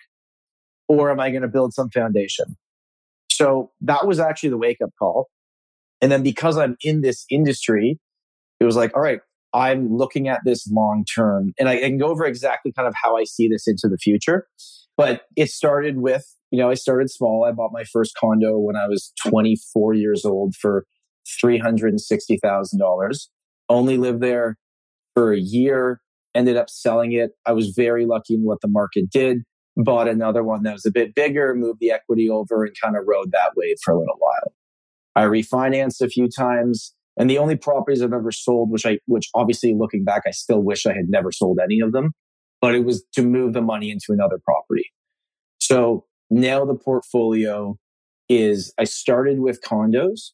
Or 0.87 1.09
am 1.09 1.19
I 1.19 1.31
going 1.31 1.41
to 1.41 1.47
build 1.47 1.73
some 1.73 1.89
foundation? 1.89 2.57
So 3.31 3.71
that 3.81 4.05
was 4.05 4.19
actually 4.19 4.49
the 4.49 4.57
wake 4.57 4.81
up 4.83 4.91
call. 4.99 5.29
And 6.01 6.11
then 6.11 6.23
because 6.23 6.57
I'm 6.57 6.77
in 6.81 7.01
this 7.01 7.25
industry, 7.29 7.99
it 8.59 8.65
was 8.65 8.75
like, 8.75 8.95
all 8.95 9.01
right, 9.01 9.19
I'm 9.53 9.95
looking 9.95 10.27
at 10.27 10.41
this 10.45 10.67
long 10.69 11.05
term 11.05 11.53
and 11.57 11.69
I, 11.69 11.79
can 11.79 11.97
go 11.97 12.07
over 12.07 12.25
exactly 12.25 12.71
kind 12.73 12.87
of 12.87 12.93
how 13.01 13.17
I 13.17 13.23
see 13.23 13.47
this 13.47 13.67
into 13.67 13.87
the 13.87 13.97
future. 13.97 14.47
But 14.97 15.23
it 15.35 15.49
started 15.49 15.97
with, 15.97 16.25
you 16.51 16.59
know, 16.59 16.69
I 16.69 16.73
started 16.73 17.09
small. 17.09 17.45
I 17.45 17.51
bought 17.51 17.71
my 17.73 17.83
first 17.85 18.15
condo 18.19 18.57
when 18.57 18.75
I 18.75 18.87
was 18.87 19.11
24 19.27 19.93
years 19.93 20.25
old 20.25 20.55
for 20.55 20.85
$360,000. 21.43 23.27
Only 23.67 23.97
lived 23.97 24.21
there 24.21 24.57
for 25.13 25.33
a 25.33 25.39
year, 25.39 26.01
ended 26.33 26.57
up 26.57 26.69
selling 26.69 27.13
it. 27.13 27.31
I 27.45 27.53
was 27.53 27.69
very 27.69 28.05
lucky 28.05 28.35
in 28.35 28.43
what 28.43 28.61
the 28.61 28.67
market 28.67 29.09
did 29.09 29.43
bought 29.77 30.07
another 30.07 30.43
one 30.43 30.63
that 30.63 30.73
was 30.73 30.85
a 30.85 30.91
bit 30.91 31.15
bigger, 31.15 31.53
moved 31.53 31.79
the 31.79 31.91
equity 31.91 32.29
over 32.29 32.63
and 32.63 32.75
kind 32.81 32.95
of 32.95 33.03
rode 33.07 33.31
that 33.31 33.51
wave 33.55 33.75
for 33.83 33.93
a 33.93 33.99
little 33.99 34.15
while. 34.17 34.53
I 35.15 35.23
refinanced 35.23 36.01
a 36.01 36.09
few 36.09 36.29
times. 36.29 36.93
And 37.17 37.29
the 37.29 37.37
only 37.37 37.55
properties 37.55 38.01
I've 38.01 38.11
ever 38.11 38.31
sold, 38.31 38.71
which 38.71 38.85
I, 38.85 38.99
which 39.05 39.29
obviously 39.33 39.73
looking 39.73 40.03
back, 40.03 40.23
I 40.27 40.31
still 40.31 40.61
wish 40.61 40.85
I 40.85 40.93
had 40.93 41.07
never 41.07 41.31
sold 41.31 41.59
any 41.63 41.79
of 41.79 41.93
them, 41.93 42.11
but 42.59 42.75
it 42.75 42.83
was 42.83 43.05
to 43.13 43.21
move 43.21 43.53
the 43.53 43.61
money 43.61 43.89
into 43.89 44.07
another 44.09 44.37
property. 44.43 44.91
So 45.59 46.05
now 46.29 46.65
the 46.65 46.75
portfolio 46.75 47.77
is, 48.27 48.73
I 48.77 48.83
started 48.83 49.39
with 49.39 49.61
condos, 49.61 50.31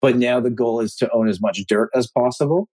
but 0.00 0.16
now 0.16 0.40
the 0.40 0.50
goal 0.50 0.80
is 0.80 0.94
to 0.96 1.10
own 1.12 1.28
as 1.28 1.40
much 1.40 1.60
dirt 1.68 1.90
as 1.94 2.08
possible. 2.08 2.68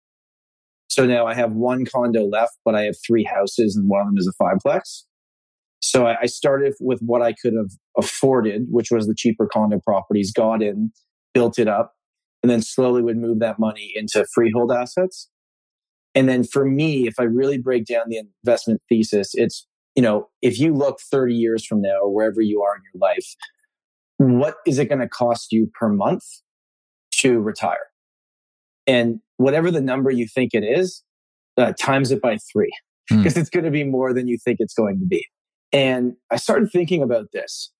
So 0.89 1.07
now 1.07 1.27
I 1.27 1.35
have 1.35 1.53
one 1.53 1.85
condo 1.85 2.25
left, 2.25 2.59
but 2.65 2.75
I 2.75 2.83
have 2.83 2.95
three 3.07 3.25
houses 3.25 3.75
and 3.77 3.89
one 3.89 4.03
of 4.03 4.07
them 4.07 4.19
is 4.19 4.29
a 4.29 4.43
fiveplex. 4.43 5.05
So 5.81 6.07
I, 6.07 6.27
started 6.27 6.73
with 6.81 7.01
what 7.01 7.21
I 7.21 7.35
could 7.35 7.53
have 7.55 7.71
afforded, 7.99 8.67
which 8.71 8.91
was 8.91 9.07
the 9.07 9.15
cheaper 9.15 9.47
condo 9.47 9.81
properties, 9.81 10.33
got 10.33 10.63
in, 10.63 10.93
built 11.35 11.59
it 11.59 11.69
up, 11.69 11.93
and 12.43 12.51
then 12.51 12.63
slowly 12.63 13.03
would 13.03 13.19
move 13.19 13.41
that 13.41 13.59
money 13.59 13.93
into 13.95 14.25
freehold 14.35 14.73
assets. 14.73 15.29
And 16.15 16.29
then 16.29 16.45
for 16.45 16.65
me, 16.65 17.07
if 17.07 17.15
I 17.19 17.25
really 17.25 17.59
break 17.59 17.85
down 17.85 18.05
the 18.09 18.23
investment 18.45 18.81
thesis, 18.89 19.33
it's, 19.35 19.67
you 19.95 20.03
know, 20.03 20.29
if 20.41 20.59
you 20.59 20.73
look 20.73 21.01
30 21.01 21.35
years 21.35 21.67
from 21.67 21.83
now 21.83 21.99
or 22.03 22.15
wherever 22.15 22.41
you 22.41 22.63
are 22.63 22.77
in 22.77 22.83
your 22.93 23.01
life, 23.01 23.35
what 24.17 24.57
is 24.67 24.79
it 24.79 24.89
going 24.89 25.01
to 25.01 25.09
cost 25.09 25.53
you 25.53 25.71
per 25.79 25.89
month 25.89 26.23
to 27.25 27.41
retire? 27.41 27.87
And 28.87 29.21
whatever 29.37 29.71
the 29.71 29.81
number 29.81 30.11
you 30.11 30.27
think 30.27 30.51
it 30.55 30.63
is, 30.63 31.03
uh, 31.57 31.73
times 31.79 32.11
it 32.11 32.21
by 32.21 32.39
three 32.53 32.73
because 33.09 33.35
mm. 33.35 33.39
it's 33.39 33.51
going 33.51 33.65
to 33.65 33.71
be 33.71 33.85
more 33.85 34.13
than 34.13 34.29
you 34.29 34.39
think 34.43 34.59
it's 34.61 34.75
going 34.75 34.99
to 34.99 35.07
be. 35.07 35.27
And 35.73 36.15
I 36.31 36.37
started 36.37 36.71
thinking 36.71 37.03
about 37.03 37.27
this. 37.33 37.71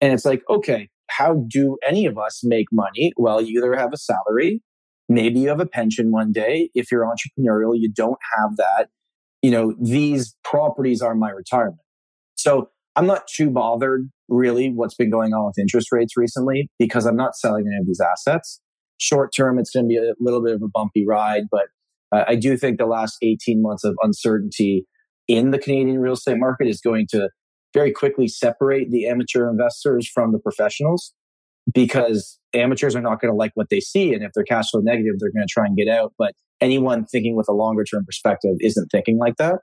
And 0.00 0.12
it's 0.12 0.24
like, 0.24 0.42
okay, 0.48 0.88
how 1.08 1.44
do 1.48 1.78
any 1.86 2.06
of 2.06 2.18
us 2.18 2.40
make 2.44 2.66
money? 2.70 3.12
Well, 3.16 3.40
you 3.40 3.58
either 3.58 3.74
have 3.74 3.92
a 3.92 3.96
salary, 3.96 4.62
maybe 5.08 5.40
you 5.40 5.48
have 5.48 5.60
a 5.60 5.66
pension 5.66 6.10
one 6.10 6.32
day. 6.32 6.70
If 6.74 6.92
you're 6.92 7.04
entrepreneurial, 7.04 7.72
you 7.74 7.90
don't 7.90 8.18
have 8.36 8.56
that. 8.56 8.88
You 9.42 9.50
know, 9.50 9.74
these 9.80 10.36
properties 10.44 11.00
are 11.00 11.14
my 11.14 11.30
retirement. 11.30 11.78
So 12.36 12.70
I'm 12.96 13.06
not 13.06 13.26
too 13.26 13.50
bothered 13.50 14.08
really 14.28 14.70
what's 14.70 14.94
been 14.94 15.10
going 15.10 15.32
on 15.32 15.46
with 15.46 15.58
interest 15.58 15.90
rates 15.92 16.16
recently 16.16 16.70
because 16.78 17.06
I'm 17.06 17.16
not 17.16 17.36
selling 17.36 17.66
any 17.66 17.80
of 17.80 17.86
these 17.86 18.00
assets. 18.00 18.60
Short 18.98 19.32
term, 19.34 19.58
it's 19.58 19.70
going 19.70 19.86
to 19.86 19.88
be 19.88 19.96
a 19.96 20.14
little 20.20 20.42
bit 20.42 20.54
of 20.54 20.62
a 20.62 20.68
bumpy 20.68 21.06
ride, 21.06 21.44
but 21.50 21.66
uh, 22.12 22.24
I 22.26 22.36
do 22.36 22.56
think 22.56 22.78
the 22.78 22.86
last 22.86 23.18
18 23.22 23.62
months 23.62 23.84
of 23.84 23.96
uncertainty 24.02 24.86
in 25.26 25.50
the 25.50 25.58
Canadian 25.58 25.98
real 26.00 26.14
estate 26.14 26.38
market 26.38 26.66
is 26.66 26.80
going 26.80 27.06
to 27.10 27.28
very 27.74 27.92
quickly 27.92 28.28
separate 28.28 28.90
the 28.90 29.06
amateur 29.06 29.48
investors 29.48 30.08
from 30.08 30.32
the 30.32 30.38
professionals 30.38 31.12
because 31.72 32.38
amateurs 32.54 32.96
are 32.96 33.02
not 33.02 33.20
going 33.20 33.30
to 33.30 33.36
like 33.36 33.52
what 33.54 33.68
they 33.68 33.80
see. 33.80 34.14
And 34.14 34.22
if 34.22 34.32
they're 34.34 34.44
cash 34.44 34.70
flow 34.70 34.80
negative, 34.80 35.14
they're 35.18 35.30
going 35.30 35.46
to 35.46 35.52
try 35.52 35.66
and 35.66 35.76
get 35.76 35.88
out. 35.88 36.14
But 36.18 36.34
anyone 36.60 37.04
thinking 37.04 37.36
with 37.36 37.48
a 37.48 37.52
longer 37.52 37.84
term 37.84 38.04
perspective 38.06 38.56
isn't 38.60 38.88
thinking 38.90 39.18
like 39.18 39.36
that. 39.36 39.60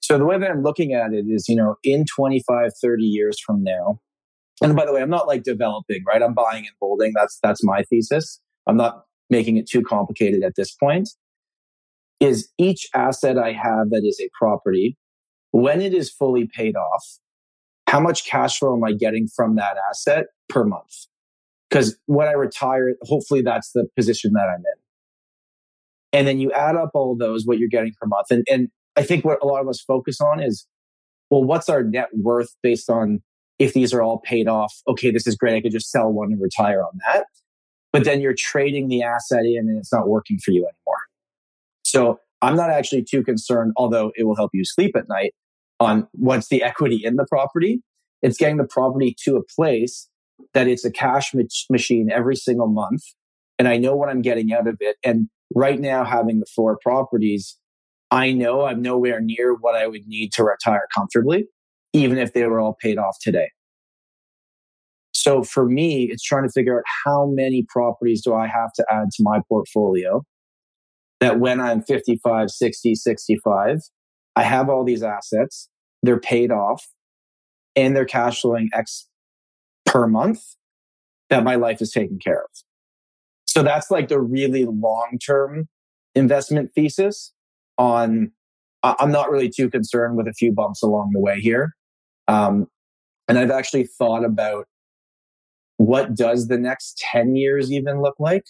So 0.00 0.18
the 0.18 0.24
way 0.24 0.38
that 0.38 0.50
I'm 0.50 0.62
looking 0.62 0.92
at 0.92 1.12
it 1.12 1.24
is, 1.28 1.48
you 1.48 1.56
know, 1.56 1.76
in 1.82 2.04
25, 2.14 2.70
30 2.80 3.02
years 3.02 3.38
from 3.44 3.62
now, 3.62 3.98
and 4.62 4.74
by 4.74 4.86
the 4.86 4.92
way, 4.92 5.02
I'm 5.02 5.10
not 5.10 5.26
like 5.26 5.42
developing, 5.42 6.02
right? 6.06 6.22
I'm 6.22 6.34
buying 6.34 6.66
and 6.66 6.74
holding. 6.80 7.12
That's, 7.14 7.38
that's 7.42 7.62
my 7.62 7.82
thesis. 7.82 8.40
I'm 8.66 8.76
not 8.76 9.04
making 9.30 9.56
it 9.56 9.68
too 9.68 9.82
complicated 9.82 10.42
at 10.42 10.54
this 10.56 10.74
point 10.74 11.08
is 12.20 12.48
each 12.58 12.88
asset 12.94 13.38
I 13.38 13.52
have 13.52 13.90
that 13.90 14.02
is 14.04 14.20
a 14.20 14.30
property, 14.38 14.96
when 15.50 15.80
it 15.80 15.92
is 15.92 16.10
fully 16.10 16.48
paid 16.54 16.74
off, 16.76 17.04
how 17.86 18.00
much 18.00 18.26
cash 18.26 18.58
flow 18.58 18.74
am 18.74 18.84
I 18.84 18.92
getting 18.92 19.28
from 19.28 19.56
that 19.56 19.76
asset 19.90 20.26
per 20.48 20.64
month? 20.64 21.06
Because 21.68 21.96
when 22.06 22.28
I 22.28 22.32
retire, 22.32 22.94
hopefully 23.02 23.42
that's 23.42 23.72
the 23.72 23.86
position 23.96 24.32
that 24.34 24.48
I'm 24.48 24.60
in. 24.60 26.18
And 26.18 26.26
then 26.26 26.38
you 26.38 26.52
add 26.52 26.76
up 26.76 26.90
all 26.94 27.16
those, 27.16 27.44
what 27.44 27.58
you're 27.58 27.68
getting 27.68 27.92
per 28.00 28.06
month. 28.06 28.28
And, 28.30 28.44
and 28.50 28.68
I 28.96 29.02
think 29.02 29.24
what 29.24 29.38
a 29.42 29.46
lot 29.46 29.60
of 29.60 29.68
us 29.68 29.80
focus 29.80 30.20
on 30.20 30.40
is, 30.40 30.66
well, 31.30 31.44
what's 31.44 31.68
our 31.68 31.82
net 31.82 32.08
worth 32.14 32.54
based 32.62 32.88
on 32.88 33.20
if 33.58 33.72
these 33.72 33.92
are 33.92 34.02
all 34.02 34.18
paid 34.18 34.48
off? 34.48 34.74
Okay, 34.88 35.10
this 35.10 35.26
is 35.26 35.34
great. 35.34 35.56
I 35.56 35.60
could 35.60 35.72
just 35.72 35.90
sell 35.90 36.10
one 36.10 36.32
and 36.32 36.40
retire 36.40 36.82
on 36.82 36.98
that. 37.06 37.26
But 37.92 38.04
then 38.04 38.20
you're 38.20 38.34
trading 38.34 38.88
the 38.88 39.02
asset 39.02 39.44
in 39.44 39.68
and 39.68 39.78
it's 39.78 39.92
not 39.92 40.08
working 40.08 40.38
for 40.38 40.50
you 40.50 40.62
anymore. 40.62 41.00
So 41.84 42.20
I'm 42.42 42.56
not 42.56 42.70
actually 42.70 43.04
too 43.04 43.22
concerned, 43.24 43.72
although 43.76 44.12
it 44.16 44.24
will 44.24 44.36
help 44.36 44.50
you 44.52 44.64
sleep 44.64 44.94
at 44.96 45.08
night 45.08 45.34
on 45.80 46.06
what's 46.12 46.48
the 46.48 46.62
equity 46.62 47.00
in 47.02 47.16
the 47.16 47.26
property. 47.26 47.82
It's 48.22 48.36
getting 48.36 48.56
the 48.56 48.66
property 48.66 49.16
to 49.24 49.36
a 49.36 49.42
place 49.42 50.08
that 50.52 50.68
it's 50.68 50.84
a 50.84 50.90
cash 50.90 51.32
machine 51.70 52.10
every 52.12 52.36
single 52.36 52.66
month. 52.66 53.02
And 53.58 53.68
I 53.68 53.78
know 53.78 53.96
what 53.96 54.08
I'm 54.08 54.22
getting 54.22 54.52
out 54.52 54.66
of 54.66 54.76
it. 54.80 54.96
And 55.02 55.28
right 55.54 55.80
now, 55.80 56.04
having 56.04 56.40
the 56.40 56.46
four 56.54 56.78
properties, 56.82 57.56
I 58.10 58.32
know 58.32 58.66
I'm 58.66 58.82
nowhere 58.82 59.20
near 59.20 59.54
what 59.54 59.74
I 59.74 59.86
would 59.86 60.06
need 60.06 60.32
to 60.34 60.44
retire 60.44 60.86
comfortably, 60.94 61.46
even 61.96 62.18
if 62.18 62.32
they 62.34 62.44
were 62.46 62.60
all 62.60 62.76
paid 62.80 62.98
off 62.98 63.16
today. 63.20 63.48
So 65.12 65.42
for 65.42 65.66
me, 65.66 66.08
it's 66.10 66.22
trying 66.22 66.44
to 66.44 66.52
figure 66.52 66.78
out 66.78 66.84
how 67.04 67.26
many 67.26 67.64
properties 67.68 68.22
do 68.22 68.34
I 68.34 68.46
have 68.46 68.72
to 68.74 68.84
add 68.90 69.08
to 69.16 69.22
my 69.22 69.40
portfolio 69.48 70.22
that 71.20 71.40
when 71.40 71.58
I'm 71.60 71.82
55, 71.82 72.50
60, 72.50 72.94
65, 72.94 73.78
I 74.36 74.42
have 74.42 74.68
all 74.68 74.84
these 74.84 75.02
assets, 75.02 75.70
they're 76.02 76.20
paid 76.20 76.52
off, 76.52 76.86
and 77.74 77.96
they're 77.96 78.04
cash 78.04 78.42
flowing 78.42 78.68
X 78.74 79.08
per 79.86 80.06
month 80.06 80.40
that 81.30 81.42
my 81.42 81.54
life 81.54 81.80
is 81.80 81.90
taken 81.90 82.18
care 82.22 82.42
of. 82.42 82.50
So 83.46 83.62
that's 83.62 83.90
like 83.90 84.08
the 84.08 84.20
really 84.20 84.66
long 84.66 85.18
term 85.26 85.68
investment 86.14 86.72
thesis 86.74 87.32
on, 87.78 88.32
I'm 88.82 89.10
not 89.10 89.30
really 89.30 89.48
too 89.48 89.70
concerned 89.70 90.18
with 90.18 90.28
a 90.28 90.34
few 90.34 90.52
bumps 90.52 90.82
along 90.82 91.12
the 91.14 91.20
way 91.20 91.40
here. 91.40 91.72
Um, 92.28 92.66
and 93.28 93.38
I've 93.38 93.50
actually 93.50 93.84
thought 93.86 94.24
about 94.24 94.66
what 95.76 96.14
does 96.14 96.48
the 96.48 96.58
next 96.58 96.98
10 97.12 97.36
years 97.36 97.70
even 97.72 98.00
look 98.00 98.16
like? 98.18 98.44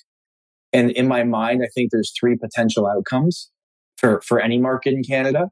And 0.72 0.90
in 0.90 1.08
my 1.08 1.24
mind, 1.24 1.62
I 1.62 1.68
think 1.74 1.90
there's 1.90 2.12
three 2.18 2.36
potential 2.36 2.86
outcomes 2.86 3.50
for, 3.96 4.20
for 4.20 4.40
any 4.40 4.58
market 4.58 4.92
in 4.92 5.02
Canada. 5.02 5.50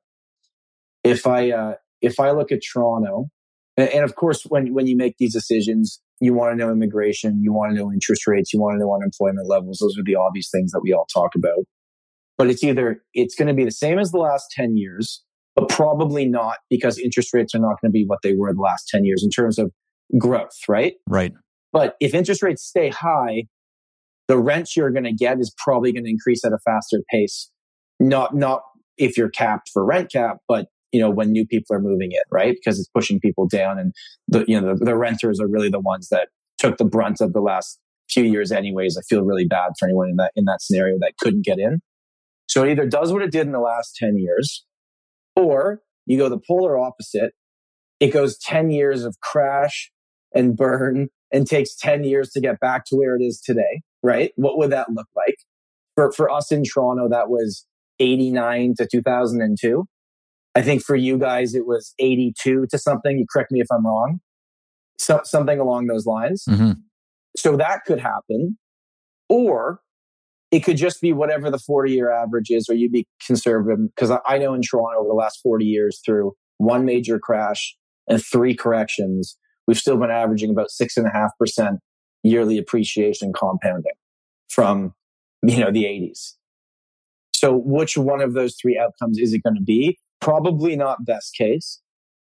If 1.02 1.26
I, 1.26 1.50
uh, 1.50 1.74
if 2.00 2.20
I 2.20 2.30
look 2.30 2.52
at 2.52 2.60
Toronto, 2.62 3.28
and, 3.76 3.88
and 3.88 4.04
of 4.04 4.14
course, 4.14 4.42
when, 4.44 4.72
when 4.74 4.86
you 4.86 4.96
make 4.96 5.16
these 5.18 5.32
decisions, 5.32 6.00
you 6.20 6.34
want 6.34 6.52
to 6.52 6.56
know 6.56 6.70
immigration, 6.70 7.42
you 7.42 7.52
want 7.52 7.72
to 7.72 7.76
know 7.76 7.92
interest 7.92 8.26
rates, 8.26 8.52
you 8.52 8.60
want 8.60 8.74
to 8.74 8.78
know 8.78 8.94
unemployment 8.94 9.48
levels. 9.48 9.78
Those 9.78 9.98
are 9.98 10.04
the 10.04 10.14
obvious 10.14 10.50
things 10.50 10.72
that 10.72 10.80
we 10.82 10.92
all 10.92 11.06
talk 11.12 11.34
about. 11.34 11.64
But 12.36 12.50
it's 12.50 12.64
either, 12.64 13.02
it's 13.14 13.34
going 13.34 13.48
to 13.48 13.54
be 13.54 13.64
the 13.64 13.70
same 13.70 13.98
as 13.98 14.10
the 14.10 14.18
last 14.18 14.50
10 14.52 14.76
years, 14.76 15.22
but 15.54 15.68
probably 15.68 16.26
not 16.26 16.58
because 16.68 16.98
interest 16.98 17.32
rates 17.32 17.54
are 17.54 17.60
not 17.60 17.80
going 17.80 17.90
to 17.90 17.90
be 17.90 18.04
what 18.06 18.20
they 18.22 18.34
were 18.34 18.52
the 18.52 18.60
last 18.60 18.88
10 18.88 19.04
years 19.04 19.22
in 19.22 19.30
terms 19.30 19.58
of 19.58 19.72
growth, 20.18 20.56
right? 20.68 20.94
Right. 21.08 21.32
But 21.72 21.96
if 22.00 22.14
interest 22.14 22.42
rates 22.42 22.62
stay 22.62 22.88
high, 22.88 23.44
the 24.28 24.38
rent 24.38 24.76
you're 24.76 24.90
going 24.90 25.04
to 25.04 25.12
get 25.12 25.38
is 25.38 25.54
probably 25.62 25.92
going 25.92 26.04
to 26.04 26.10
increase 26.10 26.44
at 26.44 26.52
a 26.52 26.58
faster 26.64 27.00
pace. 27.10 27.50
Not, 28.00 28.34
not 28.34 28.62
if 28.96 29.16
you're 29.16 29.30
capped 29.30 29.70
for 29.72 29.84
rent 29.84 30.10
cap, 30.10 30.38
but 30.48 30.66
you 30.92 31.00
know, 31.00 31.10
when 31.10 31.32
new 31.32 31.44
people 31.44 31.74
are 31.74 31.80
moving 31.80 32.12
in, 32.12 32.22
right? 32.30 32.54
Because 32.54 32.78
it's 32.78 32.88
pushing 32.88 33.18
people 33.18 33.48
down 33.48 33.78
and 33.78 33.92
the, 34.28 34.44
you 34.46 34.60
know, 34.60 34.74
the, 34.74 34.84
the 34.84 34.96
renters 34.96 35.40
are 35.40 35.48
really 35.48 35.68
the 35.68 35.80
ones 35.80 36.08
that 36.10 36.28
took 36.58 36.76
the 36.76 36.84
brunt 36.84 37.20
of 37.20 37.32
the 37.32 37.40
last 37.40 37.80
few 38.08 38.22
years 38.22 38.52
anyways. 38.52 38.96
I 38.96 39.02
feel 39.02 39.24
really 39.24 39.46
bad 39.46 39.72
for 39.78 39.86
anyone 39.86 40.08
in 40.10 40.16
that, 40.16 40.30
in 40.36 40.44
that 40.44 40.62
scenario 40.62 40.96
that 41.00 41.14
couldn't 41.18 41.44
get 41.44 41.58
in. 41.58 41.80
So 42.46 42.62
it 42.62 42.70
either 42.70 42.86
does 42.86 43.12
what 43.12 43.22
it 43.22 43.32
did 43.32 43.46
in 43.46 43.52
the 43.52 43.60
last 43.60 43.96
10 43.96 44.16
years 44.18 44.64
or 45.36 45.80
you 46.06 46.18
go 46.18 46.28
the 46.28 46.40
polar 46.46 46.78
opposite. 46.78 47.32
It 48.00 48.08
goes 48.08 48.38
10 48.38 48.70
years 48.70 49.04
of 49.04 49.16
crash 49.20 49.90
and 50.34 50.56
burn 50.56 51.08
and 51.32 51.46
takes 51.46 51.74
10 51.76 52.04
years 52.04 52.30
to 52.30 52.40
get 52.40 52.60
back 52.60 52.84
to 52.86 52.96
where 52.96 53.16
it 53.16 53.22
is 53.22 53.40
today, 53.40 53.82
right? 54.02 54.32
What 54.36 54.58
would 54.58 54.70
that 54.70 54.90
look 54.90 55.08
like? 55.16 55.36
For, 55.94 56.12
for 56.12 56.30
us 56.30 56.50
in 56.50 56.64
Toronto, 56.64 57.08
that 57.08 57.28
was 57.28 57.66
89 58.00 58.74
to 58.78 58.86
2002. 58.90 59.84
I 60.56 60.62
think 60.62 60.82
for 60.82 60.96
you 60.96 61.18
guys, 61.18 61.54
it 61.54 61.66
was 61.66 61.94
82 61.98 62.66
to 62.70 62.78
something. 62.78 63.18
You 63.18 63.26
correct 63.32 63.50
me 63.50 63.60
if 63.60 63.66
I'm 63.72 63.86
wrong. 63.86 64.20
So, 64.98 65.20
something 65.24 65.58
along 65.58 65.86
those 65.86 66.06
lines. 66.06 66.44
Mm-hmm. 66.48 66.72
So 67.36 67.56
that 67.56 67.84
could 67.84 67.98
happen. 67.98 68.58
Or 69.28 69.80
it 70.54 70.62
could 70.62 70.76
just 70.76 71.00
be 71.00 71.12
whatever 71.12 71.50
the 71.50 71.58
40 71.58 71.90
year 71.90 72.12
average 72.12 72.48
is, 72.48 72.68
or 72.68 72.74
you'd 72.74 72.92
be 72.92 73.08
conservative. 73.26 73.92
Because 73.92 74.16
I 74.24 74.38
know 74.38 74.54
in 74.54 74.62
Toronto 74.62 75.00
over 75.00 75.08
the 75.08 75.14
last 75.14 75.40
40 75.42 75.64
years, 75.64 76.00
through 76.06 76.32
one 76.58 76.84
major 76.84 77.18
crash 77.18 77.76
and 78.08 78.24
three 78.24 78.54
corrections, 78.54 79.36
we've 79.66 79.78
still 79.78 79.96
been 79.96 80.12
averaging 80.12 80.50
about 80.50 80.70
six 80.70 80.96
and 80.96 81.08
a 81.08 81.10
half 81.10 81.32
percent 81.40 81.80
yearly 82.22 82.56
appreciation 82.56 83.32
compounding 83.32 83.94
from, 84.48 84.94
you 85.42 85.58
know, 85.58 85.72
the 85.72 85.84
80s. 85.84 86.34
So 87.32 87.56
which 87.56 87.98
one 87.98 88.20
of 88.20 88.34
those 88.34 88.54
three 88.54 88.78
outcomes 88.78 89.18
is 89.18 89.32
it 89.32 89.42
going 89.42 89.56
to 89.56 89.62
be? 89.62 89.98
Probably 90.20 90.76
not 90.76 91.04
best 91.04 91.34
case, 91.34 91.80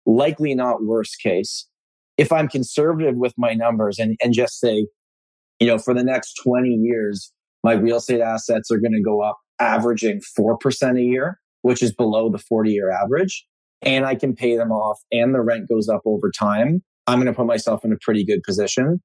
likely 0.05 0.53
not 0.53 0.83
worst 0.83 1.19
case. 1.19 1.67
If 2.15 2.31
I'm 2.31 2.47
conservative 2.47 3.15
with 3.15 3.33
my 3.37 3.55
numbers 3.55 3.97
and, 3.97 4.17
and 4.21 4.33
just 4.35 4.59
say, 4.59 4.85
you 5.59 5.65
know, 5.65 5.79
for 5.79 5.95
the 5.95 6.03
next 6.03 6.39
20 6.43 6.69
years, 6.69 7.33
my 7.63 7.73
real 7.73 7.97
estate 7.97 8.21
assets 8.21 8.71
are 8.71 8.79
going 8.79 8.93
to 8.93 9.01
go 9.01 9.21
up 9.21 9.37
averaging 9.59 10.21
4% 10.37 10.97
a 10.97 11.03
year, 11.03 11.39
which 11.61 11.83
is 11.83 11.93
below 11.93 12.29
the 12.29 12.37
40 12.37 12.71
year 12.71 12.91
average. 12.91 13.45
And 13.81 14.05
I 14.05 14.15
can 14.15 14.35
pay 14.35 14.57
them 14.57 14.71
off 14.71 14.99
and 15.11 15.33
the 15.33 15.41
rent 15.41 15.69
goes 15.69 15.87
up 15.87 16.01
over 16.05 16.31
time. 16.31 16.81
I'm 17.07 17.17
going 17.17 17.27
to 17.27 17.33
put 17.33 17.45
myself 17.45 17.83
in 17.85 17.91
a 17.91 17.97
pretty 18.01 18.25
good 18.25 18.43
position, 18.43 19.01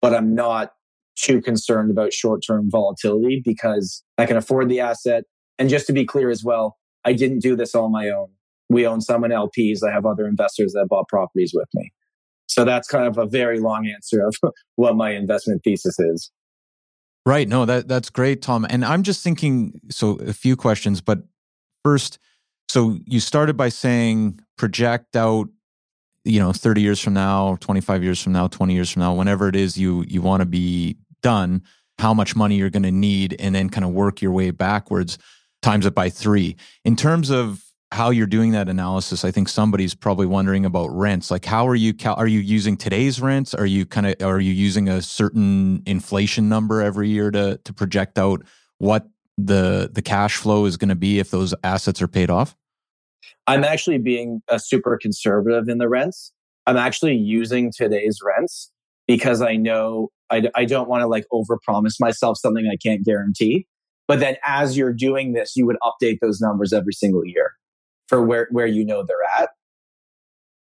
but 0.00 0.14
I'm 0.14 0.34
not 0.34 0.72
too 1.16 1.40
concerned 1.40 1.90
about 1.90 2.12
short 2.12 2.42
term 2.46 2.70
volatility 2.70 3.42
because 3.44 4.02
I 4.18 4.26
can 4.26 4.36
afford 4.36 4.68
the 4.68 4.80
asset. 4.80 5.24
And 5.58 5.68
just 5.68 5.86
to 5.88 5.92
be 5.92 6.04
clear 6.04 6.30
as 6.30 6.44
well, 6.44 6.76
I 7.04 7.12
didn't 7.12 7.40
do 7.40 7.56
this 7.56 7.74
all 7.74 7.90
my 7.90 8.08
own. 8.08 8.28
We 8.68 8.86
own 8.86 9.00
some 9.00 9.24
in 9.24 9.30
LPs. 9.30 9.78
I 9.86 9.92
have 9.92 10.06
other 10.06 10.26
investors 10.26 10.72
that 10.72 10.86
bought 10.88 11.08
properties 11.08 11.52
with 11.54 11.68
me. 11.74 11.90
So 12.46 12.64
that's 12.64 12.88
kind 12.88 13.06
of 13.06 13.18
a 13.18 13.26
very 13.26 13.58
long 13.58 13.86
answer 13.86 14.24
of 14.26 14.36
what 14.76 14.96
my 14.96 15.10
investment 15.10 15.62
thesis 15.64 15.98
is. 15.98 16.30
Right. 17.26 17.46
No, 17.46 17.64
that 17.66 17.86
that's 17.86 18.10
great, 18.10 18.42
Tom. 18.42 18.66
And 18.68 18.84
I'm 18.84 19.02
just 19.02 19.22
thinking 19.22 19.78
so 19.90 20.12
a 20.16 20.32
few 20.32 20.56
questions, 20.56 21.00
but 21.00 21.18
first, 21.84 22.18
so 22.68 22.98
you 23.04 23.20
started 23.20 23.56
by 23.56 23.68
saying 23.68 24.40
project 24.56 25.16
out 25.16 25.48
you 26.24 26.38
know 26.38 26.52
30 26.52 26.80
years 26.82 27.00
from 27.00 27.14
now 27.14 27.56
25 27.60 28.04
years 28.04 28.22
from 28.22 28.32
now 28.32 28.46
20 28.46 28.74
years 28.74 28.90
from 28.90 29.00
now 29.00 29.14
whenever 29.14 29.48
it 29.48 29.56
is 29.56 29.76
you 29.78 30.04
you 30.06 30.20
want 30.20 30.40
to 30.40 30.46
be 30.46 30.96
done 31.22 31.62
how 31.98 32.14
much 32.14 32.36
money 32.36 32.56
you're 32.56 32.70
going 32.70 32.82
to 32.82 32.90
need 32.90 33.34
and 33.38 33.54
then 33.54 33.68
kind 33.68 33.84
of 33.84 33.90
work 33.90 34.20
your 34.20 34.32
way 34.32 34.50
backwards 34.50 35.18
times 35.62 35.86
it 35.86 35.94
by 35.94 36.10
3 36.10 36.56
in 36.84 36.96
terms 36.96 37.30
of 37.30 37.64
how 37.92 38.10
you're 38.10 38.26
doing 38.26 38.52
that 38.52 38.68
analysis 38.68 39.24
i 39.24 39.30
think 39.30 39.48
somebody's 39.48 39.94
probably 39.94 40.26
wondering 40.26 40.64
about 40.64 40.88
rents 40.88 41.30
like 41.30 41.44
how 41.44 41.66
are 41.66 41.74
you 41.74 41.92
are 42.06 42.26
you 42.26 42.40
using 42.40 42.76
today's 42.76 43.20
rents 43.20 43.54
are 43.54 43.66
you 43.66 43.84
kind 43.84 44.06
of 44.06 44.14
are 44.22 44.40
you 44.40 44.52
using 44.52 44.88
a 44.88 45.02
certain 45.02 45.82
inflation 45.86 46.48
number 46.48 46.80
every 46.80 47.08
year 47.08 47.30
to 47.30 47.58
to 47.64 47.72
project 47.72 48.18
out 48.18 48.42
what 48.78 49.08
the 49.36 49.90
the 49.92 50.02
cash 50.02 50.36
flow 50.36 50.66
is 50.66 50.76
going 50.76 50.88
to 50.88 50.94
be 50.94 51.18
if 51.18 51.30
those 51.30 51.54
assets 51.64 52.00
are 52.00 52.08
paid 52.08 52.30
off 52.30 52.56
I'm 53.46 53.64
actually 53.64 53.98
being 53.98 54.42
a 54.48 54.58
super 54.58 54.98
conservative 55.00 55.68
in 55.68 55.78
the 55.78 55.88
rents. 55.88 56.32
I'm 56.66 56.76
actually 56.76 57.16
using 57.16 57.72
today's 57.76 58.20
rents 58.22 58.70
because 59.06 59.42
I 59.42 59.56
know 59.56 60.10
I, 60.30 60.48
I 60.54 60.64
don't 60.64 60.88
want 60.88 61.02
to 61.02 61.08
like 61.08 61.24
overpromise 61.32 61.94
myself 61.98 62.38
something 62.38 62.68
I 62.70 62.76
can't 62.76 63.04
guarantee. 63.04 63.66
But 64.06 64.20
then 64.20 64.36
as 64.44 64.76
you're 64.76 64.92
doing 64.92 65.32
this, 65.32 65.56
you 65.56 65.66
would 65.66 65.78
update 65.82 66.18
those 66.20 66.40
numbers 66.40 66.72
every 66.72 66.92
single 66.92 67.24
year 67.24 67.52
for 68.10 68.22
where, 68.22 68.48
where 68.50 68.66
you 68.66 68.84
know 68.84 69.04
they're 69.06 69.16
at. 69.38 69.50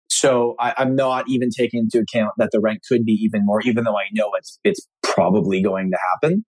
So 0.09 0.55
I, 0.59 0.75
I'm 0.77 0.95
not 0.95 1.25
even 1.27 1.49
taking 1.49 1.79
into 1.79 1.99
account 1.99 2.33
that 2.37 2.49
the 2.51 2.59
rent 2.61 2.81
could 2.87 3.03
be 3.03 3.13
even 3.13 3.45
more, 3.45 3.61
even 3.61 3.83
though 3.83 3.97
I 3.97 4.05
know 4.13 4.31
it's 4.37 4.59
it's 4.63 4.87
probably 5.01 5.63
going 5.63 5.89
to 5.89 5.97
happen, 6.11 6.45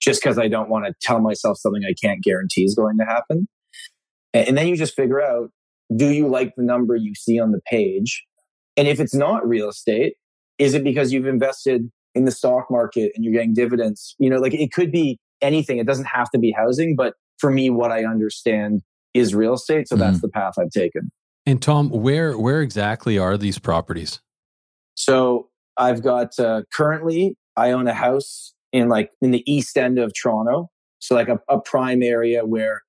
just 0.00 0.22
because 0.22 0.38
I 0.38 0.48
don't 0.48 0.68
want 0.68 0.84
to 0.84 0.94
tell 1.00 1.20
myself 1.20 1.56
something 1.58 1.82
I 1.84 1.94
can't 2.00 2.22
guarantee 2.22 2.64
is 2.64 2.74
going 2.74 2.98
to 2.98 3.04
happen. 3.04 3.48
And 4.34 4.58
then 4.58 4.68
you 4.68 4.76
just 4.76 4.94
figure 4.94 5.22
out 5.22 5.50
do 5.96 6.10
you 6.10 6.28
like 6.28 6.52
the 6.56 6.64
number 6.64 6.94
you 6.94 7.14
see 7.14 7.40
on 7.40 7.52
the 7.52 7.60
page? 7.70 8.24
And 8.76 8.86
if 8.86 9.00
it's 9.00 9.14
not 9.14 9.48
real 9.48 9.70
estate, 9.70 10.14
is 10.58 10.74
it 10.74 10.84
because 10.84 11.12
you've 11.12 11.26
invested 11.26 11.90
in 12.14 12.24
the 12.24 12.30
stock 12.30 12.66
market 12.70 13.12
and 13.14 13.24
you're 13.24 13.32
getting 13.32 13.54
dividends? 13.54 14.14
You 14.18 14.28
know, 14.28 14.38
like 14.38 14.52
it 14.52 14.72
could 14.72 14.92
be 14.92 15.18
anything. 15.40 15.78
It 15.78 15.86
doesn't 15.86 16.08
have 16.12 16.28
to 16.30 16.38
be 16.38 16.50
housing, 16.50 16.96
but 16.96 17.14
for 17.38 17.50
me, 17.50 17.70
what 17.70 17.92
I 17.92 18.04
understand 18.04 18.82
is 19.16 19.34
real 19.34 19.54
estate. 19.54 19.88
So 19.88 19.94
mm-hmm. 19.94 20.02
that's 20.02 20.20
the 20.20 20.28
path 20.28 20.54
I've 20.58 20.70
taken. 20.70 21.10
And 21.44 21.62
Tom, 21.62 21.90
where 21.90 22.36
where 22.38 22.60
exactly 22.60 23.18
are 23.18 23.36
these 23.36 23.58
properties? 23.58 24.20
So 24.94 25.48
I've 25.76 26.02
got 26.02 26.38
uh, 26.38 26.62
currently 26.72 27.36
I 27.56 27.70
own 27.70 27.86
a 27.86 27.94
house 27.94 28.54
in 28.72 28.88
like 28.88 29.10
in 29.22 29.30
the 29.30 29.42
east 29.50 29.76
end 29.76 29.98
of 29.98 30.12
Toronto, 30.20 30.68
so 30.98 31.14
like 31.14 31.28
a, 31.28 31.38
a 31.48 31.60
prime 31.60 32.02
area 32.02 32.44
where 32.44 32.82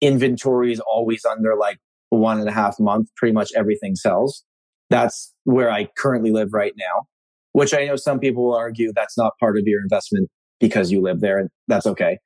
inventory 0.00 0.72
is 0.72 0.80
always 0.80 1.24
under 1.24 1.54
like 1.54 1.78
one 2.10 2.38
and 2.38 2.48
a 2.48 2.52
half 2.52 2.80
month, 2.80 3.08
pretty 3.16 3.32
much 3.32 3.50
everything 3.54 3.94
sells. 3.94 4.44
That's 4.90 5.32
where 5.44 5.70
I 5.70 5.88
currently 5.96 6.30
live 6.30 6.48
right 6.52 6.72
now, 6.76 7.04
which 7.52 7.72
I 7.72 7.84
know 7.86 7.96
some 7.96 8.18
people 8.18 8.44
will 8.46 8.56
argue 8.56 8.92
that's 8.94 9.16
not 9.16 9.32
part 9.38 9.56
of 9.56 9.64
your 9.66 9.80
investment 9.80 10.28
because 10.60 10.90
you 10.90 11.02
live 11.02 11.20
there, 11.20 11.38
and 11.38 11.50
that's 11.68 11.86
okay. 11.86 12.18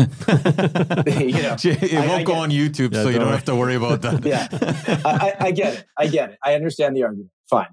you 1.20 1.42
know, 1.42 1.56
it 1.64 1.92
won't 1.92 2.10
I, 2.10 2.16
I 2.16 2.22
go 2.22 2.34
on 2.34 2.50
YouTube, 2.50 2.94
yeah, 2.94 3.02
so 3.02 3.08
you 3.08 3.18
don't, 3.18 3.26
don't 3.26 3.32
have 3.32 3.44
to 3.44 3.54
worry 3.54 3.74
about 3.74 4.02
that. 4.02 4.24
yeah, 4.24 4.48
I, 5.04 5.34
I, 5.38 5.50
get 5.50 5.74
it. 5.74 5.84
I 5.98 6.06
get 6.06 6.30
it. 6.30 6.38
I 6.44 6.54
understand 6.54 6.96
the 6.96 7.04
argument. 7.04 7.30
Fine. 7.48 7.68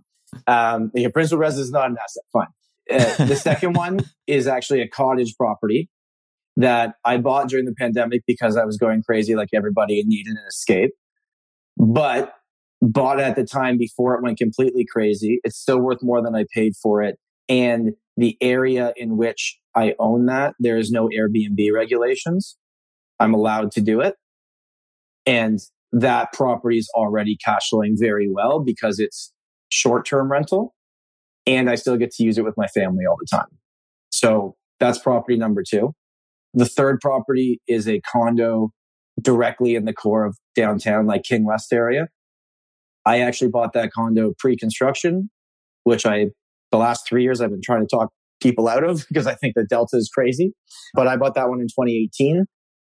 Um, 0.46 0.92
your 0.94 1.12
principal 1.12 1.40
residence 1.40 1.68
is 1.68 1.72
not 1.72 1.90
an 1.90 1.98
asset. 2.02 2.24
Fine. 2.32 2.48
Uh, 2.90 3.26
the 3.26 3.36
second 3.36 3.74
one 3.74 4.00
is 4.28 4.48
actually 4.48 4.82
a 4.82 4.88
cottage 4.88 5.36
property 5.38 5.90
that 6.56 6.96
I 7.06 7.18
bought 7.18 7.50
during 7.50 7.66
the 7.66 7.76
pandemic 7.78 8.24
because 8.26 8.58
I 8.58 8.66
was 8.66 8.78
going 8.78 9.04
crazy 9.04 9.36
like 9.36 9.50
everybody 9.54 10.00
and 10.00 10.08
needed 10.08 10.32
an 10.32 10.44
escape 10.48 10.92
but 11.78 12.34
bought 12.82 13.20
at 13.20 13.36
the 13.36 13.44
time 13.44 13.78
before 13.78 14.16
it 14.16 14.24
went 14.24 14.38
completely 14.38 14.86
crazy. 14.86 15.40
It's 15.44 15.58
still 15.58 15.80
worth 15.80 16.04
more 16.04 16.22
than 16.22 16.36
I 16.36 16.46
paid 16.54 16.74
for 16.82 17.02
it. 17.02 17.18
And 17.50 17.94
the 18.18 18.38
area 18.42 18.94
in 18.98 19.16
which 19.16 19.58
I 19.76 19.96
own 20.00 20.26
that, 20.26 20.56
there 20.60 20.78
is 20.78 20.92
no 20.92 21.08
Airbnb 21.08 21.72
regulations. 21.72 22.58
I'm 23.20 23.34
allowed 23.34 23.72
to 23.74 23.82
do 23.82 24.02
it. 24.02 24.16
And 25.26 25.60
that 25.92 26.34
property 26.34 26.78
is 26.78 26.90
already 26.96 27.38
cash 27.38 27.70
flowing 27.70 27.96
very 27.98 28.30
well 28.30 28.60
because 28.60 29.00
it's 29.00 29.32
short 29.70 30.06
term 30.06 30.32
rental 30.32 30.74
and 31.46 31.70
I 31.70 31.76
still 31.76 31.98
get 31.98 32.12
to 32.12 32.24
use 32.24 32.38
it 32.38 32.44
with 32.44 32.58
my 32.58 32.68
family 32.68 33.06
all 33.06 33.18
the 33.18 33.26
time. 33.26 33.48
So 34.10 34.56
that's 34.80 35.00
property 35.00 35.38
number 35.38 35.64
two. 35.68 35.94
The 36.54 36.66
third 36.66 37.00
property 37.00 37.62
is 37.68 37.88
a 37.88 38.02
condo 38.02 38.72
directly 39.22 39.76
in 39.76 39.86
the 39.86 39.94
core 39.94 40.26
of 40.26 40.38
downtown, 40.56 41.08
like 41.08 41.24
King 41.24 41.46
West 41.46 41.72
area. 41.74 42.08
I 43.06 43.22
actually 43.22 43.50
bought 43.50 43.74
that 43.74 43.92
condo 43.94 44.34
pre 44.38 44.58
construction, 44.58 45.30
which 45.84 46.06
I, 46.06 46.28
the 46.72 46.78
last 46.78 47.08
three 47.08 47.24
years, 47.24 47.42
I've 47.42 47.50
been 47.50 47.62
trying 47.64 47.82
to 47.82 47.88
talk 47.88 48.12
people 48.42 48.68
out 48.68 48.84
of 48.84 49.06
because 49.10 49.28
I 49.28 49.36
think 49.36 49.56
the 49.56 49.66
Delta 49.66 49.98
is 49.98 50.10
crazy. 50.14 50.54
But 50.94 51.08
I 51.08 51.18
bought 51.18 51.36
that 51.36 51.50
one 51.50 51.60
in 51.60 51.68
2018, 51.68 52.46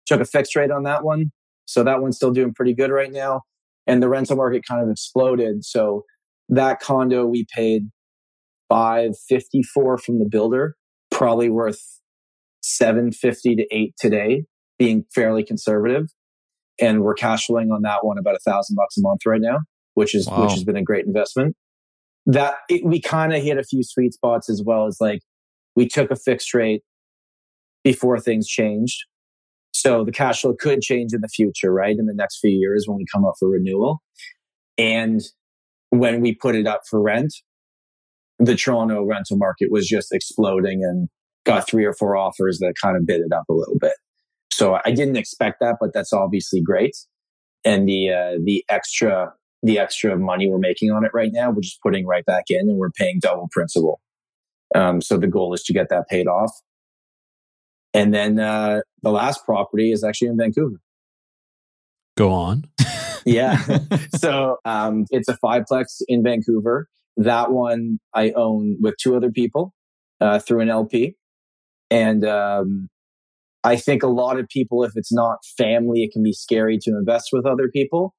took 0.06 0.22
a 0.22 0.26
fixed 0.26 0.56
rate 0.56 0.72
on 0.72 0.84
that 0.84 1.04
one. 1.04 1.32
So 1.66 1.84
that 1.84 2.02
one's 2.02 2.18
still 2.18 2.32
doing 2.32 2.54
pretty 2.54 2.74
good 2.74 2.92
right 2.92 3.12
now. 3.12 3.42
And 3.88 4.02
the 4.02 4.10
rental 4.10 4.38
market 4.38 4.64
kind 4.68 4.82
of 4.82 4.90
exploded. 4.90 5.66
So 5.66 6.04
that 6.50 6.80
condo 6.80 7.26
we 7.26 7.46
paid 7.54 7.84
554 8.70 9.98
from 9.98 10.20
the 10.20 10.26
builder, 10.26 10.76
probably 11.12 11.50
worth 11.50 11.82
750 12.62 13.56
to 13.56 13.68
8 13.72 13.94
today, 14.00 14.46
being 14.78 15.06
fairly 15.14 15.44
conservative. 15.44 16.08
And 16.80 17.02
we're 17.02 17.14
cash 17.14 17.46
flowing 17.46 17.72
on 17.72 17.84
that 17.84 18.06
one 18.06 18.18
about 18.18 18.36
a 18.36 18.40
thousand 18.40 18.76
bucks 18.76 18.98
a 18.98 19.02
month 19.02 19.22
right 19.26 19.42
now, 19.42 19.60
which 19.94 20.16
is 20.16 20.28
wow. 20.28 20.44
which 20.44 20.54
has 20.54 20.64
been 20.64 20.78
a 20.78 20.84
great 20.84 21.06
investment. 21.06 21.56
That 22.26 22.56
it, 22.70 22.86
we 22.86 23.02
kind 23.02 23.34
of 23.34 23.44
hit 23.44 23.58
a 23.58 23.64
few 23.64 23.84
sweet 23.84 24.14
spots 24.14 24.50
as 24.50 24.64
well 24.66 24.88
as 24.88 24.98
like 25.02 25.20
we 25.76 25.88
took 25.88 26.12
a 26.12 26.16
fixed 26.16 26.54
rate 26.54 26.82
before 27.84 28.20
things 28.20 28.48
changed. 28.48 28.98
So 29.74 30.06
the 30.06 30.12
cash 30.12 30.42
flow 30.42 30.54
could 30.58 30.82
change 30.82 31.14
in 31.14 31.22
the 31.22 31.28
future, 31.28 31.74
right? 31.74 31.96
In 31.98 32.06
the 32.06 32.14
next 32.14 32.40
few 32.40 32.52
years 32.52 32.86
when 32.88 32.98
we 32.98 33.06
come 33.14 33.26
up 33.26 33.34
for 33.40 33.50
renewal. 33.50 34.02
And 34.78 35.22
when 35.90 36.22
we 36.22 36.34
put 36.34 36.56
it 36.56 36.68
up 36.68 36.82
for 36.90 37.02
rent, 37.02 37.34
the 38.40 38.56
Toronto 38.56 39.04
rental 39.04 39.38
market 39.38 39.70
was 39.72 39.88
just 39.88 40.14
exploding 40.14 40.84
and 40.84 41.10
got 41.46 41.68
three 41.68 41.86
or 41.86 41.94
four 41.94 42.16
offers 42.16 42.60
that 42.60 42.74
kind 42.82 42.96
of 42.96 43.06
bid 43.06 43.22
it 43.22 43.34
up 43.34 43.46
a 43.50 43.54
little 43.54 43.78
bit. 43.80 43.94
So 44.52 44.80
I 44.86 44.92
didn't 44.92 45.18
expect 45.18 45.60
that, 45.60 45.78
but 45.80 45.94
that's 45.94 46.14
obviously 46.14 46.62
great. 46.62 46.96
And 47.66 47.88
the 47.88 48.10
uh, 48.10 48.38
the 48.44 48.64
extra 48.70 49.34
the 49.64 49.80
extra 49.80 50.18
money 50.18 50.50
we're 50.50 50.60
making 50.60 50.92
on 50.92 51.06
it 51.06 51.12
right 51.14 51.32
now, 51.34 51.50
we're 51.50 51.62
just 51.62 51.82
putting 51.82 52.06
right 52.06 52.26
back 52.26 52.46
in, 52.50 52.70
and 52.70 52.78
we're 52.78 52.92
paying 52.92 53.20
double 53.20 53.48
principal. 53.52 54.02
Um, 54.76 55.02
so 55.02 55.18
the 55.18 55.28
goal 55.28 55.54
is 55.54 55.64
to 55.64 55.74
get 55.74 55.90
that 55.90 56.08
paid 56.10 56.28
off. 56.28 56.52
And 57.94 58.14
then 58.14 58.40
uh, 58.40 58.82
the 59.02 59.12
last 59.12 59.46
property 59.46 59.92
is 59.92 60.04
actually 60.04 60.30
in 60.30 60.38
Vancouver. 60.38 60.80
Go 62.18 62.32
on. 62.32 62.66
yeah. 63.26 63.64
so 64.16 64.58
um, 64.66 65.06
it's 65.12 65.30
a 65.30 65.38
fiveplex 65.38 66.02
in 66.08 66.24
Vancouver. 66.24 66.88
That 67.18 67.52
one 67.52 68.00
I 68.14 68.32
own 68.32 68.78
with 68.82 68.96
two 69.00 69.16
other 69.16 69.32
people 69.32 69.74
uh, 70.20 70.40
through 70.40 70.62
an 70.62 70.70
LP. 70.70 71.16
And 71.92 72.26
um, 72.26 72.90
I 73.64 73.76
think 73.76 74.02
a 74.02 74.08
lot 74.08 74.40
of 74.40 74.48
people, 74.48 74.84
if 74.84 74.94
it's 74.96 75.14
not 75.14 75.38
family, 75.58 76.04
it 76.04 76.12
can 76.12 76.24
be 76.24 76.34
scary 76.34 76.80
to 76.80 76.92
invest 76.92 77.30
with 77.32 77.46
other 77.46 77.70
people. 77.70 78.16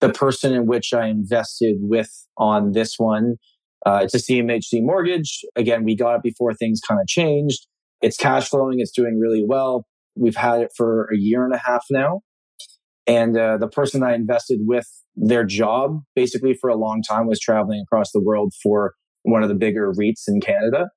The 0.00 0.10
person 0.10 0.54
in 0.54 0.66
which 0.66 0.92
I 0.92 1.06
invested 1.06 1.76
with 1.80 2.10
on 2.36 2.72
this 2.72 2.94
one, 2.98 3.36
uh, 3.84 4.00
it's 4.02 4.14
a 4.14 4.18
CMHC 4.18 4.82
mortgage. 4.82 5.40
Again, 5.56 5.84
we 5.84 5.96
got 5.96 6.16
it 6.16 6.22
before 6.22 6.54
things 6.54 6.80
kind 6.86 7.00
of 7.00 7.06
changed. 7.06 7.66
It's 8.00 8.16
cash 8.16 8.48
flowing. 8.48 8.80
It's 8.80 8.92
doing 8.92 9.18
really 9.18 9.44
well. 9.44 9.86
We've 10.16 10.36
had 10.36 10.60
it 10.60 10.70
for 10.76 11.08
a 11.12 11.16
year 11.16 11.44
and 11.44 11.54
a 11.54 11.58
half 11.58 11.84
now. 11.90 12.20
And 13.06 13.36
uh, 13.36 13.56
the 13.56 13.68
person 13.68 14.02
I 14.02 14.14
invested 14.14 14.60
with, 14.62 14.86
their 15.16 15.44
job 15.44 16.00
basically 16.14 16.54
for 16.54 16.70
a 16.70 16.76
long 16.76 17.02
time 17.02 17.26
was 17.26 17.40
traveling 17.40 17.80
across 17.80 18.12
the 18.12 18.22
world 18.22 18.52
for 18.62 18.94
one 19.22 19.42
of 19.42 19.48
the 19.48 19.54
bigger 19.54 19.92
REITs 19.92 20.28
in 20.28 20.40
Canada. 20.40 20.90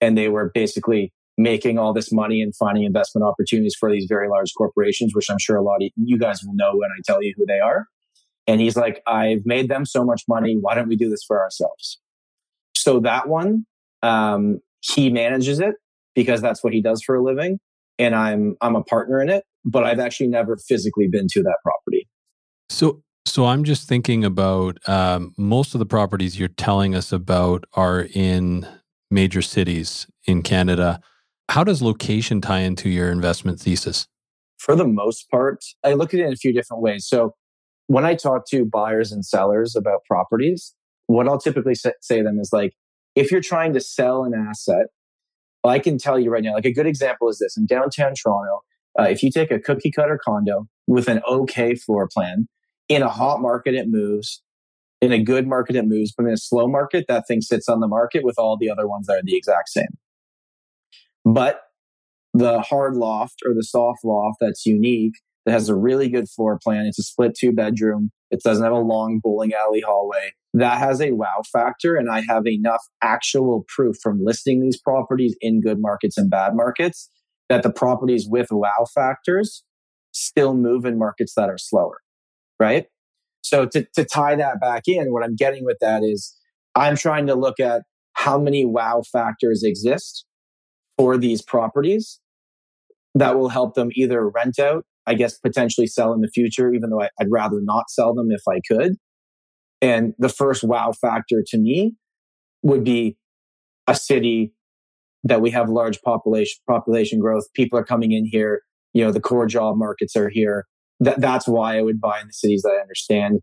And 0.00 0.18
they 0.18 0.28
were 0.28 0.50
basically 0.52 1.12
making 1.36 1.78
all 1.78 1.92
this 1.92 2.12
money 2.12 2.40
and 2.40 2.54
finding 2.56 2.84
investment 2.84 3.24
opportunities 3.24 3.76
for 3.78 3.90
these 3.90 4.06
very 4.08 4.28
large 4.28 4.52
corporations, 4.56 5.12
which 5.14 5.26
I'm 5.30 5.38
sure 5.38 5.56
a 5.56 5.62
lot 5.62 5.76
of 5.76 5.90
you 5.96 6.18
guys 6.18 6.42
will 6.44 6.54
know 6.54 6.72
when 6.74 6.90
I 6.90 7.00
tell 7.04 7.22
you 7.22 7.34
who 7.36 7.44
they 7.46 7.60
are. 7.60 7.86
And 8.46 8.60
he's 8.60 8.76
like, 8.76 9.02
I've 9.06 9.42
made 9.44 9.68
them 9.68 9.86
so 9.86 10.04
much 10.04 10.24
money. 10.28 10.56
Why 10.60 10.74
don't 10.74 10.88
we 10.88 10.96
do 10.96 11.08
this 11.08 11.24
for 11.26 11.42
ourselves? 11.42 12.00
So 12.76 13.00
that 13.00 13.28
one, 13.28 13.64
um, 14.02 14.60
he 14.80 15.10
manages 15.10 15.60
it 15.60 15.76
because 16.14 16.42
that's 16.42 16.62
what 16.62 16.72
he 16.72 16.82
does 16.82 17.02
for 17.02 17.14
a 17.14 17.22
living. 17.22 17.58
And 17.98 18.14
I'm, 18.14 18.56
I'm 18.60 18.76
a 18.76 18.82
partner 18.82 19.22
in 19.22 19.30
it, 19.30 19.44
but 19.64 19.84
I've 19.84 19.98
actually 19.98 20.28
never 20.28 20.56
physically 20.56 21.08
been 21.08 21.26
to 21.28 21.42
that 21.42 21.56
property. 21.62 22.08
So, 22.68 23.02
so 23.24 23.46
I'm 23.46 23.64
just 23.64 23.88
thinking 23.88 24.24
about 24.24 24.86
um, 24.88 25.32
most 25.38 25.74
of 25.74 25.78
the 25.78 25.86
properties 25.86 26.38
you're 26.38 26.48
telling 26.48 26.94
us 26.94 27.12
about 27.12 27.64
are 27.72 28.06
in 28.12 28.66
major 29.10 29.40
cities 29.40 30.06
in 30.26 30.42
Canada. 30.42 31.00
How 31.48 31.64
does 31.64 31.80
location 31.80 32.40
tie 32.40 32.60
into 32.60 32.88
your 32.90 33.10
investment 33.10 33.60
thesis? 33.60 34.06
For 34.58 34.76
the 34.76 34.86
most 34.86 35.30
part, 35.30 35.64
I 35.84 35.94
look 35.94 36.14
at 36.14 36.20
it 36.20 36.26
in 36.26 36.32
a 36.32 36.36
few 36.36 36.52
different 36.52 36.82
ways. 36.82 37.06
So, 37.06 37.34
when 37.86 38.04
I 38.04 38.14
talk 38.14 38.46
to 38.48 38.64
buyers 38.64 39.12
and 39.12 39.24
sellers 39.24 39.76
about 39.76 40.04
properties, 40.08 40.74
what 41.06 41.28
I'll 41.28 41.38
typically 41.38 41.74
say 41.74 41.92
to 42.10 42.22
them 42.22 42.38
is 42.40 42.50
like, 42.52 42.72
if 43.14 43.30
you're 43.30 43.40
trying 43.40 43.74
to 43.74 43.80
sell 43.80 44.24
an 44.24 44.32
asset 44.34 44.86
I 45.64 45.78
can 45.78 45.98
tell 45.98 46.18
you 46.18 46.30
right 46.30 46.42
now, 46.42 46.54
like 46.54 46.66
a 46.66 46.72
good 46.72 46.86
example 46.86 47.28
is 47.28 47.38
this 47.38 47.56
in 47.56 47.66
downtown 47.66 48.12
Toronto. 48.14 48.60
Uh, 48.98 49.04
if 49.04 49.22
you 49.22 49.30
take 49.30 49.50
a 49.50 49.58
cookie 49.58 49.90
cutter 49.90 50.20
condo 50.22 50.68
with 50.86 51.08
an 51.08 51.20
okay 51.28 51.74
floor 51.74 52.08
plan, 52.12 52.46
in 52.88 53.02
a 53.02 53.08
hot 53.08 53.40
market, 53.40 53.74
it 53.74 53.88
moves. 53.88 54.42
In 55.00 55.10
a 55.10 55.22
good 55.22 55.46
market, 55.46 55.74
it 55.74 55.86
moves. 55.86 56.12
But 56.16 56.26
in 56.26 56.32
a 56.32 56.36
slow 56.36 56.68
market, 56.68 57.06
that 57.08 57.26
thing 57.26 57.40
sits 57.40 57.68
on 57.68 57.80
the 57.80 57.88
market 57.88 58.24
with 58.24 58.38
all 58.38 58.56
the 58.58 58.70
other 58.70 58.86
ones 58.86 59.06
that 59.06 59.14
are 59.14 59.22
the 59.24 59.36
exact 59.36 59.70
same. 59.70 59.88
But 61.24 61.62
the 62.34 62.60
hard 62.60 62.94
loft 62.94 63.40
or 63.46 63.54
the 63.54 63.64
soft 63.64 64.04
loft 64.04 64.36
that's 64.40 64.66
unique, 64.66 65.14
that 65.44 65.52
has 65.52 65.68
a 65.68 65.74
really 65.74 66.08
good 66.08 66.28
floor 66.28 66.58
plan, 66.62 66.86
it's 66.86 66.98
a 66.98 67.02
split 67.02 67.34
two 67.38 67.52
bedroom, 67.52 68.10
it 68.30 68.42
doesn't 68.42 68.64
have 68.64 68.72
a 68.72 68.78
long 68.78 69.20
bowling 69.22 69.52
alley 69.52 69.82
hallway 69.86 70.32
that 70.54 70.78
has 70.78 71.00
a 71.00 71.10
wow 71.10 71.42
factor. 71.52 71.96
And 71.96 72.08
I 72.08 72.22
have 72.28 72.46
enough 72.46 72.82
actual 73.02 73.66
proof 73.68 73.96
from 74.02 74.24
listing 74.24 74.62
these 74.62 74.80
properties 74.80 75.36
in 75.40 75.60
good 75.60 75.80
markets 75.80 76.16
and 76.16 76.30
bad 76.30 76.54
markets 76.54 77.10
that 77.48 77.62
the 77.62 77.72
properties 77.72 78.26
with 78.28 78.48
wow 78.50 78.86
factors 78.94 79.64
still 80.12 80.54
move 80.54 80.84
in 80.84 80.96
markets 80.96 81.34
that 81.34 81.50
are 81.50 81.58
slower. 81.58 82.00
Right. 82.58 82.86
So 83.42 83.66
to, 83.66 83.84
to 83.96 84.04
tie 84.04 84.36
that 84.36 84.60
back 84.60 84.84
in, 84.86 85.12
what 85.12 85.24
I'm 85.24 85.34
getting 85.34 85.64
with 85.64 85.78
that 85.80 86.02
is 86.04 86.34
I'm 86.76 86.96
trying 86.96 87.26
to 87.26 87.34
look 87.34 87.58
at 87.58 87.82
how 88.12 88.38
many 88.38 88.64
wow 88.64 89.02
factors 89.12 89.64
exist 89.64 90.24
for 90.96 91.18
these 91.18 91.42
properties 91.42 92.20
that 93.16 93.36
will 93.36 93.48
help 93.48 93.74
them 93.74 93.90
either 93.94 94.28
rent 94.28 94.60
out, 94.60 94.86
I 95.06 95.14
guess 95.14 95.38
potentially 95.38 95.86
sell 95.86 96.12
in 96.12 96.20
the 96.20 96.28
future, 96.28 96.72
even 96.72 96.90
though 96.90 97.02
I, 97.02 97.10
would 97.20 97.30
rather 97.30 97.60
not 97.60 97.90
sell 97.90 98.14
them 98.14 98.30
if 98.30 98.42
I 98.48 98.60
could, 98.66 98.94
and 99.80 100.14
the 100.18 100.28
first 100.28 100.64
wow 100.64 100.92
factor 100.92 101.42
to 101.48 101.58
me 101.58 101.94
would 102.62 102.84
be 102.84 103.16
a 103.86 103.94
city 103.94 104.54
that 105.24 105.40
we 105.40 105.50
have 105.50 105.68
large 105.68 106.00
population 106.02 106.56
population 106.68 107.20
growth. 107.20 107.44
People 107.54 107.78
are 107.78 107.84
coming 107.84 108.12
in 108.12 108.26
here. 108.26 108.62
You 108.92 109.04
know, 109.04 109.10
the 109.10 109.20
core 109.20 109.46
job 109.46 109.76
markets 109.76 110.16
are 110.16 110.28
here. 110.28 110.66
That, 111.00 111.20
that's 111.20 111.48
why 111.48 111.76
I 111.76 111.82
would 111.82 112.00
buy 112.00 112.20
in 112.20 112.28
the 112.28 112.32
cities 112.32 112.62
that 112.62 112.76
I 112.78 112.80
understand. 112.80 113.40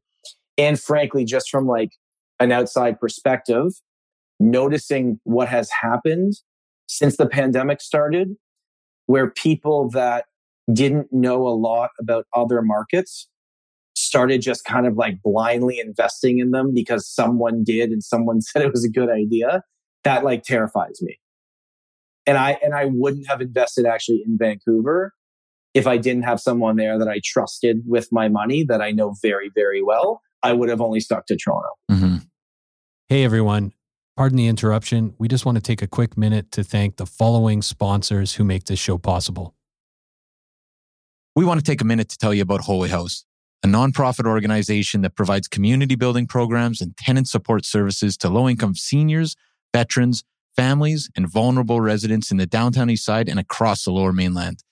And 0.58 0.80
frankly, 0.80 1.26
just 1.26 1.50
from 1.50 1.68
like 1.68 1.90
an 2.40 2.52
outside 2.52 3.00
perspective, 3.00 3.68
noticing 4.40 5.20
what 5.24 5.48
has 5.48 5.70
happened 5.82 6.34
since 6.88 7.18
the 7.18 7.28
pandemic 7.28 7.82
started, 7.82 8.30
where 9.06 9.30
people 9.30 9.90
that 9.92 10.26
didn't 10.72 11.08
know 11.12 11.48
a 11.48 11.50
lot 11.50 11.92
about 12.00 12.26
other 12.34 12.62
markets 12.62 13.28
started 13.96 14.42
just 14.42 14.66
kind 14.66 14.88
of 14.88 14.96
like 14.96 15.22
blindly 15.22 15.80
investing 15.80 16.40
in 16.40 16.52
them 16.52 16.74
because 16.74 17.08
someone 17.08 17.64
did 17.64 17.92
and 17.92 18.04
someone 18.04 18.42
said 18.42 18.62
it 18.62 18.72
was 18.72 18.86
a 18.86 18.90
good 18.90 19.10
idea, 19.10 19.64
that 20.04 20.24
like 20.24 20.44
terrifies 20.44 21.00
me. 21.02 21.18
And 22.28 22.38
I 22.38 22.58
and 22.64 22.74
I 22.74 22.86
wouldn't 22.86 23.28
have 23.28 23.42
invested 23.42 23.86
actually 23.86 24.24
in 24.26 24.38
Vancouver 24.38 25.14
if 25.74 25.88
I 25.88 25.98
didn't 25.98 26.24
have 26.24 26.40
someone 26.40 26.76
there 26.76 27.00
that 27.00 27.08
I 27.08 27.20
trusted 27.24 27.82
with 27.88 28.10
my 28.12 28.28
money 28.28 28.64
that 28.64 28.82
I 28.82 28.92
know 28.92 29.16
very 29.22 29.50
very 29.54 29.82
well. 29.82 30.22
I 30.44 30.54
would 30.54 30.70
have 30.70 30.82
only 30.82 31.00
stuck 31.00 31.26
to 31.28 31.36
Toronto. 31.36 31.70
Mm-hmm. 31.90 32.16
Hey 33.10 33.24
everyone. 33.24 33.74
Pardon 34.18 34.38
the 34.38 34.48
interruption. 34.48 35.16
We 35.18 35.28
just 35.28 35.46
want 35.46 35.56
to 35.56 35.62
take 35.62 35.82
a 35.82 35.88
quick 35.88 36.16
minute 36.18 36.52
to 36.52 36.64
thank 36.64 36.98
the 36.98 37.06
following 37.06 37.62
sponsors 37.62 38.36
who 38.36 38.44
make 38.44 38.66
this 38.66 38.78
show 38.78 38.98
possible. 38.98 39.56
We 41.34 41.46
want 41.46 41.62
to 41.62 41.64
take 41.64 41.80
a 41.80 41.86
minute 41.86 42.10
to 42.10 42.18
tell 42.18 42.34
you 42.34 42.42
about 42.42 42.62
Holy 42.62 42.90
House 42.90 43.26
a 43.64 43.68
nonprofit 43.68 44.26
organization 44.26 45.02
that 45.02 45.16
provides 45.16 45.48
community 45.48 45.96
building 45.96 46.26
programs 46.26 46.82
and 46.82 46.98
tenant 46.98 47.28
support 47.28 47.64
services 47.64 48.18
to 48.18 48.28
low 48.28 48.50
income 48.50 48.74
seniors, 48.74 49.36
veterans, 49.72 50.24
families, 50.56 51.10
and 51.16 51.32
vulnerable 51.32 51.80
residents 51.80 52.32
in 52.32 52.38
the 52.38 52.48
downtown 52.48 52.90
east 52.90 53.06
side 53.06 53.30
and 53.30 53.40
across 53.40 53.84
the 53.84 53.92
lower 53.92 54.12
mainland. 54.12 54.64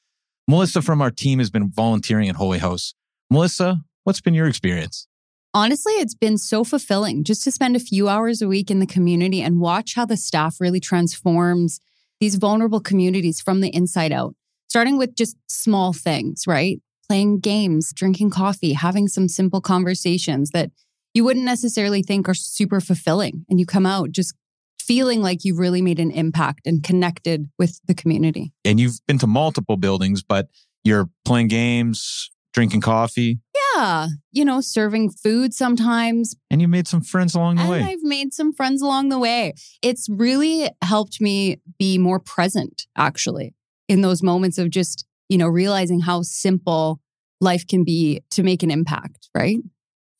Melissa 0.48 0.82
from 0.82 1.02
our 1.02 1.12
team 1.12 1.38
has 1.38 1.52
been 1.52 1.70
volunteering 1.70 2.28
at 2.28 2.36
Holy 2.36 2.58
House. 2.58 2.96
Melissa, 3.30 3.82
what's 4.04 4.22
been 4.22 4.34
your 4.34 4.48
experience? 4.48 5.08
Honestly, 5.54 5.94
it's 5.94 6.16
been 6.16 6.38
so 6.38 6.64
fulfilling 6.64 7.24
just 7.24 7.44
to 7.44 7.52
spend 7.52 7.76
a 7.76 7.80
few 7.80 8.10
hours 8.10 8.42
a 8.42 8.48
week 8.48 8.70
in 8.72 8.80
the 8.80 8.88
community 8.88 9.42
and 9.42 9.60
watch 9.60 9.94
how 9.96 10.06
the 10.06 10.18
staff 10.18 10.58
really 10.60 10.80
transforms 10.80 11.80
these 12.20 12.36
vulnerable 12.36 12.82
communities 12.82 13.40
from 13.40 13.62
the 13.62 13.70
inside 13.70 14.12
out, 14.12 14.36
starting 14.70 14.98
with 14.98 15.16
just 15.16 15.36
small 15.48 15.94
things, 15.94 16.44
right? 16.48 16.80
Playing 17.08 17.40
games, 17.40 17.92
drinking 17.94 18.30
coffee, 18.30 18.74
having 18.74 19.08
some 19.08 19.28
simple 19.28 19.62
conversations 19.62 20.52
that 20.52 20.72
you 21.14 21.24
wouldn't 21.24 21.46
necessarily 21.46 22.04
think 22.04 22.30
are 22.30 22.36
super 22.36 22.80
fulfilling. 22.80 23.46
And 23.50 23.60
you 23.60 23.66
come 23.66 23.86
out 23.86 24.12
just 24.12 24.36
feeling 24.80 25.22
like 25.22 25.44
you've 25.44 25.60
really 25.60 25.82
made 25.82 26.00
an 26.00 26.12
impact 26.12 26.66
and 26.66 26.84
connected 26.84 27.50
with 27.58 27.80
the 27.86 27.94
community. 27.96 28.54
And 28.64 28.80
you've 28.80 29.00
been 29.08 29.20
to 29.20 29.28
multiple 29.28 29.78
buildings, 29.78 30.24
but 30.24 30.48
you're 30.84 31.10
playing 31.26 31.48
games, 31.48 32.30
drinking 32.54 32.82
coffee. 32.82 33.40
Yeah. 33.76 34.08
You 34.32 34.46
know, 34.46 34.62
serving 34.62 35.12
food 35.12 35.54
sometimes. 35.54 36.36
And 36.50 36.62
you 36.62 36.68
made 36.68 36.88
some 36.88 37.02
friends 37.02 37.36
along 37.36 37.56
the 37.56 37.62
and 37.62 37.72
way. 37.72 37.82
I've 37.82 38.02
made 38.02 38.34
some 38.34 38.54
friends 38.54 38.82
along 38.82 39.10
the 39.10 39.20
way. 39.20 39.54
It's 39.82 40.08
really 40.10 40.70
helped 40.84 41.22
me 41.22 41.58
be 41.78 41.98
more 41.98 42.20
present, 42.20 42.88
actually, 42.98 43.54
in 43.90 44.02
those 44.02 44.24
moments 44.24 44.58
of 44.58 44.70
just, 44.70 45.06
you 45.28 45.38
know, 45.38 45.48
realizing 45.48 46.00
how 46.00 46.22
simple 46.22 47.02
life 47.42 47.68
can 47.68 47.84
be 47.84 48.22
to 48.32 48.44
make 48.44 48.64
an 48.64 48.72
impact, 48.72 49.30
right? 49.36 49.58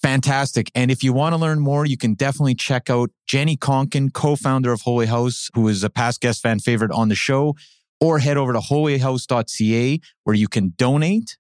Fantastic. 0.02 0.72
And 0.76 0.90
if 0.92 1.04
you 1.04 1.14
want 1.14 1.34
to 1.34 1.38
learn 1.38 1.60
more, 1.60 1.86
you 1.86 1.98
can 1.98 2.14
definitely 2.14 2.56
check 2.56 2.90
out 2.90 3.12
Jenny 3.28 3.58
Conkin, 3.58 4.14
co 4.14 4.36
founder 4.36 4.72
of 4.72 4.82
Holy 4.82 5.06
House, 5.06 5.50
who 5.54 5.68
is 5.68 5.84
a 5.84 5.90
past 5.90 6.22
guest 6.22 6.42
fan 6.42 6.60
favorite 6.60 6.92
on 6.92 7.10
the 7.10 7.16
show, 7.16 7.56
or 8.00 8.20
head 8.20 8.38
over 8.38 8.54
to 8.54 8.60
holyhouse.ca 8.60 10.00
where 10.24 10.36
you 10.36 10.48
can 10.48 10.74
donate 10.78 11.38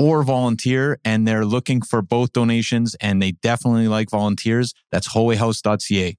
or 0.00 0.24
volunteer. 0.24 0.98
And 1.04 1.28
they're 1.28 1.44
looking 1.44 1.80
for 1.80 2.02
both 2.02 2.32
donations 2.32 2.96
and 2.96 3.22
they 3.22 3.32
definitely 3.32 3.86
like 3.86 4.10
volunteers. 4.10 4.74
That's 4.90 5.14
holyhouse.ca. 5.14 6.16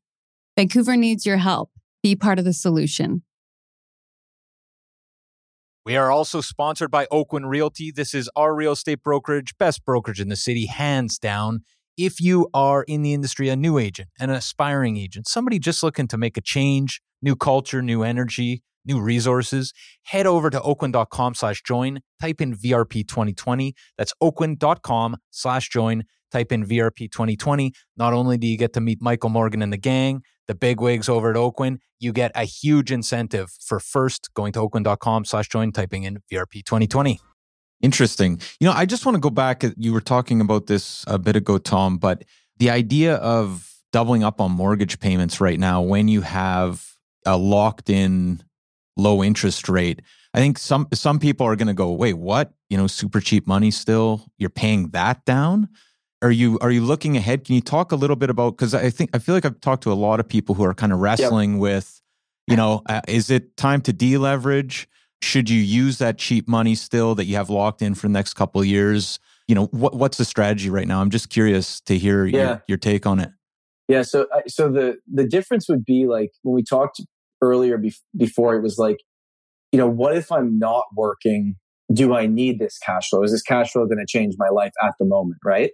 Vancouver 0.58 0.96
needs 0.96 1.26
your 1.26 1.38
help. 1.38 1.70
Be 2.02 2.16
part 2.16 2.40
of 2.40 2.46
the 2.46 2.54
solution. 2.54 3.24
We 5.86 5.98
are 5.98 6.10
also 6.10 6.40
sponsored 6.40 6.92
by 6.92 7.08
Oakwyn 7.08 7.46
Realty. 7.46 7.92
This 7.92 8.14
is 8.14 8.30
our 8.38 8.56
real 8.56 8.72
estate 8.72 9.04
brokerage, 9.04 9.58
best 9.58 9.84
brokerage 9.84 10.22
in 10.22 10.30
the 10.30 10.38
city, 10.38 10.66
hands 10.66 11.20
down. 11.20 11.66
If 11.98 12.22
you 12.22 12.48
are 12.54 12.84
in 12.84 13.02
the 13.02 13.14
industry, 13.14 13.50
a 13.50 13.58
new 13.58 13.78
agent, 13.78 14.08
an 14.18 14.30
aspiring 14.30 14.96
agent, 14.96 15.28
somebody 15.28 15.60
just 15.60 15.84
looking 15.84 16.08
to 16.08 16.18
make 16.18 16.38
a 16.38 16.42
change, 16.42 17.02
new 17.22 17.36
culture, 17.36 17.82
new 17.82 18.02
energy, 18.02 18.64
new 18.86 19.02
resources, 19.02 19.74
head 20.04 20.26
over 20.26 20.50
to 20.50 20.60
oakwyn.com 20.62 21.36
slash 21.36 21.62
join, 21.64 22.00
type 22.22 22.40
in 22.40 22.56
VRP 22.56 23.06
2020. 23.06 23.76
That's 23.98 24.14
oakwyn.com 24.24 25.18
slash 25.32 25.68
join, 25.68 26.06
type 26.34 26.52
in 26.52 26.66
VRP 26.66 27.10
2020. 27.12 27.72
Not 27.96 28.14
only 28.14 28.38
do 28.38 28.48
you 28.48 28.58
get 28.58 28.74
to 28.74 28.82
meet 28.82 29.02
Michael 29.02 29.30
Morgan 29.30 29.62
and 29.62 29.72
the 29.72 29.78
gang, 29.78 30.24
the 30.48 30.56
big 30.56 30.82
wigs 30.82 31.08
over 31.08 31.30
at 31.30 31.38
Oakwyn, 31.38 31.78
you 32.00 32.12
get 32.12 32.32
a 32.36 32.44
huge 32.44 32.92
incentive 32.92 33.50
for 33.66 33.80
first 33.80 34.30
going 34.34 34.52
to 34.54 34.60
oakwyn.com 34.60 35.24
slash 35.24 35.48
join, 35.48 35.72
typing 35.72 36.04
in 36.04 36.18
VRP 36.32 36.66
2020. 36.66 37.20
Interesting. 37.82 38.42
You 38.60 38.68
know, 38.68 38.74
I 38.74 38.86
just 38.86 39.06
want 39.06 39.16
to 39.16 39.22
go 39.22 39.30
back. 39.30 39.64
Uh, 39.64 39.70
you 39.78 39.94
were 39.94 40.02
talking 40.02 40.42
about 40.42 40.68
this 40.68 41.06
a 41.08 41.20
bit 41.20 41.36
ago, 41.36 41.58
Tom, 41.58 41.98
but 41.98 42.24
the 42.58 42.70
idea 42.70 43.16
of 43.16 43.70
doubling 43.92 44.24
up 44.24 44.42
on 44.42 44.52
mortgage 44.52 45.00
payments 45.00 45.40
right 45.40 45.60
now 45.60 45.82
when 45.82 46.08
you 46.08 46.22
have 46.22 46.94
a 47.26 47.38
locked 47.38 47.90
in 47.90 48.42
low 48.98 49.24
interest 49.24 49.70
rate. 49.70 50.02
I 50.34 50.40
think 50.40 50.58
some 50.58 50.88
some 50.94 51.20
people 51.20 51.46
are 51.46 51.56
going 51.56 51.68
to 51.68 51.74
go, 51.74 51.92
"Wait, 51.92 52.14
what? 52.14 52.54
You 52.70 52.78
know, 52.78 52.88
super 52.88 53.20
cheap 53.20 53.46
money 53.48 53.70
still? 53.70 54.26
You're 54.38 54.50
paying 54.50 54.90
that 54.90 55.24
down?" 55.26 55.70
Are 56.24 56.32
you 56.32 56.58
are 56.62 56.72
you 56.72 56.82
looking 56.82 57.18
ahead? 57.18 57.46
Can 57.46 57.56
you 57.56 57.62
talk 57.62 57.92
a 57.92 57.96
little 57.96 58.16
bit 58.16 58.30
about 58.30 58.58
cuz 58.58 58.74
I 58.74 58.90
think 58.90 59.10
I 59.14 59.20
feel 59.20 59.36
like 59.36 59.46
I've 59.46 59.60
talked 59.60 59.84
to 59.84 59.92
a 59.92 59.94
lot 59.94 60.20
of 60.20 60.28
people 60.28 60.56
who 60.56 60.64
are 60.64 60.74
kind 60.74 60.94
of 60.94 61.00
wrestling 61.00 61.54
yep. 61.54 61.60
with, 61.60 62.02
you 62.48 62.56
know, 62.56 62.82
uh, 62.88 63.02
is 63.08 63.30
it 63.30 63.58
time 63.58 63.82
to 63.82 63.94
deleverage? 63.94 64.88
Should 65.22 65.50
you 65.50 65.60
use 65.60 65.98
that 66.00 66.18
cheap 66.18 66.48
money 66.48 66.76
still 66.76 67.14
that 67.16 67.26
you 67.26 67.36
have 67.36 67.50
locked 67.50 67.82
in 67.82 67.94
for 67.94 68.08
the 68.08 68.14
next 68.14 68.34
couple 68.36 68.62
of 68.62 68.68
years? 68.68 69.20
You 69.48 69.56
know, 69.56 69.66
what 69.68 69.96
what's 69.96 70.18
the 70.18 70.26
strategy 70.26 70.70
right 70.70 70.88
now? 70.88 71.02
I'm 71.02 71.10
just 71.10 71.30
curious 71.30 71.82
to 71.82 71.98
hear 71.98 72.26
yeah. 72.26 72.40
your, 72.40 72.64
your 72.70 72.78
take 72.78 73.06
on 73.06 73.20
it. 73.20 73.32
Yeah, 73.90 74.04
so 74.04 74.28
uh, 74.34 74.42
so 74.48 74.72
the 74.72 74.98
the 75.12 75.28
difference 75.28 75.68
would 75.68 75.84
be 75.84 76.08
like 76.08 76.32
when 76.44 76.56
we 76.56 76.64
talked 76.64 77.02
earlier 77.42 77.78
be- 77.78 77.94
before, 78.16 78.56
it 78.56 78.62
was 78.62 78.78
like, 78.78 78.98
you 79.72 79.78
know, 79.78 79.88
what 79.88 80.16
if 80.16 80.32
I'm 80.32 80.58
not 80.58 80.86
working? 80.96 81.56
Do 81.92 82.16
I 82.16 82.26
need 82.26 82.60
this 82.60 82.78
cash 82.80 83.10
flow? 83.10 83.24
Is 83.24 83.32
this 83.32 83.42
cash 83.42 83.72
flow 83.72 83.86
going 83.86 84.00
to 84.00 84.06
change 84.08 84.36
my 84.38 84.48
life 84.50 84.72
at 84.82 84.94
the 85.00 85.06
moment? 85.06 85.40
Right. 85.44 85.72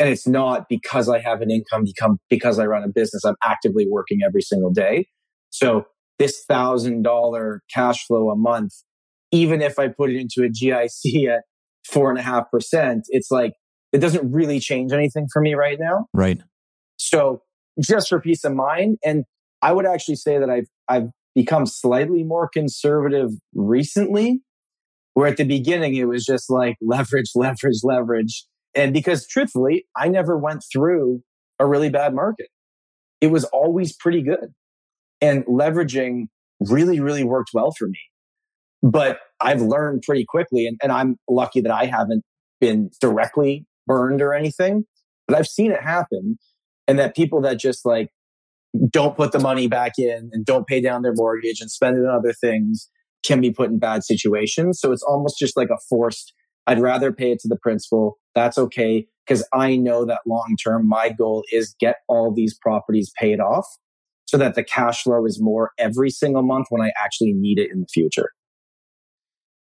And 0.00 0.08
it's 0.08 0.26
not 0.26 0.66
because 0.68 1.10
I 1.10 1.20
have 1.20 1.42
an 1.42 1.50
income, 1.50 1.84
become 1.84 2.18
because 2.30 2.58
I 2.58 2.64
run 2.64 2.82
a 2.82 2.88
business. 2.88 3.22
I'm 3.24 3.36
actively 3.44 3.86
working 3.88 4.20
every 4.26 4.40
single 4.40 4.72
day. 4.72 5.06
So 5.50 5.84
this 6.18 6.42
thousand 6.48 7.02
dollar 7.02 7.62
cash 7.72 8.06
flow 8.06 8.30
a 8.30 8.36
month, 8.36 8.72
even 9.30 9.60
if 9.60 9.78
I 9.78 9.88
put 9.88 10.10
it 10.10 10.16
into 10.16 10.42
a 10.42 10.48
GIC 10.48 11.28
at 11.32 11.42
four 11.86 12.10
and 12.10 12.18
a 12.18 12.22
half 12.22 12.50
percent, 12.50 13.04
it's 13.08 13.30
like 13.30 13.52
it 13.92 13.98
doesn't 13.98 14.32
really 14.32 14.58
change 14.58 14.92
anything 14.92 15.26
for 15.30 15.42
me 15.42 15.54
right 15.54 15.78
now. 15.78 16.06
Right. 16.14 16.40
So 16.96 17.42
just 17.78 18.08
for 18.08 18.20
peace 18.20 18.44
of 18.44 18.54
mind, 18.54 18.98
and 19.04 19.24
I 19.62 19.72
would 19.72 19.86
actually 19.86 20.16
say 20.16 20.38
that 20.38 20.48
I've 20.48 20.68
I've 20.88 21.08
become 21.34 21.66
slightly 21.66 22.24
more 22.24 22.48
conservative 22.48 23.30
recently, 23.54 24.40
where 25.14 25.26
at 25.26 25.36
the 25.36 25.44
beginning 25.44 25.94
it 25.94 26.04
was 26.04 26.24
just 26.24 26.50
like 26.50 26.76
leverage, 26.82 27.32
leverage, 27.34 27.80
leverage. 27.82 28.46
And 28.74 28.92
because 28.92 29.26
truthfully, 29.26 29.86
I 29.96 30.08
never 30.08 30.36
went 30.36 30.62
through 30.72 31.22
a 31.58 31.66
really 31.66 31.90
bad 31.90 32.14
market. 32.14 32.48
It 33.20 33.28
was 33.28 33.44
always 33.44 33.94
pretty 33.94 34.22
good. 34.22 34.52
And 35.20 35.44
leveraging 35.44 36.26
really, 36.60 37.00
really 37.00 37.24
worked 37.24 37.50
well 37.52 37.72
for 37.78 37.88
me. 37.88 37.98
But 38.82 39.18
I've 39.40 39.60
learned 39.60 40.02
pretty 40.06 40.24
quickly, 40.26 40.66
and, 40.66 40.78
and 40.82 40.90
I'm 40.90 41.16
lucky 41.28 41.60
that 41.60 41.72
I 41.72 41.84
haven't 41.84 42.22
been 42.60 42.90
directly 43.00 43.66
burned 43.86 44.22
or 44.22 44.32
anything, 44.32 44.84
but 45.26 45.36
I've 45.36 45.46
seen 45.46 45.72
it 45.72 45.82
happen. 45.82 46.38
And 46.88 46.98
that 46.98 47.14
people 47.14 47.40
that 47.42 47.58
just 47.58 47.84
like 47.84 48.08
don't 48.90 49.16
put 49.16 49.32
the 49.32 49.38
money 49.38 49.68
back 49.68 49.92
in 49.98 50.30
and 50.32 50.44
don't 50.44 50.66
pay 50.66 50.80
down 50.80 51.02
their 51.02 51.12
mortgage 51.14 51.60
and 51.60 51.70
spend 51.70 51.98
it 51.98 52.00
on 52.00 52.14
other 52.14 52.32
things 52.32 52.88
can 53.24 53.40
be 53.40 53.50
put 53.50 53.70
in 53.70 53.78
bad 53.78 54.04
situations. 54.04 54.80
So 54.80 54.92
it's 54.92 55.02
almost 55.02 55.38
just 55.38 55.56
like 55.56 55.68
a 55.70 55.78
forced, 55.88 56.32
I'd 56.66 56.80
rather 56.80 57.12
pay 57.12 57.32
it 57.32 57.40
to 57.40 57.48
the 57.48 57.58
principal. 57.60 58.18
That's 58.34 58.58
okay. 58.58 59.06
Cause 59.28 59.46
I 59.52 59.76
know 59.76 60.04
that 60.06 60.20
long 60.26 60.56
term, 60.62 60.88
my 60.88 61.10
goal 61.10 61.44
is 61.52 61.74
get 61.78 61.96
all 62.08 62.32
these 62.34 62.56
properties 62.58 63.12
paid 63.16 63.40
off 63.40 63.66
so 64.26 64.36
that 64.38 64.54
the 64.54 64.64
cash 64.64 65.02
flow 65.02 65.24
is 65.26 65.40
more 65.40 65.72
every 65.78 66.10
single 66.10 66.42
month 66.42 66.66
when 66.70 66.82
I 66.82 66.92
actually 66.96 67.32
need 67.32 67.58
it 67.58 67.70
in 67.72 67.80
the 67.80 67.86
future. 67.92 68.30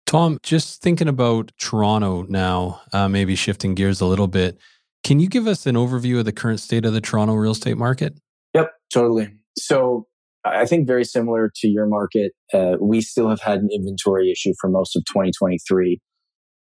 Tom, 0.05 0.39
just 0.41 0.82
thinking 0.82 1.08
about 1.08 1.51
Toronto 1.60 2.25
now, 2.29 2.82
uh, 2.93 3.08
maybe 3.08 3.36
shifting 3.36 3.75
gears 3.75 4.01
a 4.01 4.05
little 4.05 4.27
bit. 4.27 4.58
Can 5.03 5.19
you 5.19 5.29
give 5.29 5.47
us 5.47 5.65
an 5.65 5.75
overview 5.75 6.19
of 6.19 6.25
the 6.25 6.32
current 6.32 6.60
state 6.60 6.86
of 6.86 6.93
the 6.93 7.01
Toronto 7.01 7.36
real 7.36 7.51
estate 7.51 7.77
market? 7.77 8.13
Yep, 8.53 8.71
totally. 8.91 9.29
So 9.58 10.08
I 10.43 10.65
think 10.65 10.88
very 10.88 11.03
similar 11.03 11.51
to 11.58 11.67
your 11.67 11.86
market, 11.86 12.32
uh, 12.53 12.77
we 12.79 13.01
still 13.01 13.29
have 13.29 13.41
had 13.41 13.60
an 13.60 13.69
inventory 13.71 14.32
issue 14.32 14.53
for 14.60 14.69
most 14.69 14.95
of 14.95 15.03
2023. 15.05 15.99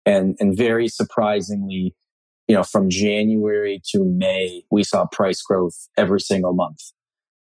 And, 0.08 0.36
and 0.40 0.56
very 0.56 0.88
surprisingly, 0.88 1.94
you 2.46 2.56
know, 2.56 2.62
from 2.62 2.88
January 2.88 3.82
to 3.90 4.06
May, 4.06 4.62
we 4.70 4.82
saw 4.82 5.04
price 5.06 5.42
growth 5.42 5.74
every 5.98 6.20
single 6.20 6.54
month, 6.54 6.78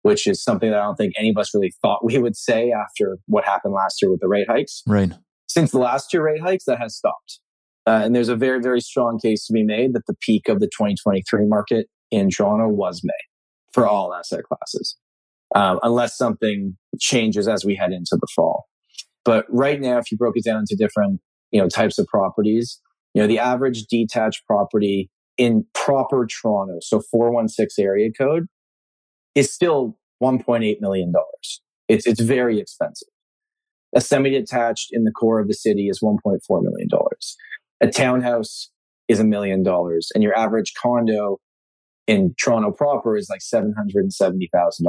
which 0.03 0.27
is 0.27 0.45
something 0.45 0.71
that 0.71 0.79
I 0.79 0.83
don't 0.83 0.97
think 0.97 1.15
any 1.17 1.31
of 1.31 1.39
us 1.39 1.55
really 1.55 1.73
thought 1.81 2.05
we 2.05 2.19
would 2.19 2.37
say 2.37 2.71
after 2.71 3.17
what 3.27 3.47
happened 3.47 3.73
last 3.73 4.03
year 4.03 4.11
with 4.11 4.21
the 4.21 4.29
rate 4.29 4.47
hikes. 4.47 4.83
Right. 4.87 5.11
Since 5.49 5.71
the 5.71 5.79
last 5.79 6.11
two 6.11 6.21
rate 6.21 6.43
hikes, 6.43 6.65
that 6.67 6.79
has 6.79 6.95
stopped. 6.95 7.41
Uh, 7.87 8.03
and 8.05 8.15
there's 8.15 8.29
a 8.29 8.37
very, 8.37 8.61
very 8.61 8.83
strong 8.83 9.19
case 9.19 9.47
to 9.47 9.55
be 9.55 9.65
made 9.65 9.95
that 9.95 10.05
the 10.07 10.15
peak 10.21 10.51
of 10.51 10.61
the 10.61 10.67
2023 10.67 11.47
market 11.47 11.87
in 12.11 12.29
Toronto 12.29 12.69
was 12.69 13.01
May 13.03 13.13
for 13.73 13.87
all 13.87 14.13
asset 14.13 14.41
classes, 14.45 14.99
um, 15.55 15.81
unless 15.83 16.15
something 16.15 16.77
changes 17.01 17.49
as 17.49 17.65
we 17.65 17.75
head 17.75 17.93
into 17.93 18.19
the 18.21 18.27
fall. 18.37 18.67
But 19.25 19.47
right 19.49 19.81
now, 19.81 19.97
if 19.97 20.13
you 20.13 20.19
broke 20.19 20.37
it 20.37 20.45
down 20.45 20.59
into 20.59 20.77
different, 20.77 21.21
you 21.51 21.61
know, 21.61 21.69
types 21.69 21.99
of 21.99 22.07
properties, 22.07 22.81
you 23.15 23.23
know, 23.23 23.29
the 23.29 23.39
average 23.39 23.85
detached 23.87 24.47
property 24.47 25.11
in 25.37 25.65
proper 25.75 26.27
Toronto, 26.27 26.79
so 26.81 27.01
416 27.11 27.85
area 27.85 28.11
code, 28.17 28.47
is 29.35 29.53
still 29.53 29.97
$1.8 30.23 30.81
million. 30.81 31.13
It's, 31.89 32.07
it's 32.07 32.21
very 32.21 32.61
expensive. 32.61 33.09
A 33.95 34.01
semi-detached 34.01 34.89
in 34.93 35.05
the 35.05 35.11
core 35.11 35.41
of 35.41 35.49
the 35.49 35.55
city 35.55 35.89
is 35.89 36.01
$1.4 36.01 36.39
million. 36.63 36.89
A 37.81 37.89
townhouse 37.89 38.71
is 39.09 39.19
a 39.19 39.25
million 39.25 39.63
dollars 39.63 40.11
and 40.15 40.23
your 40.23 40.37
average 40.37 40.73
condo 40.81 41.39
in 42.07 42.35
Toronto 42.41 42.71
proper 42.71 43.17
is 43.17 43.29
like 43.29 43.41
$770,000. 43.41 44.85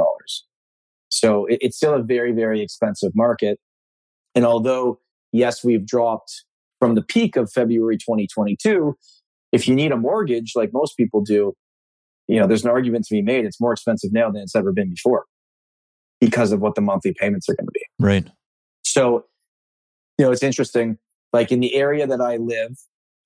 So 1.08 1.46
it, 1.46 1.58
it's 1.60 1.76
still 1.76 1.94
a 1.94 2.02
very, 2.02 2.32
very 2.32 2.60
expensive 2.60 3.12
market. 3.14 3.58
And 4.34 4.44
although, 4.44 5.00
yes, 5.32 5.64
we've 5.64 5.86
dropped 5.86 6.44
from 6.82 6.96
the 6.96 7.02
peak 7.02 7.36
of 7.36 7.48
February 7.52 7.96
2022, 7.96 8.96
if 9.52 9.68
you 9.68 9.74
need 9.76 9.92
a 9.92 9.96
mortgage, 9.96 10.54
like 10.56 10.70
most 10.72 10.96
people 10.96 11.20
do, 11.20 11.52
you 12.26 12.40
know, 12.40 12.46
there's 12.48 12.64
an 12.64 12.70
argument 12.70 13.04
to 13.04 13.14
be 13.14 13.22
made. 13.22 13.44
It's 13.44 13.60
more 13.60 13.72
expensive 13.72 14.12
now 14.12 14.32
than 14.32 14.42
it's 14.42 14.56
ever 14.56 14.72
been 14.72 14.90
before 14.90 15.26
because 16.20 16.50
of 16.50 16.58
what 16.58 16.74
the 16.74 16.80
monthly 16.80 17.14
payments 17.14 17.48
are 17.48 17.54
going 17.54 17.68
to 17.68 17.72
be. 17.72 17.86
Right. 18.00 18.26
So, 18.82 19.26
you 20.18 20.24
know, 20.24 20.32
it's 20.32 20.42
interesting. 20.42 20.98
Like 21.32 21.52
in 21.52 21.60
the 21.60 21.72
area 21.76 22.04
that 22.04 22.20
I 22.20 22.38
live, 22.38 22.72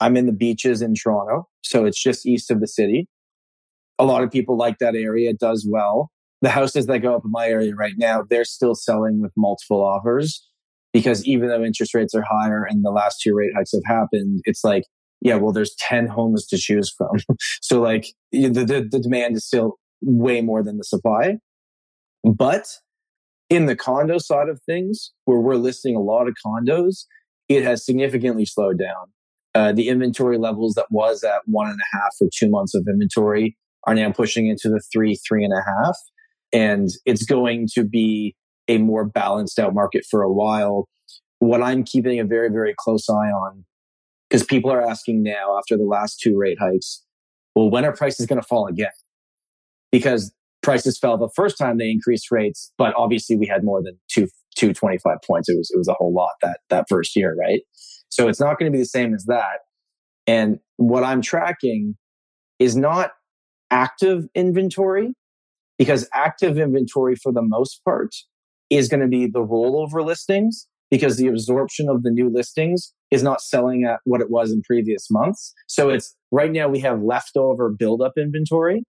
I'm 0.01 0.19
in 0.19 0.27
the 0.27 0.33
beaches 0.33 0.83
in 0.83 0.95
Toronto. 0.95 1.49
So 1.63 1.87
it's 1.87 2.03
just 2.03 2.27
east 2.27 2.51
of 2.51 2.61
the 2.61 2.69
city. 2.69 3.09
A 3.99 4.05
lot 4.05 4.23
of 4.23 4.31
people 4.31 4.59
like 4.59 4.81
that 4.81 4.95
area. 4.95 5.31
It 5.31 5.39
does 5.39 5.67
well. 5.67 6.11
The 6.43 6.51
houses 6.51 6.85
that 6.89 6.99
go 6.99 7.17
up 7.17 7.25
in 7.25 7.31
my 7.31 7.49
area 7.49 7.75
right 7.75 7.95
now, 7.97 8.23
they're 8.29 8.45
still 8.45 8.75
selling 8.75 9.23
with 9.23 9.33
multiple 9.35 9.83
offers 9.83 10.46
because 10.97 11.27
even 11.27 11.51
though 11.51 11.63
interest 11.63 11.93
rates 11.93 12.15
are 12.15 12.25
higher 12.27 12.65
and 12.65 12.83
the 12.83 12.91
last 12.91 13.21
two 13.21 13.35
rate 13.35 13.51
hikes 13.55 13.73
have 13.73 13.83
happened, 13.85 14.41
it's 14.47 14.65
like, 14.65 14.85
yeah, 15.21 15.35
well, 15.35 15.53
there's 15.53 15.75
10 15.79 16.07
homes 16.07 16.47
to 16.47 16.57
choose 16.57 16.91
from. 16.97 17.19
so 17.61 17.83
like 17.83 18.07
the, 18.33 18.49
the, 18.49 18.89
the 18.91 18.99
demand 18.99 19.37
is 19.37 19.45
still 19.45 19.75
way 20.01 20.41
more 20.41 20.63
than 20.63 20.79
the 20.79 20.85
supply. 20.85 21.37
But 22.25 22.65
in 23.51 23.67
the 23.67 23.77
condo 23.77 24.17
side 24.17 24.49
of 24.49 24.59
things, 24.65 25.13
where 25.27 25.39
we're 25.39 25.57
listing 25.57 25.97
a 25.97 26.01
lot 26.01 26.29
of 26.29 26.35
condos, 26.45 27.05
it 27.51 27.63
has 27.63 27.85
significantly 27.85 28.47
slowed 28.47 28.79
down. 28.79 29.13
Uh, 29.55 29.73
the 29.73 29.91
inventory 29.91 30.39
levels 30.39 30.73
that 30.77 30.87
was 30.89 31.23
at 31.25 31.43
one 31.45 31.69
and 31.69 31.79
a 31.79 31.97
half 31.99 32.15
or 32.23 32.29
two 32.35 32.49
months 32.49 32.75
of 32.75 32.87
inventory 32.89 33.55
are 33.87 33.95
now 33.95 34.11
pushing 34.11 34.49
into 34.49 34.71
the 34.71 34.81
three, 34.91 35.15
three 35.29 35.45
and 35.45 35.53
a 35.53 35.61
half. 35.61 35.99
And 36.55 36.89
it's 37.05 37.27
going 37.27 37.69
to 37.75 37.85
be 37.85 38.35
a 38.69 38.79
more 38.79 39.05
balanced 39.05 39.59
out 39.59 39.75
market 39.75 40.05
for 40.11 40.23
a 40.23 40.33
while. 40.33 40.89
What 41.39 41.63
I'm 41.63 41.85
keeping 41.85 42.19
a 42.19 42.25
very, 42.25 42.51
very 42.51 42.75
close 42.77 43.09
eye 43.09 43.31
on, 43.31 43.65
because 44.29 44.45
people 44.45 44.73
are 44.73 44.83
asking 44.83 45.23
now 45.23 45.59
after 45.59 45.77
the 45.77 45.85
last 45.85 46.21
two 46.21 46.37
rate 46.37 46.59
hikes, 46.61 47.03
well, 47.55 47.71
when 47.71 47.85
are 47.85 47.93
prices 47.93 48.27
going 48.27 48.41
to 48.41 48.47
fall 48.47 48.67
again? 48.67 48.91
Because 49.93 50.33
prices 50.63 50.99
fell 50.99 51.17
the 51.17 51.29
first 51.37 51.57
time 51.57 51.79
they 51.79 51.91
increased 51.91 52.31
rates, 52.31 52.73
but 52.77 52.95
obviously 52.97 53.37
we 53.37 53.47
had 53.47 53.63
more 53.63 53.83
than 53.83 53.99
two, 54.09 54.27
225 54.57 55.19
points. 55.27 55.49
It 55.49 55.57
was, 55.57 55.71
it 55.71 55.79
was 55.79 55.89
a 55.89 55.95
whole 55.95 56.13
lot 56.13 56.33
that, 56.43 56.61
that 56.71 56.87
first 56.89 57.15
year, 57.15 57.37
right? 57.39 57.61
So 58.09 58.29
it's 58.29 58.41
not 58.41 58.59
going 58.59 58.71
to 58.71 58.77
be 58.77 58.83
the 58.83 58.87
same 58.87 59.15
as 59.15 59.25
that. 59.27 59.61
And 60.27 60.59
what 60.77 61.05
I'm 61.05 61.23
tracking 61.23 61.97
is 62.59 62.77
not 62.77 63.13
active 63.71 64.27
inventory 64.35 65.15
because 65.79 66.09
active 66.13 66.59
inventory 66.59 67.17
for 67.17 67.33
the 67.33 67.43
most 67.43 67.83
part 67.85 68.15
is 68.71 68.89
going 68.89 69.01
to 69.01 69.09
be 69.09 69.27
the 69.27 69.45
rollover 69.45 70.05
listings 70.05 70.67
because 70.91 71.17
the 71.17 71.27
absorption 71.27 71.89
of 71.89 72.03
the 72.03 72.11
new 72.11 72.29
listings 72.29 72.93
is 73.11 73.23
not 73.23 73.41
selling 73.41 73.85
at 73.85 74.01
what 74.05 74.21
it 74.21 74.31
was 74.31 74.53
in 74.53 74.63
previous 74.63 75.11
months. 75.11 75.53
So 75.67 75.91
it's 75.91 76.15
right 76.31 76.51
now 76.51 76.69
we 76.69 76.81
have 76.81 77.03
leftover 77.03 77.71
buildup 77.71 78.13
inventory, 78.17 78.85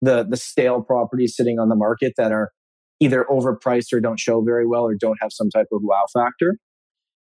the, 0.00 0.24
the 0.24 0.36
stale 0.36 0.82
properties 0.82 1.36
sitting 1.36 1.58
on 1.58 1.68
the 1.68 1.76
market 1.76 2.14
that 2.16 2.32
are 2.32 2.52
either 3.00 3.26
overpriced 3.30 3.92
or 3.92 4.00
don't 4.00 4.20
show 4.20 4.40
very 4.42 4.66
well 4.66 4.82
or 4.82 4.94
don't 4.94 5.18
have 5.20 5.32
some 5.32 5.50
type 5.50 5.66
of 5.72 5.80
wow 5.82 6.04
factor. 6.12 6.56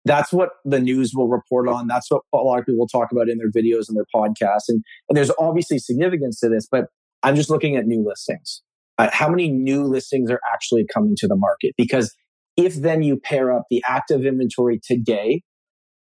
That's 0.06 0.32
what 0.32 0.52
the 0.66 0.80
news 0.80 1.12
will 1.14 1.28
report 1.28 1.68
on. 1.68 1.88
That's 1.88 2.10
what 2.10 2.22
a 2.34 2.38
lot 2.38 2.60
of 2.60 2.66
people 2.66 2.88
talk 2.88 3.12
about 3.12 3.30
in 3.30 3.38
their 3.38 3.52
videos 3.52 3.90
and 3.90 3.98
their 3.98 4.06
podcasts. 4.14 4.68
And, 4.68 4.84
and 5.08 5.18
there's 5.18 5.32
obviously 5.40 5.78
significance 5.78 6.40
to 6.40 6.50
this, 6.50 6.68
but 6.70 6.86
I'm 7.24 7.36
just 7.36 7.50
looking 7.50 7.76
at 7.76 7.86
new 7.86 8.06
listings. 8.06 8.62
Uh, 9.00 9.10
how 9.14 9.30
many 9.30 9.50
new 9.50 9.86
listings 9.86 10.30
are 10.30 10.42
actually 10.54 10.86
coming 10.94 11.16
to 11.18 11.26
the 11.26 11.38
market? 11.38 11.74
Because 11.78 12.14
if 12.58 12.76
then 12.76 13.02
you 13.02 13.18
pair 13.18 13.52
up 13.52 13.64
the 13.70 13.82
active 13.88 14.26
inventory 14.26 14.80
today 14.84 15.42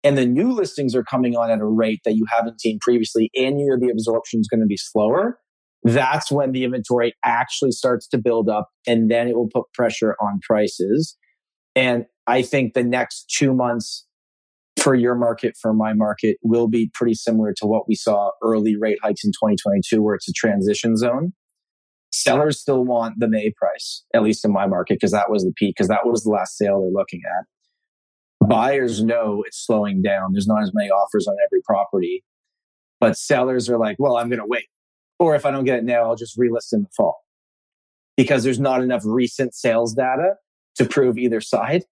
and 0.04 0.18
the 0.18 0.26
new 0.26 0.52
listings 0.52 0.96
are 0.96 1.04
coming 1.04 1.36
on 1.36 1.52
at 1.52 1.60
a 1.60 1.66
rate 1.66 2.00
that 2.06 2.16
you 2.16 2.26
haven't 2.28 2.60
seen 2.60 2.80
previously 2.82 3.30
and 3.36 3.60
you 3.60 3.68
know 3.68 3.78
the 3.80 3.92
absorption 3.92 4.40
is 4.40 4.48
going 4.48 4.62
to 4.62 4.66
be 4.66 4.78
slower, 4.78 5.38
that's 5.84 6.32
when 6.32 6.54
the 6.54 6.64
inventory 6.64 7.14
actually 7.24 7.72
starts 7.72 8.08
to 8.08 8.18
build 8.18 8.50
up 8.50 8.70
and 8.88 9.12
then 9.12 9.28
it 9.28 9.36
will 9.36 9.50
put 9.54 9.66
pressure 9.76 10.16
on 10.20 10.40
prices. 10.42 11.16
And 11.76 12.06
I 12.26 12.42
think 12.42 12.74
the 12.74 12.84
next 12.84 13.32
two 13.38 13.54
months 13.54 14.08
for 14.80 14.96
your 14.96 15.14
market, 15.14 15.54
for 15.62 15.72
my 15.72 15.94
market, 15.94 16.38
will 16.42 16.68
be 16.68 16.90
pretty 16.96 17.14
similar 17.14 17.54
to 17.58 17.68
what 17.68 17.88
we 17.88 17.94
saw 17.94 18.32
early 18.44 18.76
rate 18.76 18.98
hikes 19.04 19.24
in 19.24 19.30
2022, 19.32 20.02
where 20.02 20.16
it's 20.16 20.28
a 20.28 20.34
transition 20.34 20.98
zone. 20.98 21.34
Sellers 22.12 22.60
still 22.60 22.84
want 22.84 23.20
the 23.20 23.28
May 23.28 23.52
price, 23.52 24.04
at 24.14 24.24
least 24.24 24.44
in 24.44 24.52
my 24.52 24.68
market, 24.68 24.96
because 24.96 25.12
that 25.12 25.30
was 25.30 25.44
the 25.44 25.54
peak, 25.56 25.76
because 25.78 25.88
that 25.88 26.06
was 26.06 26.24
the 26.24 26.30
last 26.30 26.58
sale 26.58 26.82
they're 26.82 26.92
looking 26.92 27.22
at. 27.40 28.48
Buyers 28.48 29.04
know 29.04 29.44
it's 29.46 29.66
slowing 29.66 30.02
down. 30.02 30.34
There's 30.34 30.48
not 30.48 30.62
as 30.64 30.72
many 30.74 30.90
offers 30.90 31.28
on 31.28 31.36
every 31.46 31.62
property. 31.64 32.24
But 33.00 33.18
sellers 33.18 33.70
are 33.70 33.78
like, 33.78 33.96
well, 33.98 34.18
I'm 34.18 34.30
going 34.30 34.40
to 34.40 34.46
wait. 34.46 34.68
Or 35.20 35.36
if 35.36 35.46
I 35.46 35.52
don't 35.52 35.64
get 35.64 35.80
it 35.80 35.84
now, 35.84 36.04
I'll 36.04 36.16
just 36.16 36.38
relist 36.38 36.74
in 36.74 36.84
the 36.84 36.90
fall 36.96 37.18
because 38.18 38.44
there's 38.44 38.60
not 38.60 38.84
enough 38.84 39.04
recent 39.06 39.54
sales 39.54 39.94
data 39.94 40.36
to 40.76 40.86
prove 40.86 41.18
either 41.18 41.42
side. 41.42 41.84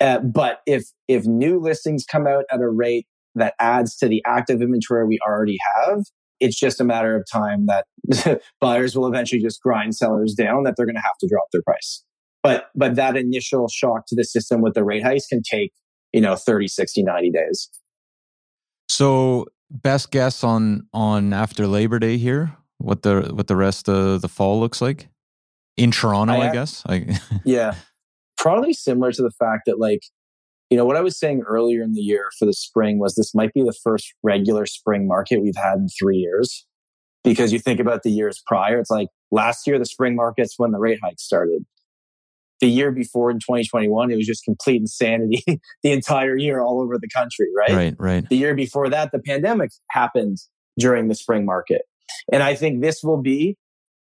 Uh, 0.00 0.18
but 0.18 0.60
if 0.66 0.84
if 1.08 1.24
new 1.24 1.58
listings 1.58 2.04
come 2.04 2.26
out 2.26 2.44
at 2.50 2.60
a 2.60 2.68
rate 2.68 3.06
that 3.34 3.54
adds 3.58 3.96
to 3.96 4.08
the 4.08 4.22
active 4.26 4.60
inventory 4.60 5.06
we 5.06 5.18
already 5.26 5.56
have, 5.74 6.00
it's 6.40 6.58
just 6.58 6.80
a 6.80 6.84
matter 6.84 7.16
of 7.16 7.24
time 7.30 7.66
that 7.66 8.42
buyers 8.60 8.96
will 8.96 9.06
eventually 9.06 9.40
just 9.40 9.62
grind 9.62 9.94
sellers 9.94 10.34
down 10.34 10.64
that 10.64 10.74
they're 10.76 10.86
going 10.86 10.96
to 10.96 11.02
have 11.02 11.16
to 11.20 11.28
drop 11.28 11.46
their 11.52 11.62
price. 11.62 12.04
But 12.42 12.70
but 12.74 12.94
that 12.96 13.16
initial 13.16 13.68
shock 13.68 14.06
to 14.08 14.14
the 14.14 14.24
system 14.24 14.60
with 14.60 14.74
the 14.74 14.84
rate 14.84 15.02
hikes 15.02 15.26
can 15.26 15.42
take, 15.42 15.72
you 16.12 16.20
know, 16.20 16.36
30, 16.36 16.68
60, 16.68 17.02
90 17.02 17.30
days. 17.30 17.68
So 18.88 19.46
best 19.70 20.10
guess 20.10 20.44
on 20.44 20.86
on 20.92 21.32
after 21.32 21.66
Labor 21.66 21.98
Day 21.98 22.18
here, 22.18 22.56
what 22.78 23.02
the 23.02 23.30
what 23.32 23.48
the 23.48 23.56
rest 23.56 23.88
of 23.88 24.22
the 24.22 24.28
fall 24.28 24.60
looks 24.60 24.80
like? 24.80 25.08
In 25.76 25.90
Toronto, 25.90 26.34
I, 26.34 26.48
I 26.48 26.52
guess. 26.52 26.82
I, 26.86 27.18
yeah 27.44 27.74
probably 28.36 28.72
similar 28.72 29.12
to 29.12 29.22
the 29.22 29.30
fact 29.30 29.62
that 29.66 29.78
like 29.78 30.02
you 30.70 30.76
know 30.76 30.84
what 30.84 30.96
i 30.96 31.00
was 31.00 31.18
saying 31.18 31.42
earlier 31.46 31.82
in 31.82 31.92
the 31.92 32.00
year 32.00 32.30
for 32.38 32.46
the 32.46 32.52
spring 32.52 32.98
was 32.98 33.14
this 33.14 33.34
might 33.34 33.52
be 33.52 33.62
the 33.62 33.74
first 33.84 34.14
regular 34.22 34.66
spring 34.66 35.06
market 35.06 35.42
we've 35.42 35.56
had 35.56 35.74
in 35.78 35.88
three 35.88 36.18
years. 36.18 36.66
Because 37.24 37.52
you 37.52 37.58
think 37.58 37.80
about 37.80 38.04
the 38.04 38.10
years 38.10 38.40
prior 38.46 38.78
it's 38.78 38.90
like 38.90 39.08
last 39.30 39.66
year 39.66 39.78
the 39.78 39.86
spring 39.86 40.14
markets 40.14 40.54
when 40.58 40.70
the 40.70 40.78
rate 40.78 41.00
hike 41.02 41.18
started. 41.18 41.64
The 42.60 42.68
year 42.68 42.90
before 42.90 43.30
in 43.30 43.38
2021 43.38 44.10
it 44.10 44.16
was 44.16 44.26
just 44.26 44.44
complete 44.44 44.80
insanity 44.80 45.42
the 45.82 45.92
entire 45.92 46.36
year 46.36 46.60
all 46.60 46.80
over 46.80 46.98
the 46.98 47.08
country 47.08 47.46
right? 47.56 47.76
Right 47.76 47.94
right. 47.98 48.28
The 48.28 48.36
year 48.36 48.54
before 48.54 48.88
that 48.90 49.10
the 49.12 49.18
pandemic 49.18 49.70
happened 49.90 50.38
during 50.78 51.08
the 51.08 51.14
spring 51.14 51.44
market. 51.44 51.82
And 52.32 52.42
i 52.42 52.54
think 52.54 52.80
this 52.80 53.02
will 53.02 53.20
be 53.20 53.56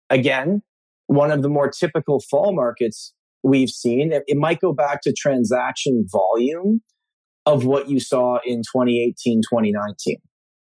again 0.09 0.61
one 1.07 1.31
of 1.31 1.41
the 1.41 1.49
more 1.49 1.69
typical 1.69 2.19
fall 2.19 2.53
markets 2.53 3.13
we've 3.45 3.69
seen. 3.69 4.11
It, 4.11 4.37
might 4.37 4.59
go 4.59 4.73
back 4.73 5.01
to 5.03 5.13
transaction 5.13 6.05
volume 6.11 6.81
of 7.45 7.65
what 7.65 7.89
you 7.89 7.99
saw 7.99 8.39
in 8.45 8.57
2018, 8.59 9.41
2019 9.41 10.17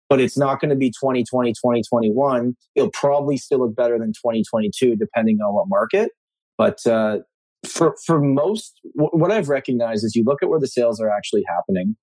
but 0.10 0.20
it's 0.20 0.38
not 0.38 0.60
going 0.60 0.70
to 0.70 0.76
be 0.76 0.90
2020, 0.92 1.54
2021. 1.54 2.56
It'll 2.76 2.92
probably 2.92 3.36
still 3.36 3.62
look 3.62 3.76
better 3.76 3.98
than 3.98 4.10
2022, 4.10 4.96
depending 4.96 5.40
on 5.40 5.56
what 5.56 5.66
market. 5.68 6.12
But 6.56 6.86
uh, 6.86 7.20
for 7.68 7.96
for 8.06 8.20
most, 8.22 8.80
what 8.94 9.32
I've 9.32 9.50
recognized 9.50 10.04
is 10.06 10.16
you 10.16 10.24
look 10.24 10.44
at 10.44 10.50
where 10.50 10.60
the 10.60 10.68
sales 10.68 11.00
are 11.00 11.10
actually 11.10 11.44
happening, 11.48 11.96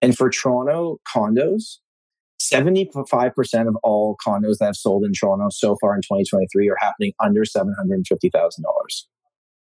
and 0.00 0.16
for 0.16 0.30
Toronto 0.30 0.98
condos, 1.14 1.76
75% 2.40 3.68
of 3.68 3.76
all 3.82 4.16
condos 4.26 4.56
that 4.58 4.66
have 4.66 4.76
sold 4.76 5.04
in 5.04 5.12
Toronto 5.12 5.48
so 5.50 5.76
far 5.80 5.94
in 5.94 6.00
2023 6.00 6.70
are 6.70 6.76
happening 6.80 7.12
under 7.22 7.42
$750,000. 7.42 8.62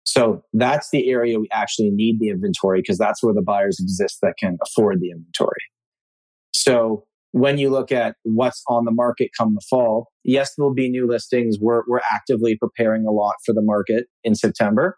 So 0.08 0.42
that's 0.54 0.88
the 0.94 1.10
area 1.10 1.38
we 1.38 1.50
actually 1.52 1.90
need 1.92 2.22
the 2.22 2.30
inventory 2.30 2.80
because 2.80 2.98
that's 2.98 3.22
where 3.22 3.34
the 3.34 3.42
buyers 3.42 3.78
exist 3.78 4.20
that 4.22 4.36
can 4.40 4.58
afford 4.64 5.02
the 5.02 5.12
inventory. 5.12 5.62
So 6.54 7.04
when 7.34 7.58
you 7.58 7.70
look 7.70 7.92
at 7.92 8.16
what's 8.24 8.64
on 8.70 8.86
the 8.86 8.92
market 8.92 9.32
come 9.38 9.54
the 9.54 9.62
fall, 9.70 10.08
yes, 10.24 10.54
there'll 10.56 10.74
be 10.74 10.90
new 10.90 11.06
listings. 11.06 11.58
We're, 11.60 11.84
we're 11.90 12.00
actively 12.10 12.56
preparing 12.56 13.06
a 13.06 13.12
lot 13.12 13.36
for 13.46 13.54
the 13.54 13.62
market 13.62 14.06
in 14.24 14.34
September. 14.34 14.98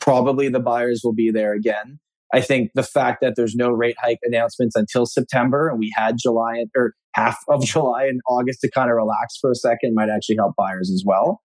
Probably 0.00 0.48
the 0.48 0.60
buyers 0.60 1.02
will 1.04 1.12
be 1.12 1.30
there 1.30 1.52
again. 1.52 2.00
I 2.32 2.40
think 2.40 2.70
the 2.74 2.82
fact 2.82 3.20
that 3.20 3.34
there's 3.36 3.54
no 3.54 3.68
rate 3.68 3.96
hike 4.00 4.20
announcements 4.22 4.76
until 4.76 5.04
September 5.04 5.68
and 5.68 5.78
we 5.78 5.92
had 5.94 6.16
July 6.18 6.64
or 6.74 6.94
half 7.14 7.36
of 7.50 7.62
July 7.66 8.04
and 8.04 8.22
August 8.26 8.62
to 8.62 8.70
kind 8.70 8.88
of 8.88 8.96
relax 8.96 9.36
for 9.38 9.50
a 9.50 9.54
second 9.54 9.94
might 9.94 10.08
actually 10.08 10.36
help 10.36 10.54
buyers 10.56 10.90
as 10.90 11.04
well 11.04 11.42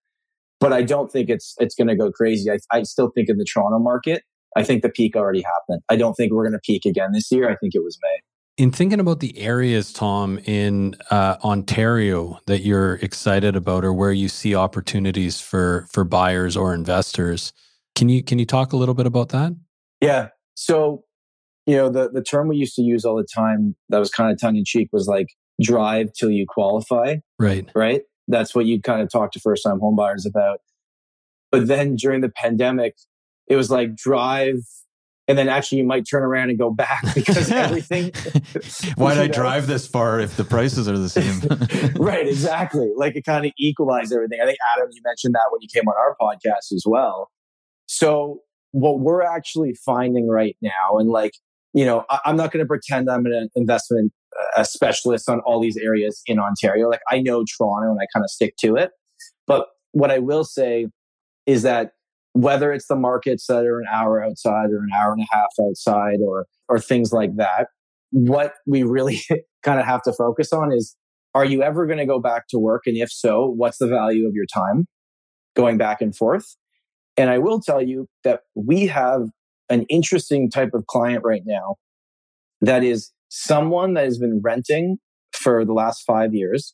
but 0.70 0.74
I 0.74 0.82
don't 0.82 1.12
think 1.12 1.30
it's 1.30 1.56
it's 1.60 1.76
going 1.76 1.88
to 1.88 1.96
go 1.96 2.12
crazy. 2.12 2.52
I, 2.52 2.58
I 2.72 2.84
still 2.84 3.12
think 3.14 3.30
in 3.30 3.38
the 3.38 3.46
Toronto 3.46 3.80
market, 3.80 4.24
I 4.56 4.64
think 4.64 4.82
the 4.82 4.90
peak 4.90 5.16
already 5.16 5.42
happened. 5.42 5.82
I 5.90 5.96
don't 5.96 6.14
think 6.14 6.34
we're 6.34 6.44
going 6.44 6.54
to 6.54 6.66
peak 6.66 6.86
again 6.86 7.12
this 7.12 7.32
year. 7.32 7.50
I 7.50 7.56
think 7.56 7.76
it 7.76 7.84
was 7.84 7.98
May. 8.02 8.64
In 8.64 8.72
thinking 8.72 9.02
about 9.02 9.20
the 9.20 9.38
areas, 9.38 9.92
Tom, 9.92 10.40
in 10.46 10.96
uh, 11.12 11.36
Ontario 11.44 12.40
that 12.48 12.62
you're 12.62 12.96
excited 12.96 13.56
about, 13.56 13.84
or 13.84 13.94
where 13.94 14.14
you 14.14 14.30
see 14.30 14.56
opportunities 14.56 15.42
for 15.42 15.86
for 15.92 16.04
buyers 16.04 16.56
or 16.56 16.74
investors, 16.74 17.52
Can 17.96 18.10
you 18.10 18.22
can 18.24 18.40
you 18.40 18.46
talk 18.46 18.74
a 18.74 18.78
little 18.78 18.94
bit 18.94 19.06
about 19.06 19.30
that? 19.30 19.54
Yeah. 20.02 20.28
So, 20.56 21.04
you 21.66 21.76
know, 21.76 21.90
the, 21.90 22.10
the 22.12 22.22
term 22.22 22.48
we 22.48 22.58
used 22.58 22.76
to 22.76 22.82
use 22.82 23.06
all 23.06 23.16
the 23.16 23.28
time 23.34 23.76
that 23.90 24.00
was 24.00 24.10
kind 24.10 24.32
of 24.32 24.40
tongue 24.40 24.58
in 24.58 24.66
cheek 24.66 24.90
was 24.92 25.08
like 25.08 25.28
drive 25.62 26.12
till 26.14 26.30
you 26.30 26.46
qualify. 26.48 27.16
Right. 27.40 27.70
Right. 27.74 28.02
That's 28.28 28.56
what 28.56 28.66
you 28.66 28.82
kind 28.82 29.02
of 29.02 29.10
talk 29.10 29.32
to 29.34 29.40
first 29.40 29.64
time 29.64 29.80
homebuyers 29.80 30.28
about. 30.28 30.62
But 31.52 31.68
then 31.68 31.96
during 31.96 32.22
the 32.22 32.30
pandemic, 32.30 32.96
it 33.48 33.56
was 33.56 33.70
like 33.70 33.96
drive 33.96 34.60
and 35.28 35.38
then 35.38 35.50
actually 35.50 35.80
you 35.80 35.86
might 35.86 36.06
turn 36.10 36.24
around 36.24 36.50
and 36.50 36.60
go 36.60 36.70
back 36.70 37.04
because 37.16 37.52
everything 37.52 38.12
why'd 38.96 39.18
i 39.18 39.28
know? 39.28 39.34
drive 39.34 39.68
this 39.68 39.88
far 39.88 40.20
if 40.20 40.38
the 40.38 40.44
prices 40.44 40.88
are 40.88 40.98
the 40.98 41.10
same 41.10 41.40
right 41.96 42.28
exactly 42.28 42.92
like 42.96 43.16
it 43.16 43.24
kind 43.24 43.46
of 43.46 43.52
equalized 43.58 44.14
everything 44.14 44.40
i 44.42 44.46
think 44.46 44.58
adam 44.76 44.90
you 44.92 45.02
mentioned 45.04 45.34
that 45.34 45.48
when 45.52 45.62
you 45.62 45.68
came 45.74 45.88
on 45.88 45.96
our 45.98 46.16
podcast 46.22 46.72
as 46.74 46.84
well 46.86 47.30
so 47.88 48.40
what 48.72 49.00
we're 49.00 49.22
actually 49.22 49.74
finding 49.86 50.28
right 50.28 50.58
now 50.62 50.98
and 50.98 51.10
like 51.10 51.34
you 51.76 51.86
know 51.86 52.04
I, 52.10 52.20
am 52.26 52.36
not 52.36 52.52
going 52.52 52.64
to 52.64 52.68
pretend 52.68 53.10
i'm 53.10 53.26
an 53.28 53.50
investment 53.56 54.12
uh, 54.58 54.64
specialist 54.64 55.30
on 55.30 55.40
all 55.42 55.62
these 55.62 55.78
areas 55.78 56.22
in 56.26 56.40
ontario. 56.40 56.90
Like 56.90 57.02
i 57.12 57.22
know 57.22 57.44
toronto 57.58 57.92
and 57.92 58.00
i 58.02 58.08
kind 58.14 58.24
of 58.24 58.30
stick 58.30 58.56
to 58.62 58.76
it. 58.76 58.90
But 59.46 59.68
what 59.92 60.10
i 60.10 60.18
will 60.18 60.44
say 60.44 60.88
is 61.46 61.62
that 61.62 61.92
whether 62.34 62.74
it's 62.74 62.88
the 62.88 62.98
markets 62.98 63.46
that 63.48 63.66
are 63.66 63.80
an 63.80 63.86
hour 63.94 64.24
outside 64.24 64.72
or 64.72 64.80
an 64.80 64.90
hour 65.00 65.14
and 65.14 65.22
a 65.22 65.36
half 65.36 65.52
outside 65.62 66.18
or 66.26 66.48
or 66.68 66.80
things 66.80 67.14
like 67.14 67.36
that 67.36 67.68
what 68.12 68.54
we 68.66 68.84
really 68.84 69.20
kind 69.64 69.80
of 69.80 69.86
have 69.86 70.02
to 70.04 70.14
focus 70.14 70.54
on 70.54 70.72
is 70.72 70.96
are 71.34 71.44
you 71.44 71.62
ever 71.62 71.86
going 71.86 71.98
to 71.98 72.06
go 72.06 72.20
back 72.20 72.48
to 72.48 72.58
work? 72.58 72.84
And 72.86 72.96
if 72.96 73.12
so 73.12 73.46
what's 73.46 73.78
the 73.78 73.88
value 73.88 74.26
of 74.26 74.34
your 74.34 74.46
time 74.46 74.86
going 75.54 75.78
back 75.78 76.02
and 76.02 76.16
forth? 76.16 76.56
And 77.18 77.30
i 77.30 77.38
will 77.38 77.62
tell 77.62 77.82
you 77.82 78.08
that 78.24 78.42
we 78.56 78.88
have 78.88 79.30
an 79.70 79.86
interesting 79.90 80.50
type 80.50 80.74
of 80.74 80.86
client 80.88 81.24
right 81.24 81.44
now 81.46 81.76
that 82.62 82.84
is 82.84 83.12
someone 83.30 83.94
that 83.94 84.06
has 84.06 84.18
been 84.18 84.40
renting 84.44 84.98
for 85.34 85.66
the 85.66 85.74
last 85.74 86.04
5 86.04 86.34
years 86.34 86.74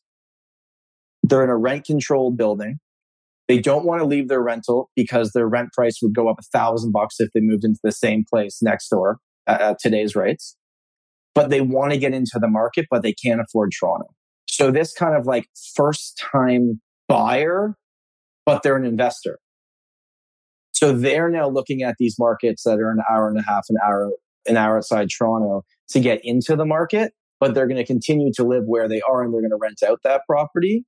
they're 1.24 1.44
in 1.44 1.50
a 1.50 1.58
rent 1.58 1.86
controlled 1.86 2.38
building 2.38 2.80
they 3.52 3.60
don't 3.60 3.84
want 3.84 4.02
to 4.02 4.08
leave 4.08 4.30
their 4.30 4.42
rental 4.42 4.90
because 4.96 5.32
their 5.34 5.46
rent 5.46 5.74
price 5.74 6.00
would 6.02 6.16
go 6.16 6.30
up 6.30 6.38
a 6.40 6.58
thousand 6.58 6.94
bucks 6.94 7.20
if 7.20 7.28
they 7.34 7.42
moved 7.42 7.66
into 7.66 7.82
the 7.84 7.92
same 7.92 8.24
place 8.32 8.60
next 8.62 8.88
door 8.88 9.18
at, 9.46 9.78
today's 9.78 10.16
rates. 10.16 10.56
But 11.36 11.50
they 11.50 11.60
want 11.60 11.92
to 11.92 11.98
get 11.98 12.14
into 12.14 12.40
the 12.40 12.48
market, 12.48 12.86
but 12.90 13.04
they 13.04 13.12
can't 13.12 13.42
afford 13.42 13.72
Toronto. 13.78 14.08
So 14.48 14.72
this 14.72 14.94
kind 14.94 15.18
of 15.18 15.26
like 15.26 15.48
first 15.76 16.18
time 16.32 16.80
buyer, 17.10 17.76
but 18.46 18.64
they're 18.64 18.78
an 18.78 18.86
investor. 18.86 19.38
So 20.82 20.94
they're 20.94 21.30
now 21.30 21.48
looking 21.48 21.84
at 21.84 21.96
these 22.00 22.16
markets 22.18 22.64
that 22.64 22.80
are 22.80 22.90
an 22.90 23.02
hour 23.08 23.30
and 23.30 23.38
a 23.38 23.44
half, 23.44 23.66
an 23.70 23.78
hour, 23.86 24.12
an 24.48 24.58
hour 24.58 24.78
outside 24.78 25.10
Toronto 25.16 25.64
to 25.90 26.00
get 26.00 26.20
into 26.24 26.56
the 26.56 26.66
market, 26.66 27.14
but 27.40 27.54
they're 27.54 27.68
going 27.68 27.78
to 27.78 27.86
continue 27.86 28.32
to 28.34 28.44
live 28.44 28.64
where 28.66 28.88
they 28.88 29.00
are 29.02 29.22
and 29.22 29.32
they're 29.32 29.42
going 29.42 29.52
to 29.52 29.60
rent 29.62 29.84
out 29.88 30.00
that 30.04 30.22
property. 30.26 30.84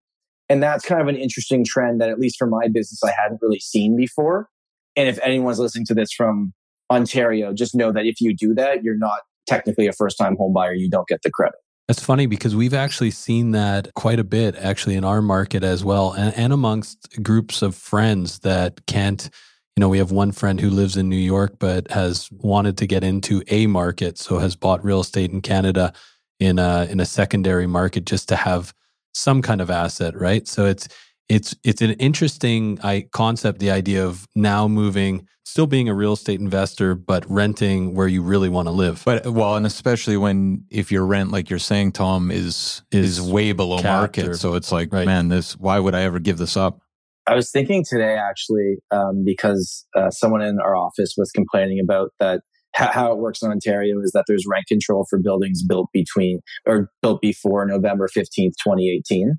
And 0.49 0.63
that's 0.63 0.83
kind 0.83 0.99
of 0.99 1.07
an 1.07 1.15
interesting 1.15 1.63
trend 1.63 2.01
that, 2.01 2.09
at 2.09 2.19
least 2.19 2.37
for 2.39 2.47
my 2.47 2.67
business, 2.69 3.03
I 3.03 3.11
hadn't 3.21 3.39
really 3.43 3.59
seen 3.59 3.95
before. 3.95 4.49
And 4.95 5.07
if 5.07 5.19
anyone's 5.21 5.59
listening 5.59 5.85
to 5.85 5.93
this 5.93 6.11
from 6.11 6.53
Ontario, 6.91 7.53
just 7.53 7.75
know 7.75 7.91
that 7.91 8.05
if 8.05 8.19
you 8.19 8.35
do 8.35 8.55
that, 8.55 8.83
you're 8.83 8.97
not 8.97 9.19
technically 9.45 9.85
a 9.85 9.93
first 9.93 10.17
time 10.17 10.35
home 10.37 10.53
buyer. 10.53 10.73
You 10.73 10.89
don't 10.89 11.07
get 11.07 11.21
the 11.21 11.29
credit. 11.29 11.59
That's 11.87 12.03
funny 12.03 12.25
because 12.25 12.55
we've 12.55 12.73
actually 12.73 13.11
seen 13.11 13.51
that 13.51 13.93
quite 13.93 14.19
a 14.19 14.23
bit 14.23 14.55
actually 14.55 14.95
in 14.95 15.03
our 15.03 15.21
market 15.21 15.63
as 15.63 15.83
well, 15.83 16.13
and, 16.13 16.35
and 16.35 16.51
amongst 16.51 17.21
groups 17.21 17.61
of 17.61 17.75
friends 17.75 18.39
that 18.39 18.87
can't. 18.87 19.29
You 19.75 19.81
know, 19.81 19.89
we 19.89 19.97
have 19.97 20.11
one 20.11 20.31
friend 20.31 20.59
who 20.59 20.69
lives 20.69 20.97
in 20.97 21.09
New 21.09 21.15
York 21.15 21.55
but 21.59 21.89
has 21.91 22.29
wanted 22.31 22.77
to 22.77 22.85
get 22.85 23.03
into 23.03 23.41
a 23.47 23.65
market, 23.67 24.17
so 24.17 24.37
has 24.37 24.55
bought 24.55 24.83
real 24.83 24.99
estate 24.99 25.31
in 25.31 25.41
Canada 25.41 25.93
in 26.39 26.59
a 26.59 26.87
in 26.89 26.99
a 26.99 27.05
secondary 27.05 27.67
market 27.67 28.05
just 28.05 28.29
to 28.29 28.35
have 28.35 28.73
some 29.13 29.41
kind 29.41 29.61
of 29.61 29.69
asset, 29.69 30.15
right? 30.19 30.47
So 30.47 30.65
it's 30.65 30.87
it's 31.29 31.55
it's 31.63 31.81
an 31.81 31.91
interesting 31.91 32.79
I, 32.83 33.07
concept. 33.11 33.59
The 33.59 33.71
idea 33.71 34.05
of 34.05 34.27
now 34.35 34.67
moving, 34.67 35.27
still 35.43 35.67
being 35.67 35.87
a 35.87 35.93
real 35.93 36.13
estate 36.13 36.39
investor, 36.39 36.95
but 36.95 37.29
renting 37.29 37.95
where 37.95 38.07
you 38.07 38.21
really 38.21 38.49
want 38.49 38.67
to 38.67 38.71
live. 38.71 39.01
But 39.05 39.25
well, 39.27 39.55
and 39.55 39.65
especially 39.65 40.17
when 40.17 40.65
if 40.69 40.91
your 40.91 41.05
rent, 41.05 41.31
like 41.31 41.49
you're 41.49 41.59
saying, 41.59 41.93
Tom, 41.93 42.29
is 42.29 42.83
is, 42.91 43.19
is 43.19 43.21
way 43.21 43.53
below 43.53 43.81
market, 43.81 44.27
or, 44.27 44.33
so 44.35 44.55
it's 44.55 44.71
like, 44.71 44.91
right. 44.91 45.05
man, 45.05 45.29
this. 45.29 45.57
Why 45.57 45.79
would 45.79 45.95
I 45.95 46.01
ever 46.01 46.19
give 46.19 46.37
this 46.37 46.57
up? 46.57 46.81
I 47.25 47.35
was 47.35 47.51
thinking 47.51 47.83
today 47.87 48.17
actually 48.17 48.77
um, 48.91 49.23
because 49.25 49.85
uh, 49.95 50.09
someone 50.09 50.41
in 50.41 50.59
our 50.59 50.75
office 50.75 51.15
was 51.17 51.31
complaining 51.31 51.79
about 51.79 52.11
that 52.19 52.41
how 52.73 53.11
it 53.11 53.19
works 53.19 53.41
in 53.41 53.51
Ontario 53.51 54.01
is 54.01 54.11
that 54.13 54.25
there's 54.27 54.45
rent 54.47 54.65
control 54.67 55.05
for 55.09 55.19
buildings 55.19 55.63
built 55.63 55.89
between 55.93 56.39
or 56.65 56.89
built 57.01 57.21
before 57.21 57.65
November 57.65 58.07
15th, 58.07 58.55
2018. 58.63 59.35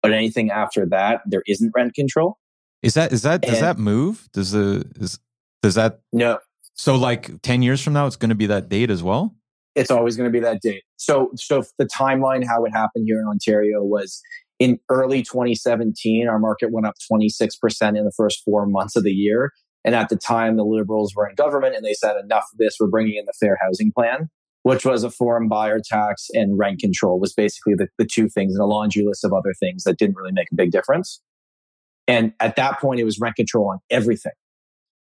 But 0.00 0.12
anything 0.12 0.50
after 0.50 0.86
that, 0.90 1.22
there 1.26 1.42
isn't 1.46 1.72
rent 1.74 1.94
control. 1.94 2.38
Is 2.82 2.94
that 2.94 3.12
is 3.12 3.22
that 3.22 3.42
does 3.42 3.58
that 3.58 3.78
move? 3.78 4.28
Does 4.32 4.52
the 4.52 4.84
is 5.00 5.18
does 5.62 5.74
that 5.74 6.00
no? 6.12 6.38
So 6.74 6.94
like 6.94 7.42
ten 7.42 7.62
years 7.62 7.82
from 7.82 7.94
now, 7.94 8.06
it's 8.06 8.14
going 8.14 8.28
to 8.28 8.36
be 8.36 8.46
that 8.46 8.68
date 8.68 8.90
as 8.90 9.02
well. 9.02 9.34
It's 9.74 9.90
always 9.90 10.16
going 10.16 10.28
to 10.28 10.32
be 10.32 10.38
that 10.40 10.62
date. 10.62 10.84
So 10.96 11.32
so 11.34 11.64
the 11.78 11.86
timeline, 11.86 12.46
how 12.46 12.64
it 12.64 12.70
happened 12.70 13.06
here 13.08 13.18
in 13.18 13.26
Ontario 13.26 13.82
was 13.82 14.22
in 14.58 14.78
early 14.88 15.22
2017, 15.22 16.26
our 16.28 16.38
market 16.38 16.70
went 16.72 16.86
up 16.86 16.94
26% 17.10 17.96
in 17.96 18.04
the 18.04 18.12
first 18.16 18.42
four 18.44 18.66
months 18.66 18.96
of 18.96 19.04
the 19.04 19.12
year. 19.12 19.52
And 19.84 19.94
at 19.94 20.08
the 20.08 20.16
time, 20.16 20.56
the 20.56 20.64
liberals 20.64 21.14
were 21.14 21.28
in 21.28 21.34
government 21.36 21.76
and 21.76 21.84
they 21.84 21.94
said, 21.94 22.16
enough 22.22 22.44
of 22.52 22.58
this, 22.58 22.76
we're 22.80 22.88
bringing 22.88 23.16
in 23.16 23.24
the 23.26 23.32
fair 23.38 23.56
housing 23.62 23.92
plan, 23.92 24.28
which 24.62 24.84
was 24.84 25.04
a 25.04 25.10
foreign 25.10 25.48
buyer 25.48 25.80
tax 25.82 26.28
and 26.34 26.58
rent 26.58 26.80
control 26.80 27.20
was 27.20 27.32
basically 27.32 27.74
the, 27.74 27.86
the 27.98 28.04
two 28.04 28.28
things 28.28 28.54
and 28.54 28.62
a 28.62 28.66
laundry 28.66 29.04
list 29.06 29.24
of 29.24 29.32
other 29.32 29.54
things 29.60 29.84
that 29.84 29.98
didn't 29.98 30.16
really 30.16 30.32
make 30.32 30.48
a 30.52 30.56
big 30.56 30.72
difference. 30.72 31.22
And 32.08 32.32
at 32.40 32.56
that 32.56 32.80
point, 32.80 33.00
it 33.00 33.04
was 33.04 33.20
rent 33.20 33.36
control 33.36 33.70
on 33.70 33.78
everything. 33.90 34.32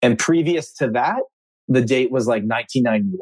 And 0.03 0.19
previous 0.19 0.73
to 0.75 0.91
that, 0.91 1.23
the 1.69 1.81
date 1.81 2.13
was 2.13 2.27
like 2.27 2.43
1991, 2.43 3.19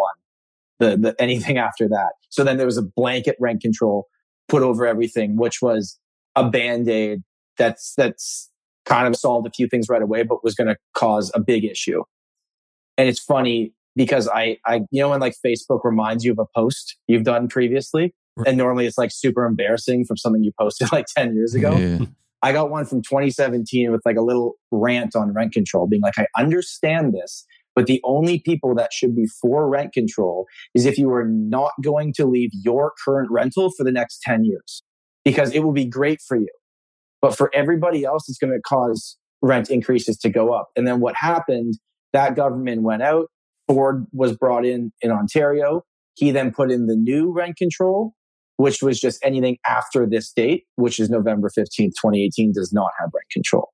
the, 0.80 0.96
the 0.96 1.22
anything 1.22 1.58
after 1.58 1.88
that. 1.88 2.12
So 2.30 2.42
then 2.42 2.56
there 2.56 2.66
was 2.66 2.78
a 2.78 2.82
blanket 2.82 3.36
rent 3.38 3.62
control 3.62 4.08
put 4.48 4.62
over 4.62 4.86
everything, 4.86 5.36
which 5.36 5.62
was 5.62 5.98
a 6.36 6.48
band-aid 6.48 7.22
that's 7.56 7.94
that's 7.96 8.50
kind 8.84 9.08
of 9.08 9.16
solved 9.16 9.46
a 9.46 9.50
few 9.50 9.66
things 9.66 9.88
right 9.88 10.02
away, 10.02 10.22
but 10.22 10.44
was 10.44 10.54
going 10.54 10.68
to 10.68 10.76
cause 10.94 11.30
a 11.34 11.40
big 11.40 11.64
issue. 11.64 12.02
And 12.98 13.08
it's 13.08 13.20
funny 13.20 13.72
because 13.96 14.28
I, 14.28 14.58
I, 14.66 14.82
you 14.90 15.00
know, 15.00 15.10
when 15.10 15.20
like 15.20 15.34
Facebook 15.44 15.80
reminds 15.84 16.24
you 16.24 16.32
of 16.32 16.38
a 16.38 16.46
post 16.54 16.96
you've 17.06 17.24
done 17.24 17.48
previously, 17.48 18.14
right. 18.36 18.48
and 18.48 18.58
normally 18.58 18.86
it's 18.86 18.98
like 18.98 19.10
super 19.12 19.44
embarrassing 19.44 20.04
from 20.04 20.16
something 20.16 20.42
you 20.42 20.52
posted 20.58 20.88
like 20.92 21.06
10 21.16 21.34
years 21.34 21.54
ago. 21.54 21.76
Yeah. 21.76 22.06
I 22.42 22.52
got 22.52 22.70
one 22.70 22.84
from 22.84 23.00
2017 23.00 23.90
with 23.90 24.02
like 24.04 24.16
a 24.16 24.20
little 24.20 24.56
rant 24.70 25.16
on 25.16 25.32
rent 25.32 25.52
control, 25.52 25.86
being 25.86 26.02
like, 26.02 26.18
I 26.18 26.26
understand 26.36 27.14
this, 27.14 27.46
but 27.74 27.86
the 27.86 28.02
only 28.04 28.38
people 28.38 28.74
that 28.74 28.92
should 28.92 29.16
be 29.16 29.26
for 29.40 29.66
rent 29.66 29.94
control 29.94 30.46
is 30.74 30.84
if 30.84 30.98
you 30.98 31.10
are 31.12 31.24
not 31.24 31.72
going 31.82 32.12
to 32.14 32.26
leave 32.26 32.50
your 32.52 32.92
current 33.02 33.30
rental 33.30 33.70
for 33.74 33.82
the 33.82 33.90
next 33.90 34.20
10 34.22 34.44
years, 34.44 34.82
because 35.24 35.52
it 35.52 35.60
will 35.60 35.72
be 35.72 35.86
great 35.86 36.20
for 36.26 36.36
you. 36.36 36.48
But 37.20 37.36
for 37.36 37.50
everybody 37.54 38.04
else, 38.04 38.28
it's 38.28 38.38
going 38.38 38.52
to 38.52 38.60
cause 38.60 39.16
rent 39.40 39.70
increases 39.70 40.18
to 40.18 40.28
go 40.28 40.52
up. 40.52 40.68
And 40.76 40.86
then 40.86 41.00
what 41.00 41.14
happened, 41.16 41.74
that 42.12 42.36
government 42.36 42.82
went 42.82 43.02
out. 43.02 43.26
Ford 43.66 44.06
was 44.12 44.36
brought 44.36 44.66
in 44.66 44.92
in 45.00 45.10
Ontario. 45.10 45.82
He 46.16 46.30
then 46.30 46.52
put 46.52 46.70
in 46.70 46.86
the 46.86 46.96
new 46.96 47.32
rent 47.32 47.56
control, 47.56 48.14
which 48.56 48.82
was 48.82 49.00
just 49.00 49.18
anything 49.24 49.56
after 49.66 50.06
this 50.06 50.32
date, 50.32 50.64
which 50.76 51.00
is 51.00 51.08
November 51.08 51.48
15th, 51.48 51.92
2018, 52.00 52.52
does 52.52 52.72
not 52.72 52.90
have 53.00 53.10
rent 53.14 53.28
control. 53.30 53.70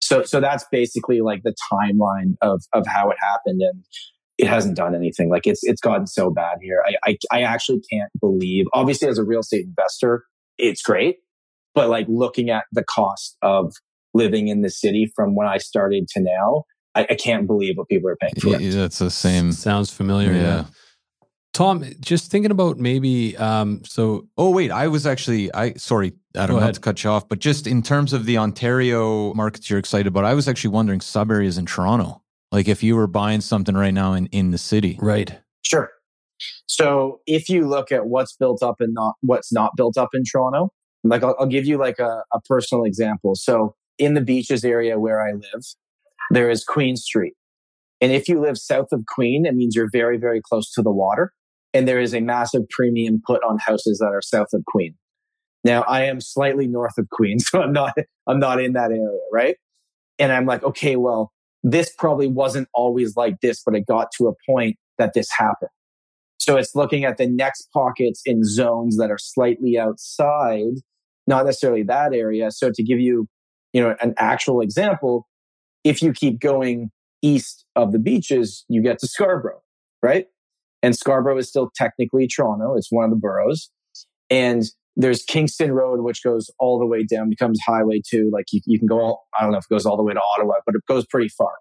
So, 0.00 0.24
so 0.24 0.40
that's 0.40 0.64
basically 0.70 1.20
like 1.20 1.42
the 1.44 1.54
timeline 1.72 2.34
of, 2.42 2.62
of 2.72 2.84
how 2.86 3.10
it 3.10 3.16
happened. 3.20 3.60
And 3.62 3.84
it 4.38 4.48
hasn't 4.48 4.76
done 4.76 4.94
anything. 4.94 5.30
Like 5.30 5.46
it's, 5.46 5.60
it's 5.62 5.80
gotten 5.80 6.06
so 6.08 6.30
bad 6.30 6.58
here. 6.60 6.82
I, 6.84 7.10
I, 7.10 7.18
I 7.30 7.42
actually 7.42 7.80
can't 7.90 8.10
believe, 8.20 8.66
obviously 8.72 9.08
as 9.08 9.18
a 9.18 9.24
real 9.24 9.40
estate 9.40 9.64
investor, 9.64 10.24
it's 10.62 10.82
great 10.82 11.16
but 11.74 11.88
like 11.88 12.06
looking 12.08 12.50
at 12.50 12.64
the 12.72 12.84
cost 12.84 13.36
of 13.42 13.72
living 14.14 14.48
in 14.48 14.62
the 14.62 14.70
city 14.70 15.10
from 15.14 15.34
when 15.34 15.46
I 15.46 15.58
started 15.58 16.08
to 16.08 16.20
now, 16.20 16.64
I, 16.94 17.06
I 17.10 17.14
can't 17.14 17.46
believe 17.46 17.76
what 17.76 17.88
people 17.88 18.10
are 18.10 18.16
paying 18.16 18.34
for. 18.40 18.60
Yeah, 18.60 18.80
that's 18.80 18.98
the 18.98 19.10
same. 19.10 19.52
Sounds 19.52 19.92
familiar. 19.92 20.32
Yeah. 20.32 20.40
yeah. 20.40 20.64
Tom, 21.54 21.84
just 22.00 22.30
thinking 22.30 22.50
about 22.50 22.78
maybe. 22.78 23.36
Um, 23.36 23.82
so, 23.84 24.28
oh 24.38 24.50
wait, 24.50 24.70
I 24.70 24.88
was 24.88 25.06
actually. 25.06 25.52
I 25.54 25.74
sorry, 25.74 26.14
Adam, 26.34 26.58
not 26.58 26.74
to 26.74 26.80
cut 26.80 27.04
you 27.04 27.10
off, 27.10 27.28
but 27.28 27.40
just 27.40 27.66
in 27.66 27.82
terms 27.82 28.14
of 28.14 28.24
the 28.24 28.38
Ontario 28.38 29.34
markets 29.34 29.68
you're 29.68 29.78
excited 29.78 30.06
about, 30.06 30.24
I 30.24 30.32
was 30.32 30.48
actually 30.48 30.70
wondering 30.70 31.02
sub 31.02 31.30
areas 31.30 31.58
in 31.58 31.66
Toronto. 31.66 32.22
Like 32.52 32.68
if 32.68 32.82
you 32.82 32.96
were 32.96 33.06
buying 33.06 33.42
something 33.42 33.74
right 33.74 33.92
now 33.92 34.14
in 34.14 34.26
in 34.26 34.50
the 34.50 34.58
city, 34.58 34.98
right? 35.00 35.38
Sure. 35.62 35.90
So 36.66 37.20
if 37.26 37.48
you 37.48 37.68
look 37.68 37.92
at 37.92 38.06
what's 38.06 38.34
built 38.36 38.62
up 38.62 38.76
and 38.80 38.94
not 38.94 39.14
what's 39.20 39.52
not 39.52 39.72
built 39.76 39.96
up 39.96 40.10
in 40.14 40.22
Toronto, 40.24 40.70
like 41.04 41.22
I'll, 41.22 41.36
I'll 41.38 41.46
give 41.46 41.66
you 41.66 41.78
like 41.78 41.98
a, 41.98 42.22
a 42.32 42.40
personal 42.42 42.84
example. 42.84 43.34
So 43.34 43.74
in 43.98 44.14
the 44.14 44.20
beaches 44.20 44.64
area 44.64 44.98
where 44.98 45.20
I 45.20 45.32
live, 45.32 45.62
there 46.30 46.50
is 46.50 46.64
Queen 46.64 46.96
Street. 46.96 47.34
And 48.00 48.12
if 48.12 48.28
you 48.28 48.40
live 48.40 48.58
south 48.58 48.88
of 48.92 49.04
Queen, 49.06 49.46
it 49.46 49.54
means 49.54 49.76
you're 49.76 49.90
very, 49.92 50.18
very 50.18 50.40
close 50.40 50.72
to 50.72 50.82
the 50.82 50.90
water. 50.90 51.32
And 51.74 51.86
there 51.86 52.00
is 52.00 52.14
a 52.14 52.20
massive 52.20 52.68
premium 52.68 53.22
put 53.24 53.42
on 53.44 53.58
houses 53.58 53.98
that 53.98 54.12
are 54.12 54.22
south 54.22 54.48
of 54.52 54.64
Queen. 54.66 54.94
Now 55.64 55.82
I 55.82 56.04
am 56.04 56.20
slightly 56.20 56.66
north 56.66 56.98
of 56.98 57.08
Queen, 57.10 57.38
so 57.38 57.62
I'm 57.62 57.72
not, 57.72 57.94
I'm 58.26 58.40
not 58.40 58.60
in 58.60 58.72
that 58.72 58.90
area, 58.90 59.18
right? 59.32 59.56
And 60.18 60.32
I'm 60.32 60.46
like, 60.46 60.62
okay, 60.62 60.96
well, 60.96 61.32
this 61.62 61.92
probably 61.96 62.26
wasn't 62.26 62.68
always 62.74 63.16
like 63.16 63.40
this, 63.40 63.62
but 63.64 63.74
it 63.74 63.86
got 63.86 64.08
to 64.18 64.28
a 64.28 64.32
point 64.50 64.76
that 64.98 65.14
this 65.14 65.30
happened. 65.30 65.70
So 66.42 66.56
it's 66.56 66.74
looking 66.74 67.04
at 67.04 67.18
the 67.18 67.28
next 67.28 67.68
pockets 67.72 68.20
in 68.26 68.42
zones 68.42 68.96
that 68.96 69.12
are 69.12 69.18
slightly 69.18 69.78
outside, 69.78 70.80
not 71.28 71.46
necessarily 71.46 71.84
that 71.84 72.12
area. 72.12 72.50
So 72.50 72.72
to 72.74 72.82
give 72.82 72.98
you, 72.98 73.28
you 73.72 73.80
know, 73.80 73.94
an 74.00 74.12
actual 74.18 74.60
example, 74.60 75.28
if 75.84 76.02
you 76.02 76.12
keep 76.12 76.40
going 76.40 76.90
east 77.22 77.64
of 77.76 77.92
the 77.92 78.00
beaches, 78.00 78.64
you 78.68 78.82
get 78.82 78.98
to 78.98 79.06
Scarborough, 79.06 79.62
right? 80.02 80.26
And 80.82 80.96
Scarborough 80.96 81.38
is 81.38 81.48
still 81.48 81.70
technically 81.76 82.26
Toronto. 82.26 82.74
It's 82.74 82.90
one 82.90 83.04
of 83.04 83.10
the 83.10 83.16
boroughs. 83.16 83.70
And 84.28 84.64
there's 84.96 85.22
Kingston 85.22 85.70
Road, 85.70 86.00
which 86.00 86.24
goes 86.24 86.50
all 86.58 86.80
the 86.80 86.86
way 86.86 87.04
down, 87.04 87.30
becomes 87.30 87.60
Highway 87.64 88.02
2. 88.04 88.30
Like 88.32 88.46
you, 88.50 88.60
you 88.66 88.80
can 88.80 88.88
go, 88.88 88.98
all, 88.98 89.28
I 89.38 89.44
don't 89.44 89.52
know 89.52 89.58
if 89.58 89.66
it 89.70 89.72
goes 89.72 89.86
all 89.86 89.96
the 89.96 90.02
way 90.02 90.12
to 90.12 90.20
Ottawa, 90.36 90.54
but 90.66 90.74
it 90.74 90.82
goes 90.88 91.06
pretty 91.06 91.28
far. 91.28 91.52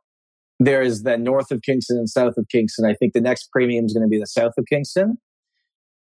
There 0.64 0.84
is 0.84 1.02
the 1.02 1.18
north 1.18 1.50
of 1.50 1.64
Kingston 1.64 1.98
and 1.98 2.08
south 2.08 2.38
of 2.38 2.48
Kingston. 2.48 2.86
I 2.86 2.94
think 2.94 3.14
the 3.14 3.20
next 3.20 3.50
premium 3.52 3.86
is 3.86 3.94
going 3.94 4.06
to 4.06 4.08
be 4.08 4.20
the 4.20 4.28
south 4.28 4.54
of 4.60 4.66
Kingston 4.70 5.18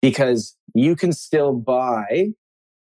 because 0.02 0.58
you 0.74 0.96
can 0.96 1.14
still 1.14 1.54
buy. 1.54 2.30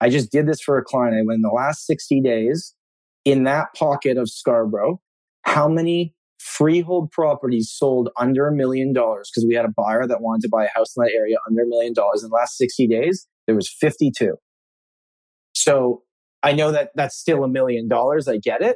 I 0.01 0.09
just 0.09 0.34
did 0.34 0.49
this 0.49 0.59
for 0.59 0.78
a 0.78 0.84
client. 0.84 1.15
I 1.15 1.22
went 1.26 1.38
in 1.38 1.43
the 1.43 1.49
last 1.49 1.86
60 1.86 2.19
days 2.19 2.76
in 3.24 3.45
that 3.45 3.67
pocket 3.74 4.17
of 4.17 4.30
Scarborough. 4.30 4.99
How 5.43 5.69
many 5.69 6.13
freehold 6.39 7.09
properties 7.09 7.72
sold 7.72 8.09
under 8.19 8.49
a 8.49 8.53
million 8.53 8.91
dollars? 8.91 9.32
Because 9.34 9.47
we 9.47 9.55
had 9.55 9.63
a 9.63 9.72
buyer 9.74 10.05
that 10.05 10.19
wanted 10.19 10.41
to 10.41 10.49
buy 10.49 10.65
a 10.65 10.69
house 10.76 10.97
in 10.97 11.05
that 11.05 11.13
area 11.15 11.38
under 11.49 11.61
a 11.61 11.67
million 11.67 11.93
dollars 11.93 12.22
in 12.22 12.32
the 12.32 12.36
last 12.36 12.57
60 12.57 12.86
days. 12.88 13.26
There 13.47 13.55
was 13.55 13.74
52. 13.80 14.36
So 15.53 16.03
I 16.43 16.51
know 16.51 16.74
that 16.74 16.89
that's 16.95 17.15
still 17.15 17.45
a 17.45 17.47
million 17.47 17.88
dollars. 17.88 18.28
I 18.28 18.39
get 18.39 18.61
it, 18.61 18.76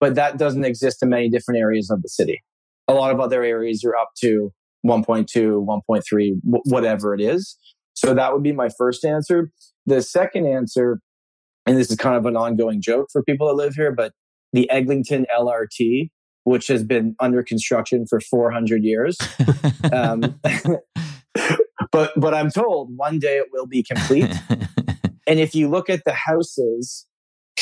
but 0.00 0.14
that 0.14 0.38
doesn't 0.38 0.64
exist 0.64 1.02
in 1.02 1.10
many 1.10 1.28
different 1.28 1.60
areas 1.60 1.90
of 1.90 2.02
the 2.02 2.08
city. 2.08 2.42
A 2.88 2.94
lot 2.94 3.12
of 3.12 3.20
other 3.20 3.44
areas 3.44 3.84
are 3.84 3.94
up 3.94 4.10
to 4.20 4.52
1.2, 4.84 5.26
1.3, 5.64 6.32
whatever 6.64 7.14
it 7.14 7.20
is. 7.20 7.56
So 7.94 8.14
that 8.14 8.32
would 8.32 8.42
be 8.42 8.52
my 8.52 8.70
first 8.76 9.04
answer. 9.04 9.52
The 9.86 10.00
second 10.02 10.46
answer, 10.46 11.00
and 11.66 11.76
this 11.76 11.90
is 11.90 11.96
kind 11.96 12.16
of 12.16 12.24
an 12.26 12.36
ongoing 12.36 12.80
joke 12.80 13.08
for 13.12 13.22
people 13.22 13.46
that 13.48 13.54
live 13.54 13.74
here, 13.74 13.92
but 13.92 14.12
the 14.52 14.70
Eglinton 14.70 15.26
LRT, 15.36 16.10
which 16.44 16.66
has 16.68 16.82
been 16.82 17.14
under 17.20 17.42
construction 17.42 18.06
for 18.08 18.20
400 18.20 18.82
years. 18.82 19.18
um, 19.92 20.40
but 21.92 22.12
but 22.16 22.34
I'm 22.34 22.50
told 22.50 22.96
one 22.96 23.18
day 23.18 23.36
it 23.36 23.48
will 23.52 23.66
be 23.66 23.82
complete. 23.82 24.32
and 25.26 25.38
if 25.38 25.54
you 25.54 25.68
look 25.68 25.90
at 25.90 26.04
the 26.04 26.14
houses 26.14 27.06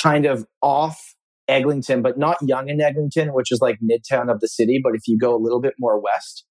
kind 0.00 0.24
of 0.24 0.46
off 0.62 1.16
Eglinton, 1.48 2.02
but 2.02 2.18
not 2.18 2.36
Yonge 2.42 2.70
in 2.70 2.80
Eglinton, 2.80 3.32
which 3.32 3.50
is 3.50 3.60
like 3.60 3.78
midtown 3.82 4.30
of 4.30 4.40
the 4.40 4.48
city, 4.48 4.80
but 4.82 4.94
if 4.94 5.02
you 5.06 5.18
go 5.18 5.34
a 5.34 5.40
little 5.40 5.60
bit 5.60 5.74
more 5.78 5.98
west, 6.00 6.44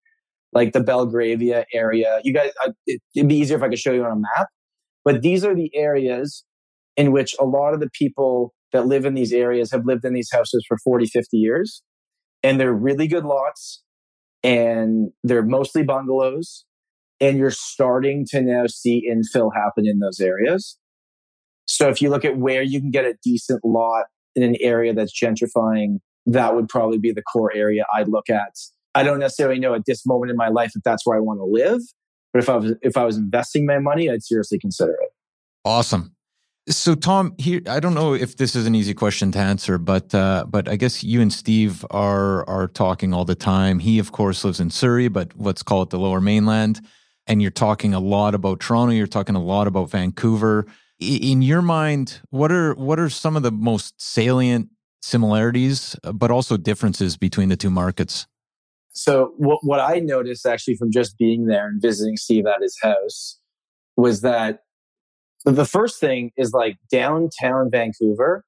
like 0.54 0.74
the 0.74 0.82
Belgravia 0.82 1.66
area, 1.74 2.20
you 2.24 2.34
guys, 2.34 2.52
it'd 3.16 3.28
be 3.28 3.36
easier 3.36 3.58
if 3.58 3.64
I 3.64 3.70
could 3.70 3.80
show 3.80 3.92
you 3.94 4.04
on 4.04 4.12
a 4.12 4.16
map. 4.16 4.48
But 5.06 5.22
these 5.22 5.46
are 5.46 5.56
the 5.56 5.70
areas 5.76 6.44
in 6.96 7.12
which 7.12 7.36
a 7.40 7.46
lot 7.46 7.74
of 7.74 7.80
the 7.80 7.90
people 7.94 8.54
that 8.74 8.88
live 8.88 9.06
in 9.06 9.14
these 9.14 9.32
areas 9.32 9.72
have 9.72 9.86
lived 9.86 10.04
in 10.04 10.14
these 10.14 10.30
houses 10.32 10.66
for 10.68 10.78
40, 10.84 11.06
50 11.06 11.38
years. 11.38 11.84
And 12.44 12.60
they're 12.60 12.74
really 12.74 13.08
good 13.08 13.24
lots 13.24 13.84
and 14.44 15.12
they're 15.24 15.46
mostly 15.46 15.84
bungalows 15.84 16.66
and 17.20 17.38
you're 17.38 17.52
starting 17.52 18.26
to 18.30 18.42
now 18.42 18.66
see 18.68 19.10
infill 19.10 19.52
happen 19.56 19.88
in 19.88 20.00
those 20.00 20.20
areas. 20.20 20.78
So 21.66 21.90
if 21.90 22.02
you 22.02 22.10
look 22.10 22.26
at 22.26 22.38
where 22.38 22.62
you 22.62 22.80
can 22.80 22.92
get 22.92 23.06
a 23.06 23.16
decent 23.24 23.62
lot 23.64 24.06
in 24.38 24.44
an 24.44 24.56
area 24.62 24.94
that's 24.94 25.12
gentrifying, 25.18 26.00
that 26.26 26.56
would 26.56 26.70
probably 26.70 26.98
be 26.98 27.12
the 27.12 27.22
core 27.22 27.52
area 27.54 27.86
I'd 27.94 28.08
look 28.08 28.30
at. 28.30 28.54
I 28.96 29.04
don't 29.04 29.20
necessarily 29.20 29.60
know 29.60 29.74
at 29.74 29.86
this 29.86 30.06
moment 30.06 30.32
in 30.32 30.38
my 30.38 30.48
life 30.48 30.72
if 30.76 30.84
that's 30.84 31.06
where 31.06 31.18
I 31.18 31.20
want 31.20 31.40
to 31.40 31.46
live, 31.46 31.82
but 32.34 32.42
if 32.42 32.50
I 32.50 32.56
was 32.56 32.76
if 32.82 32.98
I 32.98 33.04
was 33.04 33.18
investing 33.18 33.66
my 33.66 33.80
money, 33.80 34.10
I'd 34.10 34.24
seriously 34.24 34.60
consider 34.60 34.94
it. 34.94 35.10
Awesome. 35.66 36.14
So 36.70 36.96
Tom, 36.96 37.34
here 37.38 37.62
I 37.68 37.80
don't 37.80 37.94
know 37.94 38.14
if 38.14 38.38
this 38.38 38.56
is 38.56 38.66
an 38.66 38.76
easy 38.76 38.94
question 38.94 39.32
to 39.34 39.40
answer, 39.40 39.78
but 39.78 40.14
uh, 40.16 40.46
but 40.48 40.68
I 40.68 40.76
guess 40.78 41.04
you 41.04 41.22
and 41.22 41.32
Steve 41.32 41.86
are 41.92 42.48
are 42.50 42.68
talking 42.68 43.14
all 43.14 43.26
the 43.26 43.36
time. 43.36 43.80
He 43.80 44.00
of 44.00 44.12
course 44.12 44.44
lives 44.44 44.60
in 44.60 44.70
Surrey, 44.70 45.08
but 45.08 45.32
let's 45.36 45.64
call 45.64 45.82
it 45.82 45.90
the 45.90 46.00
Lower 46.00 46.22
Mainland 46.22 46.82
and 47.28 47.42
you're 47.42 47.52
talking 47.52 47.94
a 47.94 48.00
lot 48.00 48.34
about 48.34 48.60
Toronto, 48.62 48.94
you're 48.94 49.06
talking 49.06 49.36
a 49.36 49.44
lot 49.44 49.68
about 49.68 49.92
Vancouver. 49.92 50.66
In 51.00 51.42
your 51.42 51.62
mind, 51.62 52.22
what 52.30 52.52
are 52.52 52.74
what 52.74 53.00
are 53.00 53.10
some 53.10 53.36
of 53.36 53.44
the 53.44 53.52
most 53.52 54.02
salient 54.02 54.70
similarities, 55.02 55.96
uh, 56.04 56.12
but 56.12 56.32
also 56.32 56.58
differences 56.58 57.18
between 57.18 57.50
the 57.50 57.56
two 57.56 57.70
markets? 57.70 58.28
So, 58.92 59.34
what, 59.38 59.60
what 59.62 59.80
I 59.80 60.00
noticed 60.00 60.46
actually 60.48 60.76
from 60.76 60.92
just 60.92 61.18
being 61.20 61.46
there 61.46 61.68
and 61.68 61.80
visiting 61.80 62.18
Steve 62.18 62.48
at 62.48 62.62
his 62.62 62.76
house 62.82 63.40
was 63.96 64.22
that 64.22 64.62
the 65.46 65.66
first 65.66 66.00
thing 66.00 66.32
is 66.36 66.52
like 66.52 66.78
downtown 66.92 67.70
Vancouver 67.70 68.44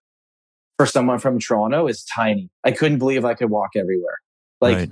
for 0.77 0.85
someone 0.85 1.19
from 1.19 1.39
Toronto 1.39 1.87
is 1.87 2.03
tiny. 2.03 2.49
I 2.63 2.71
couldn't 2.71 2.97
believe 2.97 3.25
I 3.25 3.35
could 3.35 3.49
walk 3.49 3.71
everywhere. 3.75 4.17
Like 4.59 4.75
right. 4.77 4.91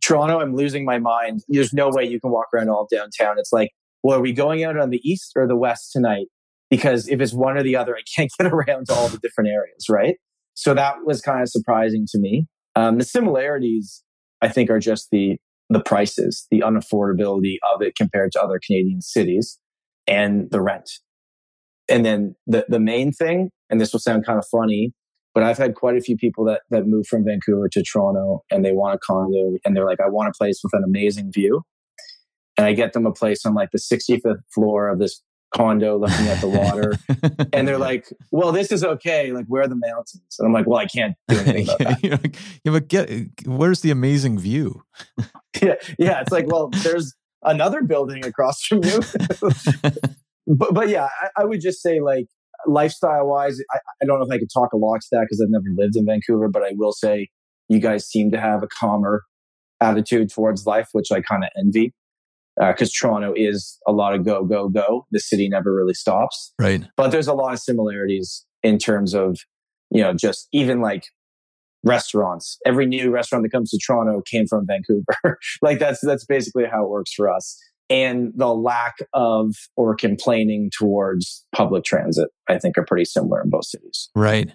Toronto, 0.00 0.40
I'm 0.40 0.54
losing 0.54 0.84
my 0.84 0.98
mind. 0.98 1.40
There's 1.48 1.72
no 1.72 1.88
way 1.90 2.04
you 2.04 2.20
can 2.20 2.30
walk 2.30 2.46
around 2.54 2.68
all 2.68 2.86
downtown. 2.90 3.38
It's 3.38 3.52
like, 3.52 3.70
well, 4.02 4.18
are 4.18 4.22
we 4.22 4.32
going 4.32 4.62
out 4.62 4.78
on 4.78 4.90
the 4.90 5.00
east 5.02 5.32
or 5.34 5.48
the 5.48 5.56
west 5.56 5.92
tonight? 5.92 6.26
Because 6.70 7.08
if 7.08 7.20
it's 7.20 7.32
one 7.32 7.56
or 7.56 7.62
the 7.62 7.76
other, 7.76 7.96
I 7.96 8.02
can't 8.16 8.30
get 8.38 8.52
around 8.52 8.86
to 8.86 8.94
all 8.94 9.08
the 9.08 9.18
different 9.18 9.50
areas, 9.50 9.86
right? 9.88 10.16
So 10.54 10.74
that 10.74 11.04
was 11.04 11.20
kind 11.20 11.42
of 11.42 11.48
surprising 11.48 12.06
to 12.10 12.18
me. 12.18 12.46
Um, 12.76 12.98
the 12.98 13.04
similarities, 13.04 14.02
I 14.40 14.48
think, 14.48 14.70
are 14.70 14.80
just 14.80 15.08
the 15.10 15.36
the 15.70 15.80
prices, 15.80 16.46
the 16.50 16.60
unaffordability 16.60 17.56
of 17.72 17.80
it 17.80 17.96
compared 17.96 18.30
to 18.32 18.42
other 18.42 18.60
Canadian 18.64 19.00
cities, 19.00 19.58
and 20.06 20.50
the 20.50 20.60
rent. 20.60 20.90
And 21.88 22.04
then 22.04 22.34
the 22.46 22.64
the 22.68 22.80
main 22.80 23.12
thing, 23.12 23.50
and 23.70 23.80
this 23.80 23.92
will 23.92 24.00
sound 24.00 24.26
kind 24.26 24.38
of 24.38 24.46
funny, 24.50 24.92
but 25.34 25.42
I've 25.42 25.58
had 25.58 25.74
quite 25.74 25.96
a 25.96 26.00
few 26.00 26.16
people 26.16 26.44
that 26.44 26.62
that 26.70 26.86
move 26.86 27.06
from 27.06 27.24
Vancouver 27.24 27.68
to 27.70 27.82
Toronto 27.82 28.44
and 28.50 28.64
they 28.64 28.72
want 28.72 28.94
a 28.94 28.98
condo 28.98 29.56
and 29.64 29.76
they're 29.76 29.84
like, 29.84 30.00
I 30.00 30.08
want 30.08 30.28
a 30.28 30.32
place 30.38 30.60
with 30.62 30.72
an 30.72 30.84
amazing 30.84 31.32
view. 31.32 31.62
And 32.56 32.66
I 32.66 32.72
get 32.72 32.92
them 32.92 33.04
a 33.04 33.12
place 33.12 33.44
on 33.44 33.54
like 33.54 33.70
the 33.72 33.80
65th 33.80 34.38
floor 34.54 34.88
of 34.88 35.00
this 35.00 35.20
condo 35.54 35.96
looking 35.98 36.26
at 36.26 36.40
the 36.40 36.48
water. 36.48 36.94
and 37.52 37.66
they're 37.66 37.78
like, 37.78 38.06
well, 38.30 38.52
this 38.52 38.72
is 38.72 38.84
okay. 38.84 39.32
Like, 39.32 39.46
where 39.46 39.62
are 39.62 39.68
the 39.68 39.76
mountains? 39.76 40.36
And 40.38 40.46
I'm 40.46 40.52
like, 40.52 40.66
well, 40.66 40.78
I 40.78 40.86
can't 40.86 41.14
do 41.28 41.38
anything 41.46 41.68
about 41.74 42.02
that. 42.02 42.22
like, 42.22 42.36
yeah, 42.64 42.72
but 42.72 42.88
get, 42.88 43.10
where's 43.46 43.80
the 43.80 43.90
amazing 43.90 44.38
view? 44.38 44.82
yeah. 45.62 45.74
Yeah. 45.98 46.20
It's 46.20 46.32
like, 46.32 46.46
well, 46.48 46.68
there's 46.82 47.14
another 47.42 47.82
building 47.82 48.24
across 48.24 48.64
from 48.64 48.82
you. 48.84 49.00
but, 50.46 50.74
but 50.74 50.88
yeah, 50.88 51.08
I, 51.20 51.42
I 51.42 51.44
would 51.44 51.60
just 51.60 51.82
say 51.82 52.00
like, 52.00 52.26
lifestyle 52.66 53.26
wise, 53.26 53.58
I, 53.72 53.78
I, 54.02 54.06
don't 54.06 54.18
know 54.18 54.24
if 54.24 54.32
I 54.32 54.38
could 54.38 54.48
talk 54.52 54.72
a 54.72 54.76
lot 54.76 55.00
to 55.02 55.06
that 55.12 55.22
because 55.22 55.40
I've 55.40 55.50
never 55.50 55.66
lived 55.76 55.96
in 55.96 56.06
Vancouver, 56.06 56.48
but 56.48 56.62
I 56.62 56.72
will 56.76 56.92
say 56.92 57.28
you 57.68 57.78
guys 57.78 58.08
seem 58.08 58.30
to 58.30 58.40
have 58.40 58.62
a 58.62 58.68
calmer 58.68 59.22
attitude 59.82 60.30
towards 60.30 60.64
life, 60.64 60.88
which 60.92 61.12
I 61.12 61.20
kind 61.20 61.44
of 61.44 61.50
envy. 61.58 61.92
Because 62.56 62.90
uh, 62.90 62.92
Toronto 63.00 63.32
is 63.36 63.78
a 63.86 63.92
lot 63.92 64.14
of 64.14 64.24
go, 64.24 64.44
go, 64.44 64.68
go. 64.68 65.06
The 65.10 65.20
city 65.20 65.48
never 65.48 65.74
really 65.74 65.94
stops. 65.94 66.52
Right. 66.60 66.84
But 66.96 67.10
there's 67.10 67.26
a 67.26 67.34
lot 67.34 67.52
of 67.52 67.58
similarities 67.58 68.44
in 68.62 68.78
terms 68.78 69.14
of, 69.14 69.38
you 69.90 70.02
know, 70.02 70.14
just 70.14 70.48
even 70.52 70.80
like 70.80 71.04
restaurants. 71.84 72.58
Every 72.64 72.86
new 72.86 73.10
restaurant 73.10 73.42
that 73.42 73.50
comes 73.50 73.70
to 73.70 73.78
Toronto 73.84 74.22
came 74.22 74.46
from 74.46 74.66
Vancouver. 74.66 75.38
like 75.62 75.78
that's 75.78 76.00
that's 76.00 76.24
basically 76.24 76.64
how 76.70 76.84
it 76.84 76.90
works 76.90 77.12
for 77.12 77.28
us 77.28 77.58
and 77.90 78.32
the 78.34 78.54
lack 78.54 78.96
of 79.12 79.54
or 79.76 79.94
complaining 79.94 80.70
towards 80.76 81.44
public 81.54 81.84
transit, 81.84 82.28
I 82.48 82.58
think 82.58 82.78
are 82.78 82.84
pretty 82.84 83.04
similar 83.04 83.42
in 83.42 83.50
both 83.50 83.66
cities. 83.66 84.10
Right. 84.14 84.50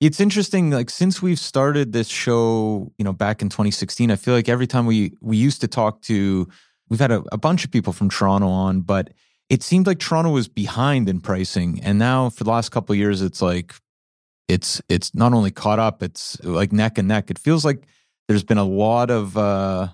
It's 0.00 0.20
interesting, 0.20 0.70
like 0.70 0.90
since 0.90 1.22
we've 1.22 1.38
started 1.38 1.92
this 1.92 2.08
show, 2.08 2.92
you 2.98 3.04
know, 3.04 3.12
back 3.12 3.40
in 3.40 3.48
2016, 3.48 4.10
I 4.10 4.16
feel 4.16 4.34
like 4.34 4.48
every 4.48 4.66
time 4.66 4.84
we 4.84 5.12
we 5.22 5.36
used 5.36 5.60
to 5.62 5.68
talk 5.68 6.02
to, 6.02 6.48
we've 6.88 7.00
had 7.00 7.12
a, 7.12 7.22
a 7.32 7.38
bunch 7.38 7.64
of 7.64 7.70
people 7.70 7.92
from 7.92 8.10
Toronto 8.10 8.48
on, 8.48 8.80
but 8.80 9.12
it 9.48 9.62
seemed 9.62 9.86
like 9.86 9.98
Toronto 9.98 10.30
was 10.30 10.48
behind 10.48 11.08
in 11.08 11.20
pricing, 11.20 11.80
and 11.82 11.98
now 11.98 12.30
for 12.30 12.44
the 12.44 12.50
last 12.50 12.70
couple 12.70 12.92
of 12.92 12.98
years, 12.98 13.22
it's 13.22 13.40
like 13.40 13.74
it's 14.48 14.80
it's 14.88 15.14
not 15.14 15.32
only 15.32 15.50
caught 15.50 15.78
up, 15.78 16.02
it's 16.02 16.42
like 16.42 16.72
neck 16.72 16.98
and 16.98 17.08
neck. 17.08 17.30
It 17.30 17.38
feels 17.38 17.64
like 17.64 17.86
there's 18.28 18.44
been 18.44 18.58
a 18.58 18.64
lot 18.64 19.10
of 19.10 19.36
uh, 19.36 19.88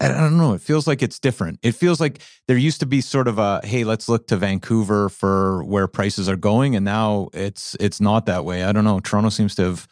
I 0.00 0.08
don't 0.08 0.36
know. 0.36 0.54
It 0.54 0.60
feels 0.60 0.86
like 0.86 1.02
it's 1.02 1.18
different. 1.18 1.60
It 1.62 1.72
feels 1.72 2.00
like 2.00 2.20
there 2.46 2.56
used 2.56 2.80
to 2.80 2.86
be 2.86 3.00
sort 3.00 3.28
of 3.28 3.38
a 3.38 3.60
hey, 3.64 3.84
let's 3.84 4.08
look 4.08 4.26
to 4.28 4.36
Vancouver 4.36 5.08
for 5.08 5.62
where 5.64 5.86
prices 5.86 6.28
are 6.28 6.36
going, 6.36 6.74
and 6.74 6.84
now 6.84 7.28
it's 7.32 7.76
it's 7.78 8.00
not 8.00 8.26
that 8.26 8.44
way. 8.44 8.64
I 8.64 8.72
don't 8.72 8.84
know. 8.84 9.00
Toronto 9.00 9.30
seems 9.30 9.54
to 9.56 9.62
have 9.62 9.88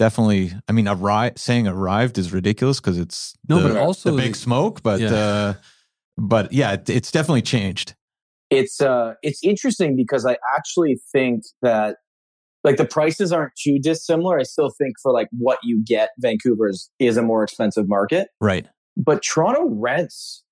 definitely. 0.00 0.52
I 0.66 0.72
mean, 0.72 0.86
arri- 0.86 1.38
saying 1.38 1.68
arrived 1.68 2.18
is 2.18 2.32
ridiculous 2.32 2.80
because 2.80 2.98
it's 2.98 3.34
No, 3.48 3.60
the, 3.60 3.68
but 3.68 3.76
also 3.76 4.10
the 4.10 4.16
big 4.16 4.32
the- 4.32 4.38
smoke. 4.38 4.82
But 4.82 4.98
Yeah. 5.00 5.14
uh, 5.14 5.54
but 6.18 6.52
yeah, 6.52 6.72
it, 6.72 6.90
it's 6.90 7.12
definitely 7.12 7.42
changed. 7.42 7.94
it's 8.50 8.80
uh 8.80 9.14
it's 9.22 9.44
interesting 9.44 9.94
because 9.94 10.26
I 10.26 10.36
actually 10.56 10.98
think 11.12 11.44
that 11.62 11.98
like 12.64 12.76
the 12.78 12.84
prices 12.84 13.32
aren't 13.32 13.52
too 13.54 13.78
dissimilar. 13.78 14.40
I 14.40 14.42
still 14.42 14.70
think 14.76 14.94
for 15.02 15.12
like 15.12 15.28
what 15.30 15.58
you 15.62 15.82
get, 15.86 16.10
Vancouver's 16.18 16.90
is 16.98 17.16
a 17.16 17.22
more 17.22 17.44
expensive 17.44 17.88
market. 17.88 18.28
Right. 18.40 18.66
But 18.96 19.22
Toronto 19.22 19.68
rents 19.68 20.42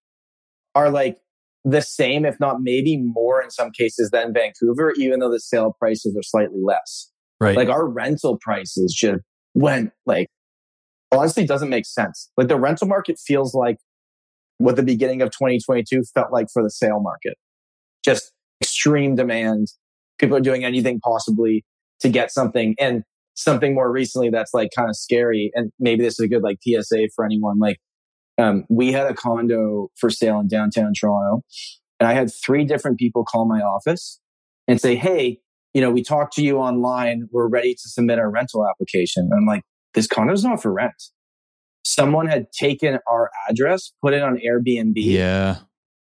are 0.77 0.91
like 0.91 1.19
the 1.65 1.83
same, 1.83 2.25
if 2.25 2.39
not 2.39 2.63
maybe 2.63 2.97
more 2.97 3.43
in 3.43 3.51
some 3.51 3.71
cases 3.73 4.11
than 4.11 4.33
Vancouver, 4.33 4.93
even 4.97 5.19
though 5.19 5.31
the 5.31 5.41
sale 5.41 5.75
prices 5.79 6.17
are 6.17 6.23
slightly 6.23 6.61
less. 6.63 7.11
Right. 7.41 7.57
Like 7.57 7.69
our 7.69 7.87
rental 7.87 8.39
prices 8.41 8.95
just 8.97 9.23
went 9.59 9.93
like 10.07 10.29
honestly 11.13 11.45
doesn't 11.45 11.69
make 11.69 11.87
sense. 11.87 12.31
Like 12.37 12.49
the 12.49 12.59
rental 12.59 12.87
market 12.87 13.19
feels 13.19 13.55
like 13.55 13.79
what 14.59 14.77
the 14.77 14.83
beginning 14.83 15.23
of 15.23 15.31
2022 15.31 16.03
felt 16.15 16.33
like 16.33 16.47
for 16.53 16.63
the 16.63 16.71
sale 16.71 17.01
market. 17.01 17.35
Just 18.05 18.33
extreme 18.63 19.17
demand. 19.17 19.69
People 20.19 20.37
are 20.37 20.41
doing 20.41 20.65
anything 20.65 21.01
possibly 21.01 21.65
to 22.01 22.09
get 22.09 22.31
something 22.31 22.75
and 22.79 23.03
something 23.35 23.75
more 23.75 23.91
recently 23.91 24.31
that's 24.31 24.53
like 24.53 24.71
kind 24.75 24.89
of 24.89 24.97
scary. 24.97 25.51
And 25.55 25.71
maybe 25.79 26.03
this 26.03 26.15
is 26.15 26.25
a 26.25 26.29
good 26.29 26.43
like 26.43 26.59
PSA 26.63 27.09
for 27.15 27.25
anyone. 27.25 27.59
Like, 27.59 27.79
um, 28.37 28.65
we 28.69 28.93
had 28.93 29.07
a 29.07 29.15
condo 29.15 29.89
for 29.97 30.11
sale 30.11 30.39
in 30.41 30.49
downtown 30.49 30.93
Toronto 30.99 31.43
and 31.99 32.09
I 32.09 32.13
had 32.13 32.31
three 32.33 32.65
different 32.65 32.99
people 32.99 33.25
call 33.25 33.47
my 33.47 33.61
office 33.61 34.21
and 34.69 34.81
say, 34.81 34.95
Hey, 34.95 35.41
you 35.75 35.81
know, 35.81 35.91
we 35.91 36.03
talked 36.03 36.35
to 36.35 36.43
you 36.43 36.59
online. 36.59 37.29
We're 37.31 37.49
ready 37.49 37.75
to 37.75 37.89
submit 37.89 38.19
our 38.19 38.31
rental 38.31 38.67
application. 38.69 39.25
And 39.31 39.35
I'm 39.35 39.47
like, 39.47 39.63
this 39.95 40.07
condo's 40.07 40.45
not 40.45 40.63
for 40.63 40.73
rent. 40.73 40.95
Someone 41.85 42.27
had 42.27 42.51
taken 42.53 42.99
our 43.11 43.31
address, 43.49 43.93
put 44.03 44.13
it 44.15 44.23
on 44.23 44.37
Airbnb, 44.39 44.95
Yeah, 44.97 45.59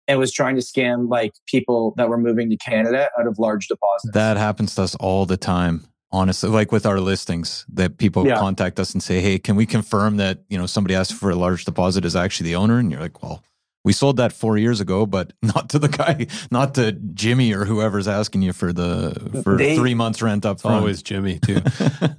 and 0.08 0.18
was 0.18 0.32
trying 0.32 0.54
to 0.56 0.62
scam 0.62 1.08
like 1.10 1.32
people 1.46 1.94
that 1.96 2.08
were 2.08 2.16
moving 2.18 2.48
to 2.50 2.56
Canada 2.56 3.10
out 3.18 3.26
of 3.26 3.38
large 3.38 3.68
deposits. 3.68 4.12
that 4.14 4.36
happens 4.36 4.74
to 4.76 4.82
us 4.82 4.94
all 4.96 5.26
the 5.26 5.36
time. 5.36 5.84
Honestly, 6.12 6.48
like 6.48 6.70
with 6.70 6.86
our 6.86 7.00
listings, 7.00 7.66
that 7.68 7.98
people 7.98 8.24
Yeah. 8.26 8.38
contact 8.38 8.78
us 8.78 8.92
and 8.94 9.02
say, 9.02 9.20
"Hey, 9.20 9.36
can 9.36 9.56
we 9.56 9.66
confirm 9.66 10.16
that 10.18 10.44
you 10.48 10.56
know 10.56 10.64
somebody 10.66 10.94
asked 10.94 11.12
for 11.14 11.28
a 11.30 11.34
large 11.34 11.64
deposit 11.64 12.04
is 12.04 12.14
actually 12.14 12.50
the 12.50 12.54
owner?" 12.56 12.78
And 12.78 12.90
you're 12.92 13.00
like, 13.00 13.20
"Well, 13.20 13.42
we 13.84 13.92
sold 13.92 14.16
that 14.16 14.32
four 14.32 14.56
years 14.56 14.80
ago, 14.80 15.04
but 15.06 15.32
not 15.42 15.68
to 15.70 15.78
the 15.78 15.88
guy, 15.88 16.26
not 16.50 16.74
to 16.76 16.92
Jimmy 16.92 17.52
or 17.52 17.64
whoever's 17.66 18.08
asking 18.08 18.42
you 18.42 18.52
for 18.52 18.72
the 18.72 19.42
for 19.44 19.56
They- 19.56 19.76
three 19.76 19.94
months 19.94 20.22
rent 20.22 20.46
up 20.46 20.60
front." 20.60 20.78
always 20.78 21.02
Jimmy 21.02 21.38
too. 21.38 21.60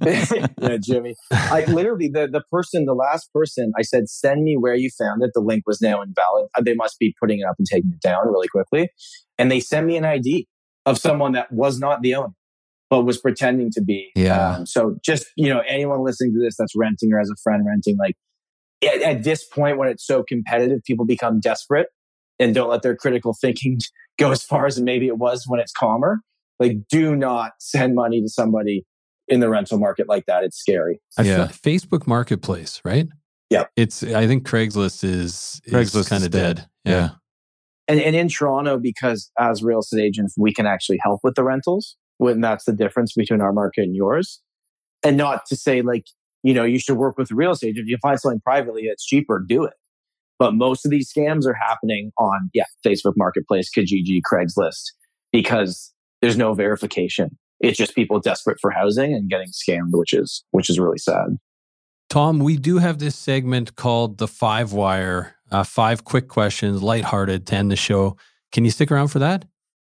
yeah, 0.02 0.76
Jimmy. 0.80 1.14
I 1.32 1.64
literally 1.66 2.08
the 2.08 2.28
the 2.28 2.42
person, 2.50 2.84
the 2.84 2.94
last 2.94 3.32
person, 3.32 3.72
I 3.78 3.82
said, 3.82 4.08
send 4.08 4.44
me 4.44 4.56
where 4.56 4.74
you 4.74 4.90
found 4.96 5.22
it. 5.22 5.30
The 5.34 5.40
link 5.40 5.64
was 5.66 5.80
now 5.80 6.00
invalid. 6.02 6.46
They 6.62 6.74
must 6.74 6.98
be 6.98 7.14
putting 7.20 7.40
it 7.40 7.44
up 7.44 7.56
and 7.58 7.66
taking 7.66 7.90
it 7.92 8.00
down 8.00 8.28
really 8.28 8.48
quickly. 8.48 8.90
And 9.38 9.50
they 9.50 9.60
sent 9.60 9.86
me 9.86 9.96
an 9.96 10.04
ID 10.04 10.46
of 10.86 10.98
someone 10.98 11.32
that 11.32 11.50
was 11.52 11.78
not 11.78 12.00
the 12.02 12.14
owner, 12.14 12.32
but 12.88 13.02
was 13.02 13.18
pretending 13.18 13.70
to 13.72 13.82
be. 13.82 14.12
Yeah. 14.14 14.56
Um, 14.56 14.66
so 14.66 14.96
just 15.04 15.26
you 15.36 15.48
know, 15.52 15.62
anyone 15.68 16.04
listening 16.04 16.32
to 16.34 16.40
this 16.40 16.56
that's 16.56 16.74
renting 16.76 17.12
or 17.12 17.20
as 17.20 17.28
a 17.28 17.36
friend 17.42 17.64
renting, 17.66 17.96
like 17.98 18.14
at, 18.82 19.02
at 19.02 19.24
this 19.24 19.44
point 19.44 19.78
when 19.78 19.88
it's 19.88 20.06
so 20.06 20.22
competitive, 20.22 20.82
people 20.84 21.04
become 21.04 21.40
desperate 21.40 21.88
and 22.38 22.54
don't 22.54 22.68
let 22.68 22.82
their 22.82 22.96
critical 22.96 23.34
thinking 23.38 23.78
go 24.18 24.30
as 24.30 24.42
far 24.42 24.66
as 24.66 24.80
maybe 24.80 25.06
it 25.06 25.18
was 25.18 25.44
when 25.46 25.60
it's 25.60 25.72
calmer. 25.72 26.20
Like, 26.58 26.88
do 26.90 27.14
not 27.14 27.52
send 27.60 27.94
money 27.94 28.22
to 28.22 28.28
somebody 28.28 28.86
in 29.28 29.40
the 29.40 29.48
rental 29.48 29.78
market 29.78 30.08
like 30.08 30.26
that. 30.26 30.44
It's 30.44 30.58
scary. 30.58 31.00
Yeah. 31.22 31.48
fe- 31.48 31.78
Facebook 31.78 32.06
Marketplace, 32.06 32.80
right? 32.84 33.08
Yeah. 33.50 33.64
It's. 33.76 34.02
I 34.02 34.26
think 34.26 34.48
Craigslist 34.48 35.04
is 35.04 35.60
Craigslist 35.68 36.08
kind 36.08 36.24
of 36.24 36.30
dead. 36.30 36.56
dead. 36.56 36.68
Yeah. 36.84 37.10
And, 37.88 38.00
and 38.00 38.16
in 38.16 38.28
Toronto, 38.28 38.78
because 38.78 39.30
as 39.38 39.62
real 39.62 39.80
estate 39.80 40.02
agents, 40.02 40.34
we 40.36 40.52
can 40.52 40.66
actually 40.66 40.98
help 41.02 41.20
with 41.22 41.34
the 41.34 41.44
rentals. 41.44 41.96
When 42.18 42.40
that's 42.40 42.64
the 42.64 42.72
difference 42.72 43.12
between 43.12 43.42
our 43.42 43.52
market 43.52 43.82
and 43.82 43.94
yours. 43.94 44.40
And 45.02 45.18
not 45.18 45.42
to 45.48 45.56
say 45.56 45.82
like, 45.82 46.06
you 46.42 46.54
know, 46.54 46.64
you 46.64 46.78
should 46.78 46.96
work 46.96 47.18
with 47.18 47.30
a 47.30 47.34
real 47.34 47.52
estate. 47.52 47.68
agent. 47.68 47.84
If 47.84 47.90
you 47.90 47.98
find 48.02 48.18
something 48.20 48.40
privately 48.40 48.86
that's 48.88 49.04
cheaper, 49.04 49.44
do 49.46 49.64
it. 49.64 49.74
But 50.38 50.54
most 50.54 50.84
of 50.84 50.90
these 50.90 51.10
scams 51.12 51.46
are 51.46 51.54
happening 51.54 52.12
on, 52.18 52.50
yeah, 52.52 52.66
Facebook 52.84 53.14
Marketplace, 53.16 53.70
Kijiji, 53.76 54.20
Craigslist, 54.30 54.92
because 55.32 55.92
there's 56.20 56.36
no 56.36 56.52
verification. 56.54 57.38
It's 57.60 57.78
just 57.78 57.94
people 57.94 58.20
desperate 58.20 58.58
for 58.60 58.70
housing 58.70 59.14
and 59.14 59.30
getting 59.30 59.48
scammed, 59.48 59.92
which 59.92 60.12
is 60.12 60.44
which 60.50 60.68
is 60.68 60.78
really 60.78 60.98
sad. 60.98 61.38
Tom, 62.08 62.38
we 62.38 62.56
do 62.56 62.78
have 62.78 62.98
this 62.98 63.16
segment 63.16 63.76
called 63.76 64.18
the 64.18 64.28
Five 64.28 64.72
Wire. 64.72 65.34
Uh, 65.50 65.62
five 65.62 66.04
quick 66.04 66.28
questions, 66.28 66.82
lighthearted 66.82 67.46
to 67.46 67.54
end 67.54 67.70
the 67.70 67.76
show. 67.76 68.16
Can 68.50 68.64
you 68.64 68.70
stick 68.70 68.90
around 68.90 69.08
for 69.08 69.20
that? 69.20 69.44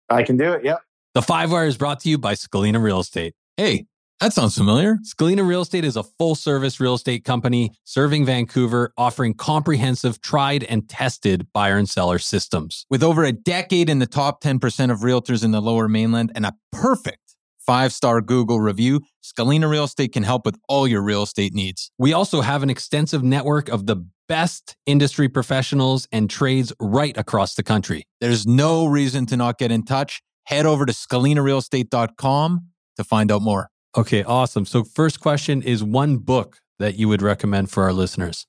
I 0.09 0.23
can 0.23 0.37
do 0.37 0.53
it. 0.53 0.63
Yep. 0.63 0.79
The 1.13 1.21
Five 1.21 1.51
Wire 1.51 1.67
is 1.67 1.77
brought 1.77 1.99
to 2.01 2.09
you 2.09 2.17
by 2.17 2.33
Scalina 2.33 2.81
Real 2.81 2.99
Estate. 2.99 3.33
Hey, 3.57 3.87
that 4.19 4.33
sounds 4.33 4.57
familiar. 4.57 4.97
Scalina 5.05 5.47
Real 5.47 5.61
Estate 5.61 5.85
is 5.85 5.95
a 5.95 6.03
full 6.03 6.35
service 6.35 6.79
real 6.79 6.95
estate 6.95 7.23
company 7.23 7.71
serving 7.85 8.25
Vancouver, 8.25 8.93
offering 8.97 9.33
comprehensive, 9.33 10.21
tried 10.21 10.63
and 10.65 10.89
tested 10.89 11.47
buyer 11.53 11.77
and 11.77 11.87
seller 11.89 12.19
systems. 12.19 12.85
With 12.89 13.03
over 13.03 13.23
a 13.23 13.31
decade 13.31 13.89
in 13.89 13.99
the 13.99 14.05
top 14.05 14.43
10% 14.43 14.91
of 14.91 14.99
realtors 14.99 15.43
in 15.43 15.51
the 15.51 15.61
lower 15.61 15.87
mainland 15.87 16.31
and 16.35 16.45
a 16.45 16.53
perfect 16.71 17.35
five 17.59 17.93
star 17.93 18.19
Google 18.19 18.59
review, 18.59 19.01
Scalina 19.23 19.69
Real 19.69 19.83
Estate 19.85 20.11
can 20.11 20.23
help 20.23 20.45
with 20.45 20.57
all 20.67 20.87
your 20.87 21.01
real 21.01 21.23
estate 21.23 21.53
needs. 21.53 21.91
We 21.97 22.13
also 22.13 22.41
have 22.41 22.63
an 22.63 22.69
extensive 22.69 23.23
network 23.23 23.69
of 23.69 23.85
the 23.85 24.05
best 24.27 24.75
industry 24.85 25.29
professionals 25.29 26.07
and 26.11 26.29
trades 26.29 26.73
right 26.79 27.15
across 27.17 27.55
the 27.55 27.63
country. 27.63 28.03
There's 28.19 28.45
no 28.45 28.85
reason 28.85 29.25
to 29.27 29.37
not 29.37 29.57
get 29.57 29.71
in 29.71 29.83
touch. 29.83 30.21
Head 30.45 30.65
over 30.65 30.85
to 30.85 30.93
scalinarealestate.com 30.93 32.67
to 32.97 33.03
find 33.03 33.31
out 33.31 33.41
more. 33.41 33.69
Okay, 33.97 34.23
awesome. 34.23 34.65
So, 34.65 34.83
first 34.83 35.19
question 35.19 35.61
is 35.63 35.83
one 35.83 36.17
book 36.17 36.59
that 36.77 36.95
you 36.95 37.07
would 37.07 37.21
recommend 37.21 37.69
for 37.69 37.83
our 37.83 37.93
listeners? 37.93 38.45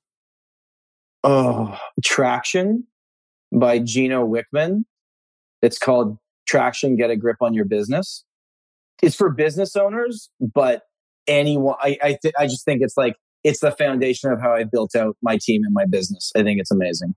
Oh, 1.24 1.78
Traction 2.05 2.86
by 3.53 3.78
Gino 3.78 4.26
Wickman. 4.26 4.84
It's 5.62 5.78
called 5.78 6.18
Traction 6.47 6.97
Get 6.97 7.11
a 7.11 7.16
Grip 7.16 7.36
on 7.41 7.55
Your 7.55 7.64
Business. 7.64 8.24
It's 9.03 9.16
for 9.16 9.30
business 9.30 9.76
owners, 9.76 10.30
but 10.41 10.82
anyone, 11.26 11.76
I, 11.80 11.97
I, 12.03 12.18
th- 12.20 12.34
I 12.38 12.45
just 12.47 12.64
think 12.64 12.82
it's 12.82 12.97
like, 12.97 13.16
it's 13.45 13.61
the 13.61 13.70
foundation 13.70 14.30
of 14.30 14.41
how 14.41 14.55
I 14.55 14.64
built 14.64 14.95
out 14.95 15.16
my 15.22 15.38
team 15.41 15.62
and 15.64 15.72
my 15.72 15.86
business. 15.86 16.30
I 16.36 16.43
think 16.43 16.61
it's 16.61 16.70
amazing. 16.70 17.14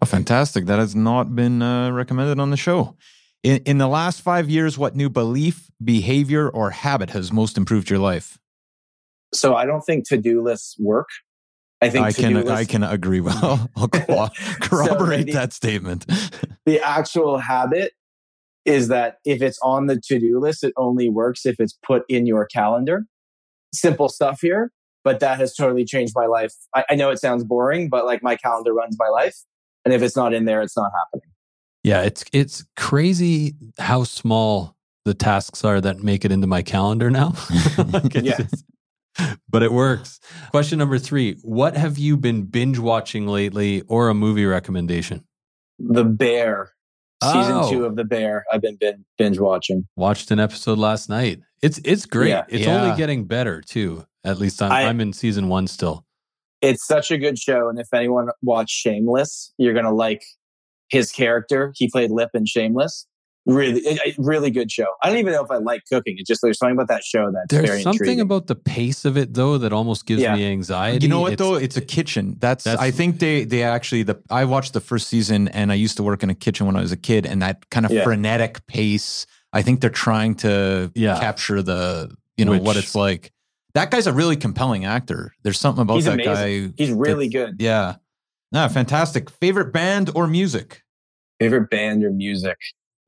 Oh, 0.00 0.06
fantastic. 0.06 0.66
That 0.66 0.78
has 0.78 0.96
not 0.96 1.36
been 1.36 1.60
uh, 1.60 1.90
recommended 1.90 2.40
on 2.40 2.50
the 2.50 2.56
show. 2.56 2.96
In, 3.44 3.58
in 3.66 3.78
the 3.78 3.86
last 3.86 4.22
five 4.22 4.48
years, 4.48 4.78
what 4.78 4.96
new 4.96 5.10
belief, 5.10 5.70
behavior, 5.84 6.48
or 6.48 6.70
habit 6.70 7.10
has 7.10 7.30
most 7.30 7.58
improved 7.58 7.90
your 7.90 7.98
life? 7.98 8.38
So 9.34 9.54
I 9.54 9.66
don't 9.66 9.82
think 9.82 10.08
to 10.08 10.16
do 10.16 10.42
lists 10.42 10.76
work. 10.78 11.08
I 11.82 11.90
think 11.90 12.06
I 12.06 12.12
can 12.12 12.34
lists- 12.34 12.50
I 12.50 12.64
can 12.64 12.82
agree 12.82 13.20
well. 13.20 13.68
I'll 13.76 13.88
co- 13.92 14.28
corroborate 14.60 15.20
maybe- 15.20 15.32
that 15.32 15.52
statement. 15.52 16.06
the 16.66 16.80
actual 16.80 17.36
habit 17.36 17.92
is 18.64 18.88
that 18.88 19.18
if 19.26 19.42
it's 19.42 19.58
on 19.62 19.88
the 19.88 20.00
to-do 20.00 20.40
list, 20.40 20.64
it 20.64 20.72
only 20.78 21.10
works 21.10 21.44
if 21.44 21.56
it's 21.58 21.78
put 21.86 22.04
in 22.08 22.24
your 22.24 22.46
calendar. 22.46 23.04
Simple 23.74 24.08
stuff 24.08 24.40
here, 24.40 24.72
but 25.02 25.20
that 25.20 25.38
has 25.38 25.54
totally 25.54 25.84
changed 25.84 26.14
my 26.16 26.24
life. 26.24 26.54
I, 26.74 26.84
I 26.88 26.94
know 26.94 27.10
it 27.10 27.18
sounds 27.18 27.44
boring, 27.44 27.90
but 27.90 28.06
like 28.06 28.22
my 28.22 28.36
calendar 28.36 28.72
runs 28.72 28.96
my 28.98 29.08
life. 29.08 29.36
And 29.84 29.92
if 29.92 30.00
it's 30.00 30.16
not 30.16 30.32
in 30.32 30.46
there, 30.46 30.62
it's 30.62 30.78
not 30.78 30.90
happening. 30.98 31.33
Yeah, 31.84 32.02
it's 32.02 32.24
it's 32.32 32.64
crazy 32.76 33.54
how 33.78 34.04
small 34.04 34.74
the 35.04 35.14
tasks 35.14 35.64
are 35.64 35.80
that 35.82 36.02
make 36.02 36.24
it 36.24 36.32
into 36.32 36.46
my 36.46 36.62
calendar 36.62 37.10
now. 37.10 37.34
Like, 37.78 38.14
Yeah. 38.22 38.38
just- 38.38 38.64
but 39.48 39.62
it 39.62 39.70
works. 39.70 40.18
Question 40.50 40.78
number 40.80 40.98
three: 40.98 41.34
What 41.42 41.76
have 41.76 41.98
you 41.98 42.16
been 42.16 42.42
binge 42.46 42.78
watching 42.80 43.28
lately, 43.28 43.82
or 43.82 44.08
a 44.08 44.14
movie 44.14 44.44
recommendation? 44.46 45.24
The 45.78 46.04
Bear, 46.04 46.72
season 47.22 47.52
Oh. 47.52 47.70
two 47.70 47.84
of 47.84 47.94
The 47.94 48.02
Bear, 48.04 48.44
I've 48.52 48.60
been 48.62 48.78
binge 49.18 49.38
watching. 49.38 49.86
Watched 49.94 50.30
an 50.32 50.40
episode 50.40 50.78
last 50.78 51.08
night. 51.08 51.40
It's 51.62 51.78
it's 51.84 52.06
great. 52.06 52.30
Yeah. 52.30 52.44
it's 52.48 52.64
Yeah. 52.66 52.82
only 52.82 52.96
getting 52.96 53.24
better 53.26 53.60
too. 53.60 54.04
At 54.24 54.38
least 54.38 54.60
I'm 54.62 54.72
I- 54.72 54.84
I'm 54.86 55.00
in 55.00 55.12
season 55.12 55.48
one 55.48 55.66
still. 55.68 56.04
It's 56.60 56.84
such 56.86 57.10
a 57.10 57.18
good 57.18 57.38
show. 57.38 57.68
And 57.68 57.78
if 57.78 57.92
anyone 57.92 58.30
watched 58.42 58.74
Shameless, 58.74 59.52
you're 59.58 59.74
going 59.74 59.84
to 59.84 59.92
like 59.92 60.22
his 60.88 61.10
character. 61.12 61.72
He 61.76 61.88
played 61.90 62.10
Lip 62.10 62.30
in 62.34 62.46
Shameless. 62.46 63.06
Really, 63.46 63.80
it- 63.80 64.00
it- 64.06 64.14
really 64.16 64.50
good 64.50 64.72
show. 64.72 64.86
I 65.02 65.10
don't 65.10 65.18
even 65.18 65.32
know 65.34 65.44
if 65.44 65.50
I 65.50 65.56
like 65.58 65.82
cooking. 65.92 66.14
It's 66.16 66.26
just 66.26 66.40
there's 66.42 66.56
something 66.58 66.76
about 66.76 66.88
that 66.88 67.04
show 67.04 67.30
that's 67.30 67.46
There's 67.50 67.68
very 67.68 67.82
something 67.82 68.00
intriguing. 68.00 68.20
about 68.22 68.46
the 68.46 68.54
pace 68.54 69.04
of 69.04 69.18
it 69.18 69.34
though 69.34 69.58
that 69.58 69.70
almost 69.70 70.06
gives 70.06 70.22
Yeah. 70.22 70.34
me 70.34 70.46
anxiety. 70.50 71.04
You 71.04 71.10
know 71.10 71.20
what 71.20 71.34
It's- 71.34 71.46
though? 71.46 71.56
It's 71.56 71.76
a 71.76 71.82
kitchen. 71.82 72.36
That's, 72.40 72.64
That's- 72.64 72.82
I 72.82 72.90
think 72.90 73.18
they 73.18 73.44
they 73.44 73.62
actually 73.62 74.02
the 74.02 74.16
I 74.30 74.46
watched 74.46 74.72
the 74.72 74.80
first 74.80 75.08
season 75.08 75.48
and 75.48 75.70
I 75.70 75.74
used 75.74 75.98
to 75.98 76.02
work 76.02 76.22
in 76.22 76.30
a 76.30 76.34
kitchen 76.34 76.64
when 76.66 76.74
I 76.74 76.80
was 76.80 76.90
a 76.92 76.96
kid 76.96 77.26
and 77.26 77.42
that 77.42 77.68
kind 77.68 77.84
of 77.84 77.92
Yeah. 77.92 78.02
frenetic 78.04 78.66
pace. 78.66 79.26
I 79.52 79.60
think 79.60 79.82
they're 79.82 79.90
trying 79.90 80.36
to 80.36 80.90
Yeah. 80.94 81.18
capture 81.20 81.60
the 81.60 82.16
you 82.38 82.46
know 82.46 82.56
what 82.58 82.76
it's 82.78 82.94
like. 82.94 83.30
that 83.74 83.90
guy's 83.90 84.06
a 84.06 84.12
really 84.12 84.36
compelling 84.36 84.84
actor. 84.84 85.34
There's 85.42 85.58
something 85.58 85.82
about 85.82 85.96
He's 85.96 86.04
that 86.04 86.14
amazing. 86.14 86.68
guy. 86.68 86.72
He's 86.78 86.92
really 86.92 87.28
that's- 87.28 87.50
good. 87.50 87.56
Yeah. 87.62 87.96
No, 88.54 88.68
fantastic. 88.68 89.30
Favorite 89.30 89.72
band 89.72 90.12
or 90.14 90.28
music? 90.28 90.82
Favorite 91.40 91.70
band 91.70 92.04
or 92.04 92.10
music? 92.10 92.56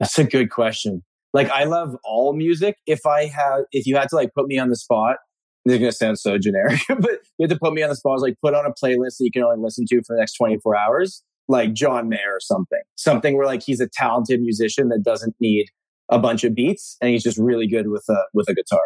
That's 0.01 0.19
a 0.19 0.25
good 0.25 0.51
question. 0.51 1.05
Like 1.33 1.49
I 1.51 1.65
love 1.65 1.97
all 2.05 2.33
music. 2.33 2.79
If 2.85 3.07
I 3.07 3.27
had, 3.27 3.63
if 3.71 3.87
you 3.87 3.97
had 3.97 4.09
to 4.09 4.17
like 4.17 4.35
put 4.35 4.49
me 4.49 4.59
on 4.59 4.71
the 4.71 4.77
spot, 4.77 5.19
this 5.65 5.75
is 5.75 5.79
gonna 5.79 5.93
sound 5.93 6.19
so 6.19 6.37
generic, 6.37 6.81
but 6.89 7.21
you 7.39 7.45
had 7.45 7.51
to 7.51 7.59
put 7.59 7.75
me 7.75 7.83
on 7.85 7.91
the 7.91 7.95
spot. 7.95 8.11
I 8.11 8.15
was 8.15 8.23
like, 8.23 8.35
put 8.43 8.55
on 8.55 8.67
a 8.67 8.71
playlist 8.71 9.19
that 9.19 9.25
you 9.25 9.31
can 9.31 9.45
only 9.45 9.63
listen 9.63 9.85
to 9.89 10.03
for 10.05 10.17
the 10.17 10.19
next 10.19 10.35
24 10.35 10.77
hours, 10.77 11.23
like 11.47 11.75
John 11.75 12.09
Mayer 12.09 12.33
or 12.33 12.41
something. 12.41 12.83
Something 12.97 13.37
where 13.37 13.47
like 13.47 13.63
he's 13.63 13.81
a 13.81 13.89
talented 13.89 14.41
musician 14.41 14.89
that 14.89 15.05
doesn't 15.05 15.37
need 15.39 15.67
a 16.09 16.19
bunch 16.19 16.43
of 16.43 16.57
beats 16.57 16.97
and 17.01 17.11
he's 17.11 17.23
just 17.23 17.39
really 17.39 17.69
good 17.69 17.89
with 17.89 18.05
a 18.09 18.19
with 18.35 18.49
a 18.49 18.55
guitar. 18.55 18.83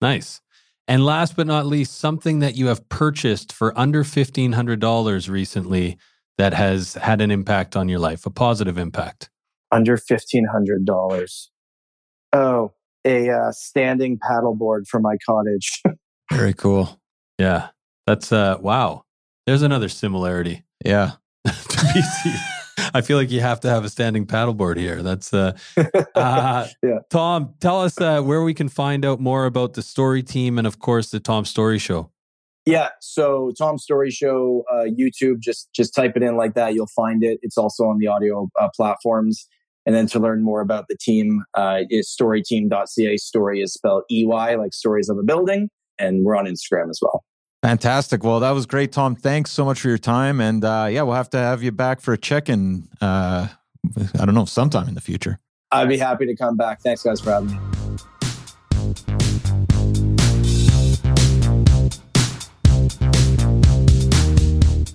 Nice. 0.00 0.40
And 0.90 1.06
last 1.06 1.36
but 1.36 1.46
not 1.46 1.66
least, 1.66 1.98
something 1.98 2.40
that 2.40 2.56
you 2.56 2.66
have 2.66 2.88
purchased 2.88 3.52
for 3.52 3.72
under 3.78 4.02
$1,500 4.02 5.28
recently 5.28 5.96
that 6.36 6.52
has 6.52 6.94
had 6.94 7.20
an 7.20 7.30
impact 7.30 7.76
on 7.76 7.88
your 7.88 8.00
life, 8.00 8.26
a 8.26 8.30
positive 8.30 8.76
impact. 8.76 9.30
Under 9.70 9.96
fifteen 9.96 10.46
hundred 10.46 10.84
dollars. 10.84 11.52
Oh, 12.32 12.72
a 13.04 13.30
uh, 13.30 13.52
standing 13.52 14.18
paddleboard 14.18 14.88
for 14.88 14.98
my 14.98 15.16
cottage. 15.24 15.80
Very 16.32 16.54
cool. 16.54 17.00
Yeah. 17.38 17.68
That's, 18.08 18.32
uh, 18.32 18.58
wow. 18.60 19.04
There's 19.46 19.62
another 19.62 19.88
similarity 19.88 20.64
Yeah. 20.84 21.12
to 21.46 21.52
BC. 21.52 22.59
I 22.94 23.00
feel 23.00 23.16
like 23.16 23.30
you 23.30 23.40
have 23.40 23.60
to 23.60 23.68
have 23.68 23.84
a 23.84 23.88
standing 23.88 24.26
paddleboard 24.26 24.76
here. 24.76 25.02
That's, 25.02 25.32
uh, 25.32 25.56
uh, 26.14 26.66
Yeah. 26.82 26.98
Tom, 27.10 27.54
tell 27.60 27.80
us 27.80 28.00
uh, 28.00 28.22
where 28.22 28.42
we 28.42 28.54
can 28.54 28.68
find 28.68 29.04
out 29.04 29.20
more 29.20 29.46
about 29.46 29.74
the 29.74 29.82
Storey 29.82 30.22
team 30.22 30.58
and, 30.58 30.66
of 30.66 30.78
course, 30.78 31.10
the 31.10 31.20
Tom 31.20 31.44
Storey 31.44 31.78
Show. 31.78 32.10
Yeah. 32.66 32.88
So 33.00 33.52
Tom 33.56 33.78
Storey 33.78 34.10
Show, 34.10 34.64
uh, 34.70 34.84
YouTube, 34.84 35.40
just 35.40 35.72
just 35.72 35.94
type 35.94 36.12
it 36.16 36.22
in 36.22 36.36
like 36.36 36.54
that. 36.54 36.74
You'll 36.74 36.86
find 36.88 37.24
it. 37.24 37.38
It's 37.42 37.56
also 37.56 37.84
on 37.84 37.98
the 37.98 38.06
audio 38.06 38.48
uh, 38.60 38.68
platforms. 38.76 39.48
And 39.86 39.94
then 39.94 40.06
to 40.08 40.20
learn 40.20 40.42
more 40.42 40.60
about 40.60 40.86
the 40.88 40.96
team, 41.00 41.42
uh, 41.54 41.80
is 41.88 42.14
storeyteam.ca. 42.14 43.16
Storey 43.16 43.62
is 43.62 43.72
spelled 43.72 44.02
EY, 44.10 44.56
like 44.56 44.74
stories 44.74 45.08
of 45.08 45.16
a 45.18 45.22
building. 45.22 45.70
And 45.98 46.24
we're 46.24 46.36
on 46.36 46.44
Instagram 46.44 46.90
as 46.90 46.98
well. 47.00 47.24
Fantastic. 47.62 48.24
Well, 48.24 48.40
that 48.40 48.52
was 48.52 48.64
great, 48.64 48.90
Tom. 48.90 49.14
Thanks 49.14 49.52
so 49.52 49.66
much 49.66 49.80
for 49.82 49.88
your 49.88 49.98
time. 49.98 50.40
And 50.40 50.64
uh, 50.64 50.88
yeah, 50.90 51.02
we'll 51.02 51.14
have 51.14 51.30
to 51.30 51.38
have 51.38 51.62
you 51.62 51.72
back 51.72 52.00
for 52.00 52.14
a 52.14 52.18
check 52.18 52.48
in, 52.48 52.88
uh, 53.02 53.48
I 54.18 54.24
don't 54.24 54.34
know, 54.34 54.46
sometime 54.46 54.88
in 54.88 54.94
the 54.94 55.00
future. 55.00 55.38
I'd 55.70 55.88
be 55.88 55.98
happy 55.98 56.26
to 56.26 56.34
come 56.34 56.56
back. 56.56 56.80
Thanks, 56.80 57.02
guys, 57.02 57.20
for 57.20 57.30
having 57.30 57.50
me. 57.50 57.58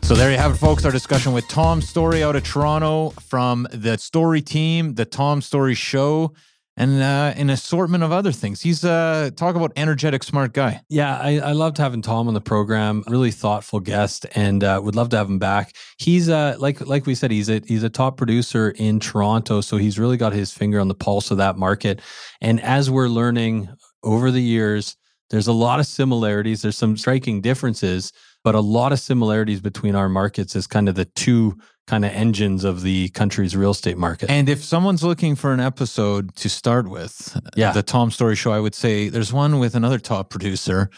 So 0.02 0.14
there 0.14 0.32
you 0.32 0.38
have 0.38 0.52
it, 0.52 0.58
folks. 0.58 0.86
Our 0.86 0.92
discussion 0.92 1.34
with 1.34 1.48
Tom 1.48 1.82
Storey 1.82 2.24
out 2.24 2.36
of 2.36 2.44
Toronto 2.44 3.12
from 3.22 3.68
the 3.72 3.98
Storey 3.98 4.42
team, 4.42 4.96
the 4.96 5.06
Tom 5.06 5.42
Storey 5.42 5.74
Show, 5.74 6.34
and 6.78 7.02
uh, 7.02 7.34
an 7.36 7.50
assortment 7.50 8.04
of 8.04 8.12
other 8.12 8.32
things. 8.32 8.62
He's 8.62 8.84
uh, 8.84 9.32
talk 9.36 9.56
about 9.56 9.72
energetic, 9.76 10.24
smart 10.24 10.54
guy. 10.54 10.82
Yeah, 10.90 11.18
I, 11.18 11.40
I 11.40 11.52
loved 11.54 11.78
having 11.78 12.02
Tom 12.02 12.28
on 12.28 12.34
the 12.34 12.42
program. 12.42 13.04
Really 13.08 13.32
thoughtful 13.32 13.80
guest, 13.80 14.26
and 14.36 14.64
uh, 14.64 14.82
would 14.84 14.96
love 14.96 15.10
to 15.10 15.18
have 15.18 15.30
him 15.30 15.40
back. 15.40 15.76
He's 15.98 16.30
uh, 16.30 16.56
like 16.60 16.82
like 16.86 17.06
we 17.06 17.16
said, 17.16 17.32
he's 17.32 17.50
a 17.50 17.62
he's 17.66 17.84
a 17.84 17.90
top 17.90 18.18
producer 18.18 18.72
in 18.72 19.00
Toronto, 19.00 19.62
so 19.62 19.78
he's 19.78 19.98
really 19.98 20.18
got 20.18 20.34
his 20.34 20.52
finger 20.52 20.80
on 20.80 20.88
the 20.88 20.96
pulse 20.96 21.32
of 21.32 21.38
that 21.38 21.58
market. 21.58 22.02
And 22.42 22.62
as 22.62 22.90
we're 22.90 23.08
learning 23.08 23.70
over 24.04 24.32
the 24.32 24.42
years, 24.42 24.98
there's 25.30 25.48
a 25.48 25.54
lot 25.54 25.80
of 25.80 25.88
similarities. 25.88 26.62
There's 26.62 26.78
some 26.78 26.98
striking 26.98 27.42
differences, 27.42 28.12
but 28.46 28.56
a 28.56 28.62
lot 28.62 28.94
of 28.94 29.00
similarities 29.00 29.60
between 29.60 29.96
our 29.96 30.08
markets 30.08 30.56
is 30.56 30.68
kind 30.68 30.88
of 30.88 30.94
the 30.96 31.04
two 31.06 31.58
kind 31.88 32.06
of 32.06 32.12
engines 32.12 32.64
of 32.64 32.84
the 32.84 33.10
country's 33.10 33.56
real 33.56 33.72
estate 33.72 33.98
market. 33.98 34.30
And 34.30 34.48
if 34.48 34.64
someone's 34.64 35.04
looking 35.04 35.36
for 35.36 35.52
an 35.52 35.60
episode 35.60 36.36
to 36.38 36.48
start 36.50 36.88
with, 36.88 37.40
Yeah. 37.56 37.72
the 37.74 37.84
Tom 37.84 38.12
Storey 38.12 38.36
Show, 38.36 38.52
I 38.52 38.60
would 38.60 38.76
say 38.76 39.10
there's 39.10 39.34
one 39.34 39.60
with 39.60 39.76
another 39.76 40.00
top 40.00 40.30
producer, 40.30 40.90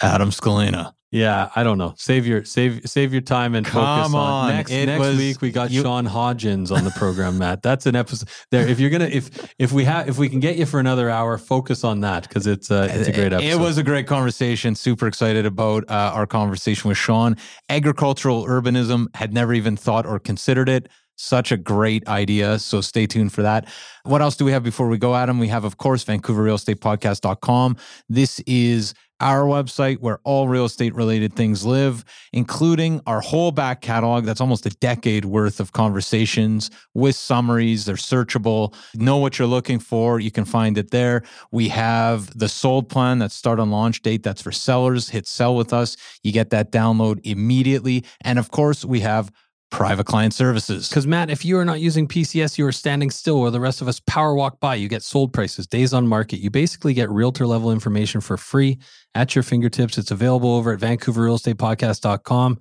Adam 0.00 0.30
Scalina. 0.30 0.94
Yeah, 1.12 1.50
I 1.54 1.62
don't 1.62 1.76
know. 1.76 1.92
Save 1.98 2.26
your 2.26 2.42
save 2.42 2.88
save 2.88 3.12
your 3.12 3.20
time 3.20 3.54
and 3.54 3.66
focus 3.66 4.14
on, 4.14 4.14
on, 4.14 4.48
next 4.48 4.70
it 4.70 4.86
next 4.86 4.98
was- 4.98 5.18
week. 5.18 5.42
We 5.42 5.52
got 5.52 5.70
you- 5.70 5.82
Sean 5.82 6.06
Hodgins 6.06 6.74
on 6.74 6.84
the 6.84 6.90
program, 6.92 7.36
Matt. 7.36 7.62
That's 7.62 7.84
an 7.84 7.94
episode 7.94 8.30
there. 8.50 8.66
If 8.66 8.80
you're 8.80 8.88
gonna 8.88 9.10
if 9.12 9.52
if 9.58 9.72
we 9.72 9.84
have 9.84 10.08
if 10.08 10.16
we 10.16 10.30
can 10.30 10.40
get 10.40 10.56
you 10.56 10.64
for 10.64 10.80
another 10.80 11.10
hour, 11.10 11.36
focus 11.36 11.84
on 11.84 12.00
that 12.00 12.26
because 12.26 12.46
it's 12.46 12.70
uh, 12.70 12.88
it's 12.90 13.08
a 13.08 13.12
great 13.12 13.34
episode. 13.34 13.46
It 13.46 13.58
was 13.58 13.76
a 13.76 13.82
great 13.82 14.06
conversation. 14.06 14.74
Super 14.74 15.06
excited 15.06 15.44
about 15.44 15.84
uh, 15.90 16.12
our 16.14 16.26
conversation 16.26 16.88
with 16.88 16.96
Sean. 16.96 17.36
Agricultural 17.68 18.46
urbanism 18.46 19.14
had 19.14 19.34
never 19.34 19.52
even 19.52 19.76
thought 19.76 20.06
or 20.06 20.18
considered 20.18 20.70
it. 20.70 20.88
Such 21.16 21.52
a 21.52 21.56
great 21.56 22.06
idea. 22.08 22.58
So 22.58 22.80
stay 22.80 23.06
tuned 23.06 23.32
for 23.32 23.42
that. 23.42 23.68
What 24.04 24.22
else 24.22 24.36
do 24.36 24.44
we 24.44 24.52
have 24.52 24.62
before 24.62 24.88
we 24.88 24.98
go, 24.98 25.14
Adam? 25.14 25.38
We 25.38 25.48
have, 25.48 25.64
of 25.64 25.76
course, 25.76 26.04
VancouverRealEstatePodcast.com. 26.04 27.76
This 28.08 28.40
is 28.40 28.94
our 29.22 29.44
website 29.44 29.98
where 29.98 30.18
all 30.24 30.48
real 30.48 30.64
estate 30.64 30.94
related 30.96 31.34
things 31.34 31.64
live, 31.64 32.04
including 32.32 33.00
our 33.06 33.20
whole 33.20 33.52
back 33.52 33.80
catalog. 33.80 34.24
That's 34.24 34.40
almost 34.40 34.66
a 34.66 34.70
decade 34.70 35.24
worth 35.24 35.60
of 35.60 35.72
conversations 35.72 36.70
with 36.92 37.14
summaries. 37.14 37.84
They're 37.84 37.94
searchable. 37.94 38.74
Know 38.96 39.18
what 39.18 39.38
you're 39.38 39.46
looking 39.46 39.78
for. 39.78 40.18
You 40.18 40.32
can 40.32 40.44
find 40.44 40.76
it 40.76 40.90
there. 40.90 41.22
We 41.52 41.68
have 41.68 42.36
the 42.36 42.48
sold 42.48 42.88
plan 42.88 43.20
that's 43.20 43.34
start 43.34 43.60
on 43.60 43.70
launch 43.70 44.02
date. 44.02 44.24
That's 44.24 44.42
for 44.42 44.50
sellers. 44.50 45.08
Hit 45.10 45.28
sell 45.28 45.54
with 45.54 45.72
us. 45.72 45.96
You 46.24 46.32
get 46.32 46.50
that 46.50 46.72
download 46.72 47.20
immediately. 47.22 48.04
And 48.22 48.40
of 48.40 48.50
course, 48.50 48.84
we 48.84 49.00
have 49.00 49.30
private 49.72 50.04
client 50.04 50.34
services. 50.34 50.88
Because 50.88 51.06
Matt, 51.06 51.30
if 51.30 51.44
you 51.44 51.58
are 51.58 51.64
not 51.64 51.80
using 51.80 52.06
PCS, 52.06 52.58
you 52.58 52.66
are 52.66 52.72
standing 52.72 53.10
still, 53.10 53.38
or 53.38 53.50
the 53.50 53.58
rest 53.58 53.80
of 53.80 53.88
us 53.88 53.98
power 54.00 54.34
walk 54.34 54.60
by. 54.60 54.76
You 54.76 54.86
get 54.86 55.02
sold 55.02 55.32
prices, 55.32 55.66
days 55.66 55.92
on 55.92 56.06
market. 56.06 56.38
You 56.38 56.50
basically 56.50 56.94
get 56.94 57.10
realtor 57.10 57.46
level 57.46 57.72
information 57.72 58.20
for 58.20 58.36
free 58.36 58.78
at 59.14 59.34
your 59.34 59.42
fingertips. 59.42 59.98
It's 59.98 60.10
available 60.10 60.54
over 60.54 60.72
at 60.72 60.78
VancouverRealEstatePodcast.com. 60.78 62.58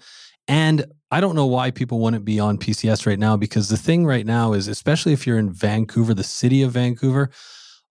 And 0.47 0.85
I 1.11 1.19
don't 1.19 1.35
know 1.35 1.45
why 1.45 1.69
people 1.71 1.99
wouldn't 1.99 2.25
be 2.25 2.39
on 2.39 2.57
PCS 2.57 3.05
right 3.05 3.19
now 3.19 3.35
because 3.35 3.67
the 3.67 3.77
thing 3.77 4.05
right 4.05 4.25
now 4.25 4.53
is, 4.53 4.69
especially 4.69 5.11
if 5.11 5.27
you're 5.27 5.37
in 5.37 5.51
Vancouver, 5.51 6.13
the 6.13 6.23
city 6.23 6.63
of 6.63 6.71
Vancouver, 6.71 7.29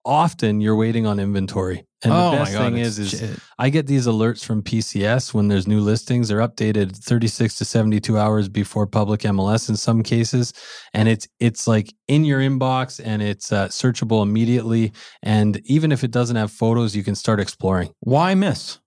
often 0.05 0.61
you're 0.61 0.75
waiting 0.75 1.05
on 1.05 1.19
inventory. 1.19 1.85
And 2.03 2.11
oh 2.11 2.31
the 2.31 2.37
best 2.37 2.53
God, 2.53 2.59
thing 2.59 2.77
is, 2.77 2.97
is 2.97 3.11
shit. 3.11 3.39
I 3.59 3.69
get 3.69 3.85
these 3.85 4.07
alerts 4.07 4.43
from 4.43 4.63
PCS 4.63 5.35
when 5.35 5.49
there's 5.49 5.67
new 5.67 5.79
listings. 5.79 6.29
They're 6.29 6.39
updated 6.39 6.97
36 6.97 7.55
to 7.55 7.65
72 7.65 8.17
hours 8.17 8.49
before 8.49 8.87
public 8.87 9.21
MLS 9.21 9.69
in 9.69 9.77
some 9.77 10.01
cases, 10.01 10.51
and 10.95 11.07
it's 11.07 11.27
it's 11.39 11.67
like 11.67 11.93
in 12.07 12.25
your 12.25 12.39
inbox 12.39 12.99
and 13.03 13.21
it's 13.21 13.51
uh, 13.51 13.67
searchable 13.67 14.23
immediately. 14.23 14.93
And 15.21 15.61
even 15.65 15.91
if 15.91 16.03
it 16.03 16.09
doesn't 16.09 16.35
have 16.35 16.51
photos, 16.51 16.95
you 16.95 17.03
can 17.03 17.13
start 17.13 17.39
exploring. 17.39 17.93
Why 17.99 18.33
miss? 18.33 18.79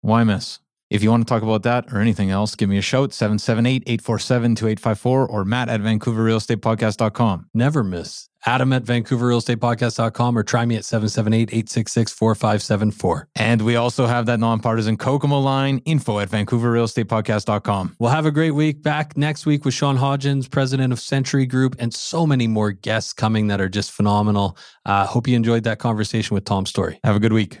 Why 0.00 0.24
miss? 0.24 0.58
If 0.90 1.04
you 1.04 1.10
want 1.10 1.26
to 1.26 1.32
talk 1.32 1.44
about 1.44 1.62
that 1.62 1.92
or 1.92 2.00
anything 2.00 2.30
else, 2.30 2.56
give 2.56 2.68
me 2.68 2.76
a 2.76 2.82
shout 2.82 3.12
778 3.12 3.84
847 3.86 4.56
2854 4.56 5.26
or 5.26 5.44
Matt 5.44 5.68
at 5.68 5.80
VancouverRealEstatePodcast.com. 5.80 7.46
Never 7.54 7.84
miss. 7.84 8.30
Adam 8.46 8.72
at 8.72 8.84
VancouverRealEstatePodcast.com 8.84 10.38
or 10.38 10.42
try 10.42 10.64
me 10.64 10.76
at 10.76 10.82
778-866-4574. 10.82 13.24
And 13.36 13.60
we 13.62 13.76
also 13.76 14.06
have 14.06 14.26
that 14.26 14.40
nonpartisan 14.40 14.96
Kokomo 14.96 15.38
line 15.40 15.78
info 15.84 16.18
at 16.18 16.30
VancouverRealEstatePodcast.com. 16.30 17.96
We'll 17.98 18.10
have 18.10 18.26
a 18.26 18.30
great 18.30 18.50
week. 18.52 18.82
Back 18.82 19.16
next 19.16 19.46
week 19.46 19.64
with 19.64 19.72
Sean 19.74 19.96
Hodgins, 19.98 20.50
president 20.50 20.92
of 20.92 21.00
Century 21.00 21.46
Group, 21.46 21.76
and 21.78 21.94
so 21.94 22.26
many 22.26 22.48
more 22.48 22.72
guests 22.72 23.12
coming 23.12 23.48
that 23.48 23.60
are 23.60 23.68
just 23.68 23.90
phenomenal. 23.92 24.56
Uh, 24.86 25.04
hope 25.06 25.28
you 25.28 25.36
enjoyed 25.36 25.64
that 25.64 25.78
conversation 25.78 26.34
with 26.34 26.46
Tom 26.46 26.64
Storey. 26.66 26.98
Have 27.04 27.16
a 27.16 27.20
good 27.20 27.34
week. 27.34 27.60